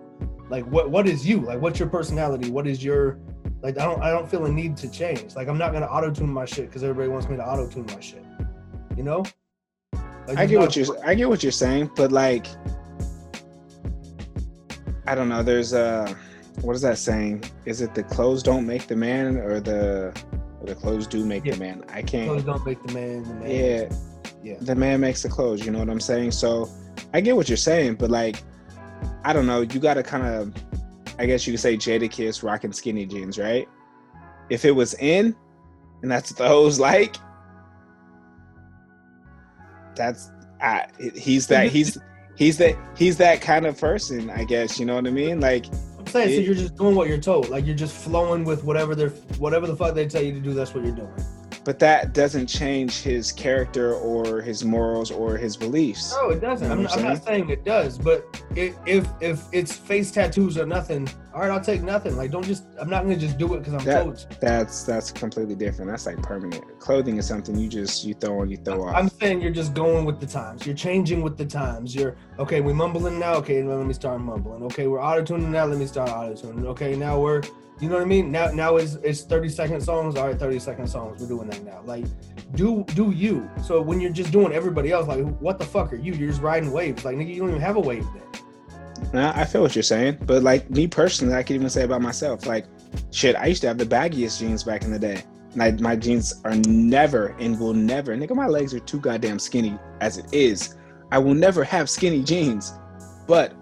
Like 0.50 0.66
what 0.66 0.90
what 0.90 1.08
is 1.08 1.28
you? 1.28 1.42
Like 1.42 1.62
what's 1.62 1.80
your 1.80 1.90
personality? 1.90 2.50
What 2.50 2.68
is 2.68 2.84
your 2.84 3.20
like 3.62 3.78
I 3.78 3.84
don't 3.84 4.02
I 4.02 4.12
don't 4.12 4.30
feel 4.30 4.46
a 4.46 4.52
need 4.52 4.78
to 4.78 4.90
change. 4.90 5.36
Like 5.36 5.48
I'm 5.48 5.58
not 5.58 5.74
gonna 5.74 5.86
auto 5.86 6.12
tune 6.12 6.32
my 6.32 6.46
shit 6.46 6.68
because 6.68 6.84
everybody 6.84 7.10
wants 7.10 7.28
me 7.28 7.36
to 7.38 7.46
auto 7.46 7.70
tune 7.70 7.86
my 7.88 8.00
shit. 8.00 8.24
You 8.96 9.04
know? 9.04 9.24
Like, 10.28 10.40
I 10.40 10.46
get 10.46 10.60
what 10.60 10.76
you're 10.76 11.06
I 11.06 11.16
get 11.16 11.30
what 11.30 11.44
you're 11.44 11.52
saying, 11.52 11.92
but 11.96 12.12
like 12.12 12.48
I 15.08 15.16
don't 15.16 15.30
know, 15.30 15.42
there's 15.42 15.74
a 15.74 16.16
what 16.62 16.76
is 16.76 16.82
that 16.82 16.98
saying? 16.98 17.44
Is 17.66 17.82
it 17.82 17.94
the 17.96 18.04
clothes 18.04 18.44
don't 18.44 18.66
make 18.66 18.88
the 18.88 18.96
man 18.96 19.38
or 19.38 19.60
the 19.60 20.14
or 20.60 20.66
the 20.68 20.76
clothes 20.76 21.08
do 21.08 21.26
make 21.26 21.46
Yeah. 21.46 21.54
the 21.54 21.60
man? 21.60 21.84
I 21.90 22.02
can't 22.02 22.30
Clothes 22.30 22.44
don't 22.44 22.66
make 22.66 22.86
the 22.86 22.94
man. 22.94 23.24
The 23.24 23.34
man 23.36 23.50
Yeah. 23.50 23.90
Yeah. 24.44 24.58
The 24.62 24.76
man 24.76 25.00
makes 25.00 25.22
the 25.24 25.30
clothes, 25.30 25.66
you 25.66 25.72
know 25.72 25.80
what 25.80 25.90
I'm 25.90 26.00
saying? 26.00 26.32
So 26.32 26.70
I 27.14 27.22
get 27.22 27.36
what 27.36 27.48
you're 27.48 27.58
saying, 27.58 27.96
but 27.96 28.10
like 28.12 28.44
I 29.24 29.34
don't 29.34 29.46
know, 29.46 29.62
you 29.62 29.80
gotta 29.80 30.04
kinda 30.04 30.52
I 31.20 31.26
guess 31.26 31.48
you 31.48 31.54
could 31.54 31.60
say 31.60 31.78
Jadakiss 31.78 32.44
rocking 32.44 32.74
skinny 32.74 33.06
jeans, 33.06 33.38
right? 33.40 33.68
If 34.50 34.66
it 34.66 34.72
was 34.72 34.94
in 34.96 35.36
and 36.02 36.12
that's 36.12 36.32
those 36.34 36.80
like 36.80 37.16
that's 39.96 40.32
I, 40.62 40.88
he's 41.16 41.48
that 41.48 41.72
he's 41.72 41.98
he's 42.38 42.58
that 42.58 42.76
he's 42.96 43.18
that 43.18 43.42
kind 43.42 43.66
of 43.66 43.78
person 43.78 44.30
i 44.30 44.44
guess 44.44 44.80
you 44.80 44.86
know 44.86 44.96
what 44.96 45.08
i 45.08 45.12
mean 45.12 45.40
like 45.40 45.66
I'm 46.08 46.14
saying 46.14 46.30
so 46.30 46.42
you're 46.42 46.56
just 46.56 46.76
doing 46.78 46.96
what 46.96 47.10
you're 47.10 47.18
told. 47.18 47.50
Like 47.50 47.66
you're 47.66 47.76
just 47.76 47.94
flowing 47.94 48.46
with 48.46 48.64
whatever 48.64 48.96
they're 48.96 49.10
whatever 49.40 49.68
the 49.68 49.76
fuck 49.76 49.94
they 49.94 50.08
tell 50.08 50.24
you 50.24 50.32
to 50.32 50.40
do, 50.40 50.54
that's 50.54 50.74
what 50.74 50.86
you're 50.86 50.96
doing. 50.96 51.14
But 51.68 51.80
that 51.80 52.14
doesn't 52.14 52.48
change 52.48 53.02
his 53.02 53.34
character 53.34 53.94
or 53.96 54.40
his 54.42 54.64
morals 54.64 55.12
or 55.12 55.36
his 55.36 55.58
beliefs 55.58 56.16
No, 56.18 56.30
it 56.30 56.40
doesn't. 56.40 56.70
You 56.70 56.76
know 56.84 56.90
I'm, 56.90 57.00
I'm 57.00 57.00
I'm 57.00 57.14
not 57.14 57.26
saying 57.26 57.50
it 57.50 57.66
does, 57.66 57.98
but 57.98 58.42
it, 58.56 58.74
if 58.86 59.06
if 59.20 59.44
it's 59.52 59.74
face 59.76 60.10
tattoos 60.10 60.58
or 60.58 60.66
nothing, 60.66 61.10
all 61.34 61.42
right, 61.42 61.52
I'll 61.52 61.60
take 61.60 61.84
nothing. 61.84 62.16
Like 62.16 62.32
don't 62.32 62.46
just 62.46 62.64
I'm 62.80 62.90
not 62.90 63.04
gonna 63.04 63.18
just 63.18 63.38
do 63.38 63.54
it 63.54 63.60
because 63.60 63.74
I'm 63.74 63.84
That- 63.84 64.04
told 64.04 64.28
that's 64.40 64.84
that's 64.84 65.12
completely 65.12 65.56
different 65.56 65.92
that's 65.92 66.06
like 66.06 66.22
permanent 66.24 66.80
clothing 66.80 67.18
is 67.18 67.28
something 67.28 67.58
you 67.58 67.68
just 67.68 68.06
you 68.06 68.14
throw 68.14 68.40
on 68.40 68.50
you 68.50 68.56
throw 68.56 68.88
off 68.88 68.96
I'm 68.96 69.10
saying 69.10 69.42
you're 69.42 69.52
just 69.52 69.74
going 69.74 70.06
with 70.06 70.22
the 70.22 70.28
times. 70.28 70.66
You're 70.66 70.82
changing 70.88 71.22
with 71.22 71.38
the 71.38 71.46
times. 71.46 71.94
You're 71.94 72.16
okay. 72.40 72.62
We 72.62 72.72
mumbling 72.72 73.20
now. 73.20 73.34
Okay, 73.42 73.62
let 73.62 73.86
me 73.86 73.94
start 73.94 74.22
mumbling. 74.22 74.64
Okay, 74.64 74.88
we're 74.88 75.04
auto 75.04 75.22
tuning 75.22 75.52
now. 75.52 75.66
Let 75.66 75.80
me 75.80 75.86
start 75.86 76.12
auto 76.12 76.34
tuning. 76.34 76.66
Okay, 76.66 76.96
now 76.96 77.20
we're, 77.20 77.42
you 77.80 77.90
know 77.90 77.96
what 77.96 78.04
I 78.04 78.06
mean. 78.06 78.32
Now, 78.32 78.48
now 78.48 78.78
it's 78.78 78.96
it's 78.96 79.22
30 79.22 79.50
second 79.50 79.82
songs. 79.82 80.16
All 80.16 80.28
right, 80.28 80.38
30 80.38 80.60
second 80.60 80.88
songs. 80.88 81.22
We're 81.22 81.28
doing 81.28 81.50
that 81.50 81.64
now. 81.64 81.82
Like, 81.86 82.06
do 82.56 82.84
do 82.96 83.12
you? 83.12 83.50
So 83.64 83.82
when 83.82 84.00
you're 84.00 84.12
just 84.12 84.32
doing 84.32 84.52
everybody 84.52 84.92
else, 84.92 85.08
like, 85.08 85.24
what 85.40 85.60
the 85.60 85.66
fuck 85.66 85.94
are 85.94 85.98
you? 85.98 86.14
You're 86.14 86.30
just 86.30 86.42
riding 86.42 86.72
waves. 86.72 87.06
Like, 87.06 87.18
nigga, 87.18 87.34
you 87.34 87.40
don't 87.42 87.50
even 87.50 87.62
have 87.62 87.76
a 87.76 87.80
wave 87.80 88.06
then. 88.14 88.24
Nah, 89.14 89.32
I 89.36 89.46
feel 89.46 89.62
what 89.62 89.76
you're 89.76 89.84
saying, 89.84 90.18
but 90.26 90.44
like 90.44 90.70
me 90.70 90.88
personally, 90.88 91.36
I 91.36 91.44
can 91.44 91.56
even 91.56 91.70
say 91.70 91.84
about 91.84 92.02
myself, 92.02 92.46
like, 92.46 92.66
shit, 93.12 93.36
I 93.36 93.46
used 93.46 93.62
to 93.62 93.68
have 93.68 93.78
the 93.78 93.86
baggiest 93.86 94.40
jeans 94.40 94.64
back 94.64 94.84
in 94.84 94.92
the 94.92 95.00
day. 95.00 95.24
My, 95.56 95.72
my 95.72 95.96
jeans 95.96 96.42
are 96.46 96.56
never 96.56 97.28
and 97.40 97.60
will 97.60 97.74
never, 97.74 98.16
nigga, 98.16 98.36
my 98.36 98.48
legs 98.48 98.74
are 98.74 98.80
too 98.80 99.00
goddamn 99.00 99.40
skinny 99.40 99.78
as 100.02 100.18
it 100.18 100.26
is. 100.34 100.76
I 101.12 101.20
will 101.20 101.34
never 101.34 101.64
have 101.64 101.90
skinny 101.90 102.24
jeans. 102.24 102.74
But 103.28 103.54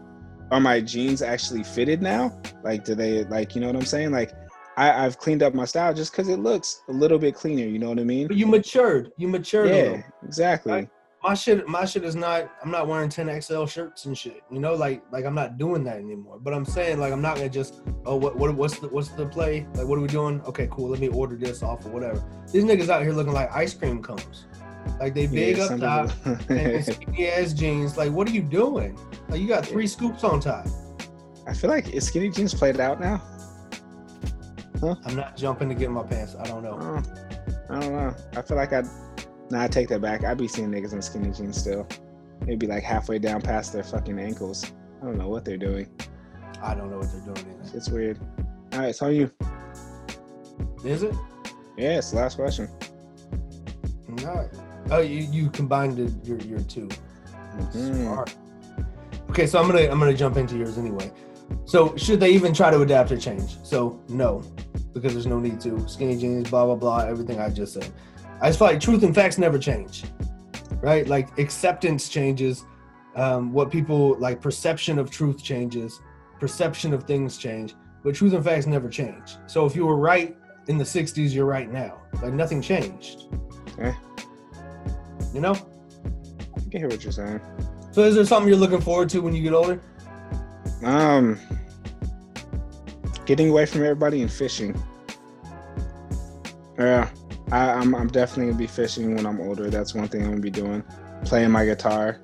are 0.51 0.59
my 0.59 0.81
jeans 0.81 1.21
actually 1.21 1.63
fitted 1.63 2.01
now? 2.01 2.39
Like, 2.63 2.85
do 2.85 2.95
they, 2.95 3.23
like, 3.25 3.55
you 3.55 3.61
know 3.61 3.67
what 3.67 3.75
I'm 3.75 3.85
saying? 3.85 4.11
Like, 4.11 4.31
I, 4.77 5.05
I've 5.05 5.17
cleaned 5.17 5.41
up 5.41 5.53
my 5.53 5.65
style 5.65 5.93
just 5.93 6.11
because 6.11 6.27
it 6.27 6.39
looks 6.39 6.81
a 6.89 6.91
little 6.91 7.17
bit 7.17 7.35
cleaner, 7.35 7.65
you 7.65 7.79
know 7.79 7.89
what 7.89 7.99
I 7.99 8.03
mean? 8.03 8.27
But 8.27 8.37
you 8.37 8.45
matured. 8.45 9.11
You 9.17 9.27
matured. 9.27 9.69
Yeah, 9.69 10.01
exactly. 10.23 10.71
Right. 10.71 10.89
my 11.23 11.33
shit 11.33 11.67
my 11.67 11.85
shit 11.85 12.03
is 12.03 12.15
not 12.15 12.51
i'm 12.61 12.69
not 12.69 12.87
wearing 12.87 13.09
10 13.09 13.41
xl 13.41 13.65
shirts 13.65 14.05
and 14.05 14.15
shit 14.15 14.43
you 14.51 14.59
know 14.59 14.75
like 14.75 15.01
like 15.11 15.25
i'm 15.25 15.33
not 15.33 15.57
doing 15.57 15.83
that 15.83 15.97
anymore 15.97 16.37
but 16.39 16.53
i'm 16.53 16.65
saying 16.65 16.99
like 16.99 17.11
i'm 17.11 17.21
not 17.21 17.35
gonna 17.35 17.49
just 17.49 17.81
oh 18.05 18.15
what, 18.15 18.35
what 18.35 18.53
what's 18.53 18.77
the 18.77 18.87
what's 18.89 19.09
the 19.09 19.25
play 19.25 19.65
like 19.73 19.87
what 19.87 19.97
are 19.97 20.01
we 20.01 20.07
doing 20.07 20.39
okay 20.41 20.67
cool 20.69 20.89
let 20.89 20.99
me 20.99 21.07
order 21.07 21.35
this 21.35 21.63
off 21.63 21.83
or 21.87 21.89
whatever 21.89 22.23
these 22.51 22.63
niggas 22.63 22.89
out 22.89 23.01
here 23.01 23.11
looking 23.11 23.33
like 23.33 23.51
ice 23.55 23.73
cream 23.73 24.03
cones 24.03 24.45
like 24.99 25.13
they 25.13 25.27
big 25.27 25.57
Yeah, 25.57 25.63
up 25.65 25.79
top 25.79 26.25
and, 26.49 26.83
skinny 26.86 27.27
ass 27.27 27.53
jeans 27.53 27.97
like 27.97 28.11
what 28.11 28.27
are 28.27 28.31
you 28.31 28.41
doing 28.41 28.97
like 29.29 29.41
you 29.41 29.47
got 29.47 29.65
three 29.65 29.88
scoops 29.88 30.23
on 30.23 30.39
top 30.39 30.65
I 31.47 31.53
feel 31.53 31.69
like 31.69 31.89
is 31.89 32.07
skinny 32.07 32.29
jeans 32.29 32.53
played 32.53 32.79
out 32.79 32.99
now? 32.99 33.17
Huh? 34.79 34.95
I'm 35.05 35.15
not 35.15 35.38
jumping 35.38 35.69
to 35.69 35.75
get 35.75 35.91
my 35.91 36.03
pants 36.03 36.36
i 36.39 36.43
don't 36.45 36.63
know 36.63 36.77
Oh, 36.79 37.75
I 37.75 37.79
don't 37.79 37.91
know. 37.93 38.15
I 38.38 38.41
feel 38.43 38.57
like 38.57 38.73
I'd. 38.73 38.86
Nah, 39.49 39.63
I 39.63 39.67
take 39.67 39.89
that 39.89 39.99
back. 40.01 40.23
I'd 40.23 40.38
be 40.38 40.47
seeing 40.47 40.69
niggas 40.71 40.93
in 40.93 41.01
skinny 41.01 41.31
jeans 41.31 41.57
still. 41.57 41.88
Maybe 42.45 42.67
like 42.67 42.83
halfway 42.83 43.17
down 43.17 43.41
past 43.41 43.73
their 43.73 43.83
fucking 43.83 44.19
ankles. 44.19 44.71
I 45.01 45.05
don't 45.05 45.17
know 45.17 45.29
what 45.29 45.45
they're 45.45 45.57
doing. 45.57 45.88
i 46.61 46.75
don't 46.75 46.91
know 46.91 46.97
what 46.99 47.11
they're 47.11 47.33
doing 47.33 47.57
either. 47.59 47.77
It's 47.77 47.89
weird. 47.89 48.19
All 48.73 48.79
right, 48.79 48.89
it's 48.89 49.01
on 49.01 49.15
you. 49.15 49.31
is 50.83 51.03
it 51.03 51.15
Yeah, 51.77 51.99
last 52.13 52.36
question. 52.36 52.69
no 54.23 54.47
oh 54.91 54.99
you 54.99 55.19
you 55.31 55.49
combined 55.49 55.97
your 56.25 56.38
your 56.39 56.59
two 56.61 56.89
Mhm. 57.57 58.03
Smart. 58.03 58.36
Okay, 59.29 59.47
so 59.47 59.59
I'm 59.59 59.67
gonna 59.67 59.89
I'm 59.89 59.99
gonna 59.99 60.13
jump 60.13 60.38
into 60.38 60.57
yours 60.57 60.77
anyway. 60.77 61.11
So 61.65 61.95
should 61.95 62.19
they 62.19 62.31
even 62.31 62.53
try 62.53 62.69
to 62.71 62.81
adapt 62.81 63.11
or 63.11 63.17
change? 63.17 63.57
So 63.63 63.99
no, 64.09 64.43
because 64.93 65.13
there's 65.13 65.27
no 65.27 65.39
need 65.39 65.59
to. 65.61 65.88
Skinny 65.88 66.17
jeans, 66.17 66.49
blah 66.49 66.65
blah 66.65 66.75
blah, 66.75 66.99
everything 66.99 67.39
I 67.39 67.49
just 67.49 67.73
said. 67.73 67.91
I 68.41 68.47
just 68.49 68.59
feel 68.59 68.67
like 68.67 68.79
truth 68.79 69.03
and 69.03 69.15
facts 69.15 69.38
never 69.38 69.57
change, 69.57 70.03
right? 70.81 71.07
Like 71.07 71.38
acceptance 71.39 72.09
changes, 72.09 72.65
um, 73.15 73.53
what 73.53 73.71
people 73.71 74.17
like 74.19 74.41
perception 74.41 74.99
of 74.99 75.09
truth 75.09 75.41
changes, 75.41 75.99
perception 76.39 76.93
of 76.93 77.03
things 77.05 77.38
change, 77.38 77.75
but 78.03 78.15
truth 78.15 78.33
and 78.33 78.43
facts 78.43 78.65
never 78.67 78.89
change. 78.89 79.38
So 79.47 79.65
if 79.65 79.75
you 79.75 79.86
were 79.86 79.97
right 79.97 80.36
in 80.67 80.77
the 80.77 80.83
'60s, 80.83 81.33
you're 81.33 81.45
right 81.45 81.71
now. 81.71 82.01
Like 82.21 82.33
nothing 82.33 82.61
changed. 82.61 83.27
Okay. 83.79 83.95
You 85.36 85.41
know. 85.41 85.53
I 86.55 86.59
can 86.71 86.79
hear 86.79 86.88
what 86.88 87.03
you're 87.03 87.11
saying. 87.11 87.41
So 87.91 88.03
is 88.03 88.15
there 88.15 88.25
something 88.25 88.47
you're 88.47 88.57
looking 88.57 88.79
forward 88.79 89.09
to 89.09 89.19
when 89.19 89.36
you 89.36 89.43
get 89.43 89.53
older? 89.53 89.81
Um, 90.81 91.38
getting 93.25 93.49
away 93.49 93.65
from 93.65 93.81
everybody 93.81 94.21
and 94.21 94.31
fishing. 94.31 94.81
Yeah, 96.79 97.09
I, 97.51 97.71
I'm 97.71 97.93
I'm 97.95 98.07
definitely 98.07 98.51
gonna 98.51 98.57
be 98.57 98.67
fishing 98.67 99.13
when 99.13 99.25
I'm 99.25 99.41
older. 99.41 99.69
That's 99.69 99.93
one 99.93 100.07
thing 100.07 100.23
I'm 100.23 100.29
gonna 100.29 100.41
be 100.41 100.49
doing. 100.49 100.83
Playing 101.25 101.51
my 101.51 101.65
guitar, 101.65 102.19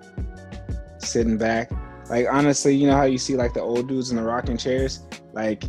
sitting 1.00 1.38
back. 1.38 1.70
Like 2.10 2.28
honestly, 2.32 2.76
you 2.76 2.88
know 2.88 2.96
how 2.96 3.04
you 3.04 3.18
see 3.18 3.36
like 3.36 3.54
the 3.54 3.62
old 3.62 3.90
dudes 3.90 4.12
in 4.12 4.18
the 4.18 4.24
rocking 4.24 4.58
chairs. 4.58 5.06
Like 5.34 5.64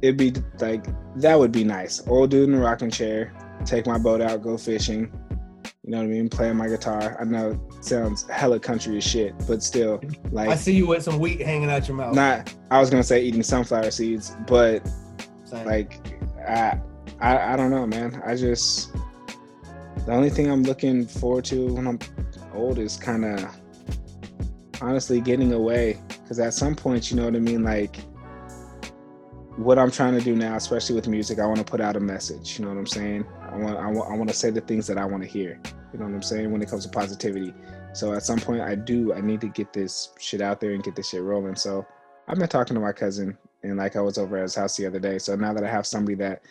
it'd 0.00 0.16
be 0.16 0.32
like 0.58 0.84
that 1.16 1.38
would 1.38 1.52
be 1.52 1.62
nice. 1.62 2.04
Old 2.08 2.30
dude 2.30 2.48
in 2.48 2.56
the 2.56 2.60
rocking 2.60 2.90
chair. 2.90 3.32
Take 3.64 3.86
my 3.86 3.98
boat 3.98 4.20
out, 4.20 4.42
go 4.42 4.56
fishing. 4.56 5.12
You 5.84 5.90
know 5.90 5.98
what 5.98 6.04
I 6.04 6.08
mean? 6.08 6.28
Playing 6.28 6.56
my 6.56 6.68
guitar. 6.68 7.16
I 7.20 7.24
know 7.24 7.60
it 7.76 7.84
sounds 7.84 8.28
hella 8.28 8.60
country 8.60 8.96
as 8.96 9.04
shit, 9.04 9.34
but 9.46 9.62
still, 9.62 10.00
like 10.30 10.48
I 10.48 10.54
see 10.56 10.74
you 10.74 10.86
with 10.86 11.02
some 11.02 11.18
wheat 11.18 11.40
hanging 11.40 11.70
out 11.70 11.88
your 11.88 11.96
mouth. 11.96 12.14
not 12.14 12.54
I 12.70 12.78
was 12.80 12.90
gonna 12.90 13.02
say 13.02 13.22
eating 13.22 13.42
sunflower 13.42 13.90
seeds, 13.90 14.36
but 14.46 14.86
Same. 15.44 15.66
like 15.66 16.20
I 16.48 16.78
I, 17.20 17.52
I 17.54 17.56
don't 17.56 17.70
know, 17.70 17.86
man. 17.86 18.22
I 18.24 18.36
just 18.36 18.92
the 20.06 20.12
only 20.12 20.30
thing 20.30 20.50
I'm 20.50 20.62
looking 20.64 21.06
forward 21.06 21.44
to 21.46 21.74
when 21.74 21.86
I'm 21.86 21.98
old 22.54 22.78
is 22.78 22.96
kind 22.96 23.24
of 23.24 23.48
honestly 24.80 25.20
getting 25.20 25.52
away. 25.52 26.00
Because 26.08 26.38
at 26.38 26.54
some 26.54 26.74
point, 26.74 27.10
you 27.10 27.16
know 27.16 27.24
what 27.24 27.36
I 27.36 27.38
mean? 27.38 27.62
Like, 27.62 28.00
what 29.56 29.78
I'm 29.78 29.90
trying 29.90 30.14
to 30.14 30.20
do 30.20 30.34
now, 30.34 30.56
especially 30.56 30.94
with 30.94 31.08
music, 31.08 31.38
I 31.38 31.46
want 31.46 31.58
to 31.58 31.64
put 31.64 31.80
out 31.80 31.96
a 31.96 32.00
message. 32.00 32.58
You 32.58 32.64
know 32.64 32.70
what 32.70 32.78
I'm 32.78 32.86
saying? 32.86 33.26
I 33.50 33.56
want, 33.56 33.76
I 33.76 33.86
want, 33.86 34.10
I 34.10 34.16
want 34.16 34.30
to 34.30 34.36
say 34.36 34.50
the 34.50 34.60
things 34.62 34.86
that 34.86 34.98
I 34.98 35.04
want 35.04 35.22
to 35.22 35.28
hear. 35.28 35.60
You 35.92 35.98
know 35.98 36.06
what 36.06 36.14
I'm 36.14 36.22
saying? 36.22 36.50
When 36.50 36.62
it 36.62 36.70
comes 36.70 36.84
to 36.84 36.90
positivity. 36.90 37.52
So 37.92 38.14
at 38.14 38.22
some 38.22 38.38
point, 38.38 38.62
I 38.62 38.74
do. 38.74 39.12
I 39.12 39.20
need 39.20 39.40
to 39.42 39.48
get 39.48 39.72
this 39.72 40.10
shit 40.18 40.40
out 40.40 40.60
there 40.60 40.72
and 40.72 40.82
get 40.82 40.96
this 40.96 41.10
shit 41.10 41.22
rolling. 41.22 41.56
So 41.56 41.86
I've 42.28 42.38
been 42.38 42.48
talking 42.48 42.74
to 42.74 42.80
my 42.80 42.92
cousin, 42.92 43.36
and 43.62 43.76
like 43.76 43.96
I 43.96 44.00
was 44.00 44.16
over 44.16 44.38
at 44.38 44.42
his 44.42 44.54
house 44.54 44.76
the 44.76 44.86
other 44.86 44.98
day. 44.98 45.18
So 45.18 45.36
now 45.36 45.52
that 45.52 45.64
I 45.64 45.70
have 45.70 45.86
somebody 45.86 46.14
that 46.16 46.42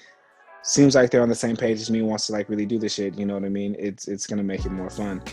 seems 0.62 0.94
like 0.94 1.10
they're 1.10 1.24
on 1.24 1.30
the 1.30 1.36
same 1.36 1.58
page 1.58 1.82
as 1.82 1.90
me, 1.90 2.04
wants 2.04 2.28
to 2.28 2.34
like 2.34 2.50
really 2.50 2.68
do 2.68 2.78
this 2.78 2.94
shit, 2.94 3.18
you 3.18 3.26
know 3.26 3.34
what 3.34 3.46
I 3.46 3.50
mean? 3.50 3.76
It's 3.80 4.08
it's 4.08 4.28
gonna 4.28 4.44
make 4.44 4.66
it 4.66 4.72
more 4.72 4.92
fun. 4.92 5.24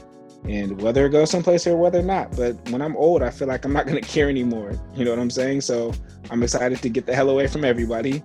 And 0.45 0.81
whether 0.81 1.05
it 1.05 1.11
goes 1.11 1.31
someplace 1.31 1.67
or 1.67 1.77
whether 1.77 2.03
not, 2.03 2.35
but 2.37 2.55
when 2.71 2.81
I'm 2.81 2.97
old, 2.97 3.23
I 3.23 3.31
feel 3.31 3.49
like 3.49 3.65
I'm 3.65 3.73
not 3.73 3.87
gonna 3.87 4.01
care 4.17 4.29
anymore. 4.29 4.73
You 4.95 5.05
know 5.05 5.11
what 5.11 5.19
I'm 5.19 5.31
saying? 5.31 5.63
So 5.63 5.93
I'm 6.31 6.43
excited 6.43 6.81
to 6.83 6.89
get 6.89 7.07
the 7.07 7.15
hell 7.15 7.31
away 7.31 7.47
from 7.49 7.65
everybody, 7.65 8.23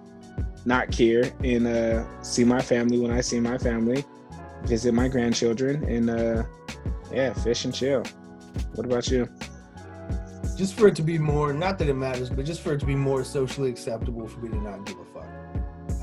not 0.65 0.91
care, 0.91 1.31
and 1.43 1.67
uh, 1.67 2.05
see 2.21 2.43
my 2.43 2.61
family 2.61 2.99
when 2.99 3.11
I 3.11 3.21
see 3.21 3.39
my 3.39 3.57
family, 3.57 4.05
visit 4.63 4.93
my 4.93 5.07
grandchildren, 5.07 5.83
and 5.83 6.09
uh, 6.09 6.43
yeah, 7.11 7.33
fish 7.33 7.65
and 7.65 7.73
chill. 7.73 8.03
What 8.75 8.85
about 8.85 9.09
you? 9.09 9.27
Just 10.55 10.75
for 10.75 10.87
it 10.87 10.95
to 10.97 11.01
be 11.01 11.17
more, 11.17 11.51
not 11.51 11.79
that 11.79 11.89
it 11.89 11.95
matters, 11.95 12.29
but 12.29 12.45
just 12.45 12.61
for 12.61 12.73
it 12.73 12.79
to 12.79 12.85
be 12.85 12.95
more 12.95 13.23
socially 13.23 13.69
acceptable 13.69 14.27
for 14.27 14.39
me 14.39 14.49
to 14.49 14.61
not 14.61 14.85
give 14.85 14.97
a 14.99 15.05
fuck. 15.05 15.25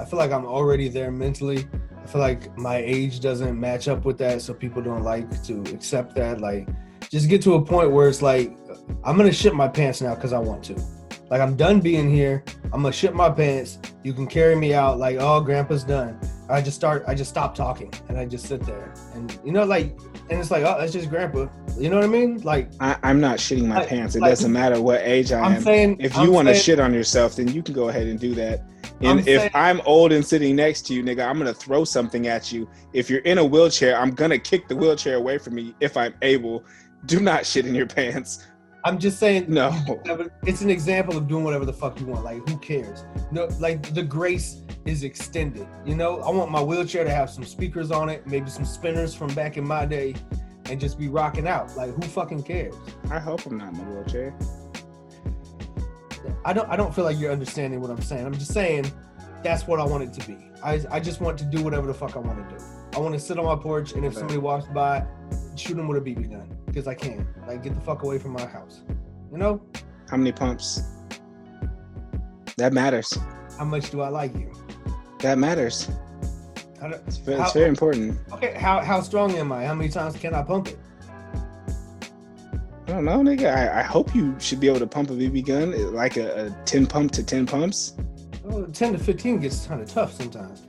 I 0.00 0.04
feel 0.04 0.18
like 0.18 0.32
I'm 0.32 0.44
already 0.44 0.88
there 0.88 1.10
mentally. 1.10 1.66
Feel 2.10 2.20
like 2.20 2.56
my 2.58 2.76
age 2.78 3.20
doesn't 3.20 3.58
match 3.58 3.86
up 3.86 4.04
with 4.04 4.18
that, 4.18 4.42
so 4.42 4.52
people 4.52 4.82
don't 4.82 5.02
like 5.04 5.42
to 5.44 5.60
accept 5.72 6.14
that. 6.16 6.40
Like, 6.40 6.68
just 7.08 7.28
get 7.28 7.40
to 7.42 7.54
a 7.54 7.64
point 7.64 7.92
where 7.92 8.08
it's 8.08 8.20
like, 8.22 8.56
I'm 9.04 9.16
gonna 9.16 9.32
shit 9.32 9.54
my 9.54 9.68
pants 9.68 10.00
now 10.00 10.14
because 10.16 10.32
I 10.32 10.38
want 10.38 10.64
to. 10.64 10.80
Like, 11.30 11.40
I'm 11.40 11.54
done 11.54 11.80
being 11.80 12.10
here. 12.12 12.42
I'm 12.72 12.82
gonna 12.82 12.92
shit 12.92 13.14
my 13.14 13.30
pants. 13.30 13.78
You 14.02 14.12
can 14.12 14.26
carry 14.26 14.56
me 14.56 14.74
out. 14.74 14.98
Like, 14.98 15.18
oh, 15.20 15.40
grandpa's 15.40 15.84
done. 15.84 16.18
I 16.48 16.60
just 16.60 16.76
start. 16.76 17.04
I 17.06 17.14
just 17.14 17.30
stop 17.30 17.54
talking 17.54 17.92
and 18.08 18.18
I 18.18 18.24
just 18.26 18.46
sit 18.46 18.62
there. 18.66 18.92
And 19.14 19.38
you 19.44 19.52
know, 19.52 19.62
like, 19.62 19.96
and 20.30 20.40
it's 20.40 20.50
like, 20.50 20.64
oh, 20.64 20.76
that's 20.80 20.92
just 20.92 21.08
grandpa. 21.08 21.46
You 21.78 21.90
know 21.90 21.96
what 21.96 22.04
I 22.04 22.08
mean? 22.08 22.40
Like, 22.42 22.70
I, 22.80 22.96
am 23.04 23.20
not 23.20 23.38
shitting 23.38 23.66
my 23.66 23.78
Like- 23.78 23.88
pants. 23.88 24.16
It 24.16 24.22
like- 24.22 24.32
doesn't 24.32 24.52
matter 24.52 24.82
what 24.82 25.00
age 25.02 25.30
I 25.30 25.40
I'm 25.40 25.52
am. 25.52 25.62
saying, 25.62 25.96
if 26.00 26.16
you 26.16 26.32
want 26.32 26.48
to 26.48 26.54
shit 26.54 26.80
on 26.80 26.92
yourself, 26.92 27.36
then 27.36 27.46
you 27.46 27.62
can 27.62 27.74
go 27.74 27.88
ahead 27.88 28.08
and 28.08 28.18
do 28.18 28.34
that. 28.34 28.64
I'm 29.02 29.18
And 29.18 29.28
if 29.28 29.40
saying- 29.40 29.50
I'm 29.54 29.80
old 29.86 30.12
and 30.12 30.24
sitting 30.24 30.56
next 30.56 30.86
to 30.88 30.94
you, 30.94 31.02
nigga, 31.02 31.26
I'm 31.26 31.38
gonna 31.38 31.54
throw 31.54 31.84
something 31.84 32.26
at 32.26 32.52
you. 32.52 32.68
If 32.92 33.08
you're 33.08 33.20
in 33.20 33.38
a 33.38 33.44
wheelchair, 33.44 33.98
I'm 33.98 34.10
gonna 34.10 34.38
kick 34.38 34.68
the 34.68 34.76
wheelchair 34.76 35.16
away 35.16 35.38
from 35.38 35.54
me 35.54 35.74
if 35.80 35.96
I'm 35.96 36.14
able. 36.22 36.64
Do 37.06 37.18
not 37.20 37.46
shit 37.46 37.64
in 37.66 37.74
your 37.74 37.86
pants. 37.86 38.46
I'm 38.84 38.98
just 38.98 39.18
saying, 39.18 39.44
No. 39.48 39.70
it's 40.46 40.62
an 40.62 40.70
example 40.70 41.16
of 41.16 41.28
doing 41.28 41.44
whatever 41.44 41.64
the 41.66 41.72
fuck 41.72 41.98
you 42.00 42.06
want. 42.06 42.24
Like, 42.24 42.46
who 42.48 42.56
cares? 42.58 43.04
No, 43.30 43.48
like 43.58 43.92
the 43.94 44.02
grace 44.02 44.62
is 44.86 45.02
extended. 45.02 45.66
You 45.84 45.94
know, 45.96 46.20
I 46.20 46.30
want 46.30 46.50
my 46.50 46.62
wheelchair 46.62 47.04
to 47.04 47.10
have 47.10 47.28
some 47.30 47.44
speakers 47.44 47.90
on 47.90 48.08
it, 48.08 48.26
maybe 48.26 48.48
some 48.50 48.64
spinners 48.64 49.14
from 49.14 49.34
back 49.34 49.56
in 49.58 49.66
my 49.66 49.84
day, 49.86 50.14
and 50.70 50.80
just 50.80 50.98
be 50.98 51.08
rocking 51.08 51.46
out. 51.48 51.76
Like, 51.76 51.94
who 51.94 52.02
fucking 52.02 52.42
cares? 52.44 52.74
I 53.10 53.18
hope 53.18 53.44
I'm 53.46 53.58
not 53.58 53.74
in 53.74 53.80
a 53.80 53.82
wheelchair. 53.82 54.34
I 56.44 56.52
don't. 56.52 56.68
I 56.68 56.76
don't 56.76 56.94
feel 56.94 57.04
like 57.04 57.18
you're 57.18 57.32
understanding 57.32 57.80
what 57.80 57.90
I'm 57.90 58.00
saying. 58.02 58.26
I'm 58.26 58.34
just 58.34 58.52
saying 58.52 58.90
that's 59.42 59.66
what 59.66 59.80
I 59.80 59.84
want 59.84 60.04
it 60.04 60.12
to 60.20 60.26
be. 60.28 60.36
I, 60.62 60.80
I 60.90 61.00
just 61.00 61.20
want 61.20 61.38
to 61.38 61.44
do 61.44 61.62
whatever 61.62 61.86
the 61.86 61.94
fuck 61.94 62.16
I 62.16 62.18
want 62.18 62.48
to 62.48 62.56
do. 62.56 62.62
I 62.94 62.98
want 62.98 63.14
to 63.14 63.20
sit 63.20 63.38
on 63.38 63.44
my 63.46 63.56
porch, 63.56 63.92
and 63.92 64.04
if 64.04 64.14
somebody 64.14 64.38
walks 64.38 64.66
by, 64.66 65.04
shoot 65.56 65.74
them 65.76 65.88
with 65.88 65.98
a 65.98 66.00
BB 66.00 66.30
gun 66.30 66.56
because 66.66 66.86
I 66.86 66.94
can. 66.94 67.26
Like, 67.46 67.62
get 67.62 67.74
the 67.74 67.80
fuck 67.80 68.02
away 68.02 68.18
from 68.18 68.32
my 68.32 68.44
house. 68.46 68.82
You 69.32 69.38
know, 69.38 69.62
How 70.10 70.16
many 70.16 70.32
pumps? 70.32 70.82
That 72.56 72.72
matters. 72.72 73.16
how 73.58 73.64
much 73.64 73.90
do 73.90 74.00
I 74.02 74.08
like 74.08 74.34
you? 74.34 74.52
That 75.20 75.38
matters. 75.38 75.88
How 76.80 76.88
It's, 76.88 77.16
ve- 77.18 77.34
How- 77.34 77.44
it's 77.44 77.52
very 77.52 77.68
important. 77.68 78.18
Okay, 78.32 78.54
how 78.54 78.80
how 78.80 79.00
strong 79.00 79.34
am 79.36 79.52
I? 79.52 79.64
How 79.64 79.74
many 79.74 79.88
times 79.90 80.16
can 80.16 80.34
I 80.34 80.42
pump 80.42 80.68
it? 80.68 80.78
I 82.90 82.94
don't 82.94 83.04
know, 83.04 83.20
nigga. 83.20 83.54
I, 83.54 83.80
I 83.80 83.82
hope 83.82 84.16
you 84.16 84.34
should 84.40 84.58
be 84.58 84.66
able 84.66 84.80
to 84.80 84.86
pump 84.86 85.10
a 85.10 85.12
BB 85.12 85.46
gun 85.46 85.72
eh, 85.72 85.84
like 85.86 86.16
a, 86.16 86.46
a 86.46 86.50
10 86.64 86.86
pump 86.86 87.12
to 87.12 87.22
10 87.22 87.46
pumps. 87.46 87.94
Oh, 88.48 88.66
10 88.66 88.94
to 88.94 88.98
15 88.98 89.38
gets 89.38 89.66
kind 89.66 89.80
of 89.80 89.88
tough 89.88 90.12
sometimes. 90.12 90.64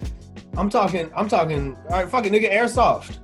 I'm 0.55 0.69
talking, 0.69 1.09
I'm 1.15 1.27
talking, 1.27 1.75
all 1.89 2.01
right, 2.01 2.07
fuck 2.07 2.27
it, 2.27 2.31
nigga, 2.31 2.51
airsoft. 2.51 3.17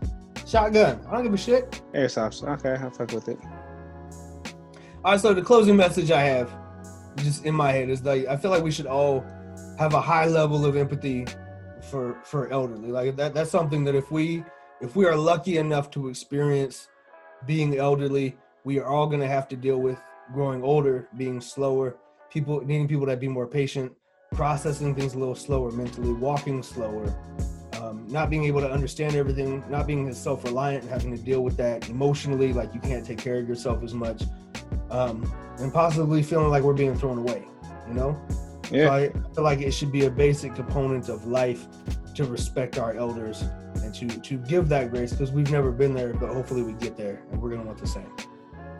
Shotgun. 0.47 0.99
I 1.07 1.11
don't 1.11 1.23
give 1.23 1.33
a 1.33 1.37
shit. 1.37 1.79
Airsoft. 1.93 2.43
Okay, 2.59 2.81
I'll 2.81 2.89
fuck 2.89 3.11
with 3.11 3.27
it. 3.27 3.37
All 5.05 5.11
right, 5.11 5.19
so 5.19 5.31
the 5.31 5.43
closing 5.43 5.75
message 5.75 6.09
I 6.09 6.23
have 6.23 6.51
just 7.17 7.45
in 7.45 7.53
my 7.53 7.71
head 7.71 7.89
is 7.89 8.03
like, 8.03 8.25
I 8.25 8.35
feel 8.35 8.49
like 8.49 8.63
we 8.63 8.71
should 8.71 8.87
all 8.87 9.23
have 9.77 9.93
a 9.93 10.01
high 10.01 10.25
level 10.25 10.65
of 10.65 10.75
empathy 10.75 11.27
for 11.83 12.17
for 12.23 12.51
elderly. 12.51 12.89
Like 12.89 13.15
that 13.17 13.33
that's 13.33 13.51
something 13.51 13.83
that 13.85 13.95
if 13.95 14.11
we 14.11 14.43
if 14.81 14.95
we 14.95 15.05
are 15.05 15.15
lucky 15.15 15.57
enough 15.57 15.89
to 15.91 16.09
experience 16.09 16.87
being 17.45 17.77
elderly, 17.77 18.35
we 18.67 18.79
are 18.79 18.85
all 18.85 19.07
going 19.07 19.21
to 19.21 19.27
have 19.29 19.47
to 19.47 19.55
deal 19.55 19.77
with 19.77 19.97
growing 20.33 20.61
older, 20.61 21.07
being 21.15 21.39
slower, 21.39 21.95
people 22.29 22.59
needing 22.65 22.85
people 22.85 23.05
that 23.05 23.17
be 23.17 23.29
more 23.29 23.47
patient, 23.47 23.89
processing 24.33 24.93
things 24.93 25.13
a 25.13 25.17
little 25.17 25.35
slower 25.35 25.71
mentally, 25.71 26.11
walking 26.11 26.61
slower, 26.61 27.17
um, 27.81 28.05
not 28.09 28.29
being 28.29 28.43
able 28.43 28.59
to 28.59 28.69
understand 28.69 29.15
everything, 29.15 29.63
not 29.69 29.87
being 29.87 30.05
as 30.09 30.21
self-reliant 30.21 30.83
and 30.83 30.91
having 30.91 31.15
to 31.15 31.23
deal 31.23 31.45
with 31.45 31.55
that 31.55 31.87
emotionally, 31.87 32.51
like 32.51 32.73
you 32.73 32.81
can't 32.81 33.05
take 33.05 33.17
care 33.17 33.37
of 33.37 33.47
yourself 33.47 33.81
as 33.85 33.93
much, 33.93 34.23
um, 34.91 35.31
and 35.59 35.71
possibly 35.71 36.21
feeling 36.21 36.49
like 36.49 36.63
we're 36.63 36.73
being 36.73 36.97
thrown 36.97 37.19
away. 37.19 37.47
You 37.87 37.93
know, 37.93 38.21
so 38.87 38.91
I 38.91 39.09
feel 39.33 39.45
like 39.45 39.61
it 39.61 39.71
should 39.71 39.93
be 39.93 40.07
a 40.07 40.11
basic 40.11 40.55
component 40.55 41.07
of 41.07 41.25
life 41.25 41.67
to 42.15 42.25
respect 42.25 42.77
our 42.77 42.93
elders 42.95 43.43
and 43.75 43.95
to 43.95 44.07
to 44.09 44.37
give 44.39 44.67
that 44.67 44.91
grace 44.91 45.11
because 45.11 45.31
we've 45.31 45.51
never 45.51 45.71
been 45.71 45.93
there, 45.93 46.11
but 46.11 46.33
hopefully 46.33 46.63
we 46.63 46.73
get 46.73 46.97
there 46.97 47.23
and 47.31 47.41
we're 47.41 47.51
gonna 47.51 47.63
want 47.63 47.77
the 47.77 47.87
same. 47.87 48.11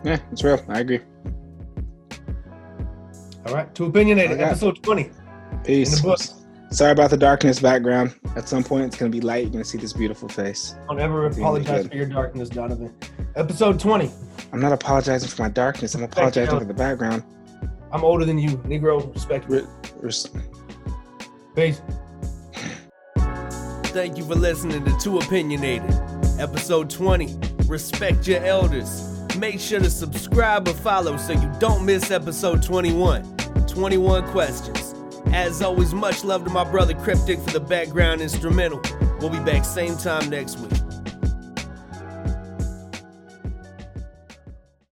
Yeah, 0.04 0.20
it's 0.32 0.44
real. 0.44 0.64
I 0.70 0.80
agree. 0.80 1.00
All 3.46 3.54
right, 3.54 3.74
Two 3.74 3.86
Opinionated 3.86 4.40
I 4.42 4.44
episode 4.44 4.82
twenty. 4.84 5.10
Peace. 5.64 5.98
In 5.98 6.02
the 6.04 6.10
book. 6.10 6.20
Sorry 6.70 6.92
about 6.92 7.10
the 7.10 7.18
darkness 7.18 7.60
background. 7.62 8.14
At 8.36 8.50
some 8.50 8.62
point, 8.64 8.84
it's 8.86 8.98
going 8.98 9.10
to 9.10 9.18
be 9.18 9.22
light. 9.22 9.44
You're 9.44 9.52
going 9.52 9.64
to 9.64 9.70
see 9.70 9.78
this 9.78 9.94
beautiful 9.94 10.28
face. 10.28 10.76
Don't 10.90 11.00
ever 11.00 11.30
Doing 11.30 11.42
apologize 11.42 11.84
good. 11.84 11.92
for 11.92 11.98
your 11.98 12.06
darkness, 12.08 12.50
Donovan. 12.50 12.94
Episode 13.36 13.80
twenty. 13.80 14.12
I'm 14.52 14.60
not 14.60 14.74
apologizing 14.74 15.30
for 15.30 15.42
my 15.44 15.50
darkness. 15.50 15.96
I'm 15.96 16.04
apologizing 16.04 16.60
for 16.60 16.66
the 16.66 16.74
background. 16.74 17.24
I'm 17.92 18.04
older 18.04 18.26
than 18.26 18.38
you, 18.38 18.58
Negro. 18.60 19.14
Respect 19.14 19.50
me. 19.50 19.60
Re- 19.60 19.68
res- 20.02 20.30
Peace. 21.56 21.82
Thank 23.88 24.18
you 24.18 24.26
for 24.26 24.36
listening 24.36 24.84
to 24.84 24.98
Two 25.00 25.18
Opinionated, 25.20 25.90
episode 26.38 26.90
20. 26.90 27.36
Respect 27.68 28.28
your 28.28 28.44
elders. 28.44 29.07
Make 29.38 29.60
sure 29.60 29.80
to 29.80 29.90
subscribe 29.92 30.68
or 30.68 30.74
follow 30.74 31.16
so 31.18 31.34
you 31.34 31.52
don't 31.60 31.86
miss 31.86 32.10
episode 32.10 32.64
21. 32.64 33.24
21 33.68 34.28
questions. 34.32 34.96
As 35.28 35.62
always, 35.62 35.94
much 35.94 36.24
love 36.24 36.44
to 36.46 36.50
my 36.50 36.64
brother 36.64 36.96
Cryptic 36.96 37.40
for 37.42 37.52
the 37.52 37.60
background 37.60 38.22
instrumental. 38.22 38.82
We'll 39.20 39.30
be 39.30 39.40
back 39.40 39.64
same 39.64 39.96
time 39.98 40.32
next 40.32 40.58
week. 40.58 40.87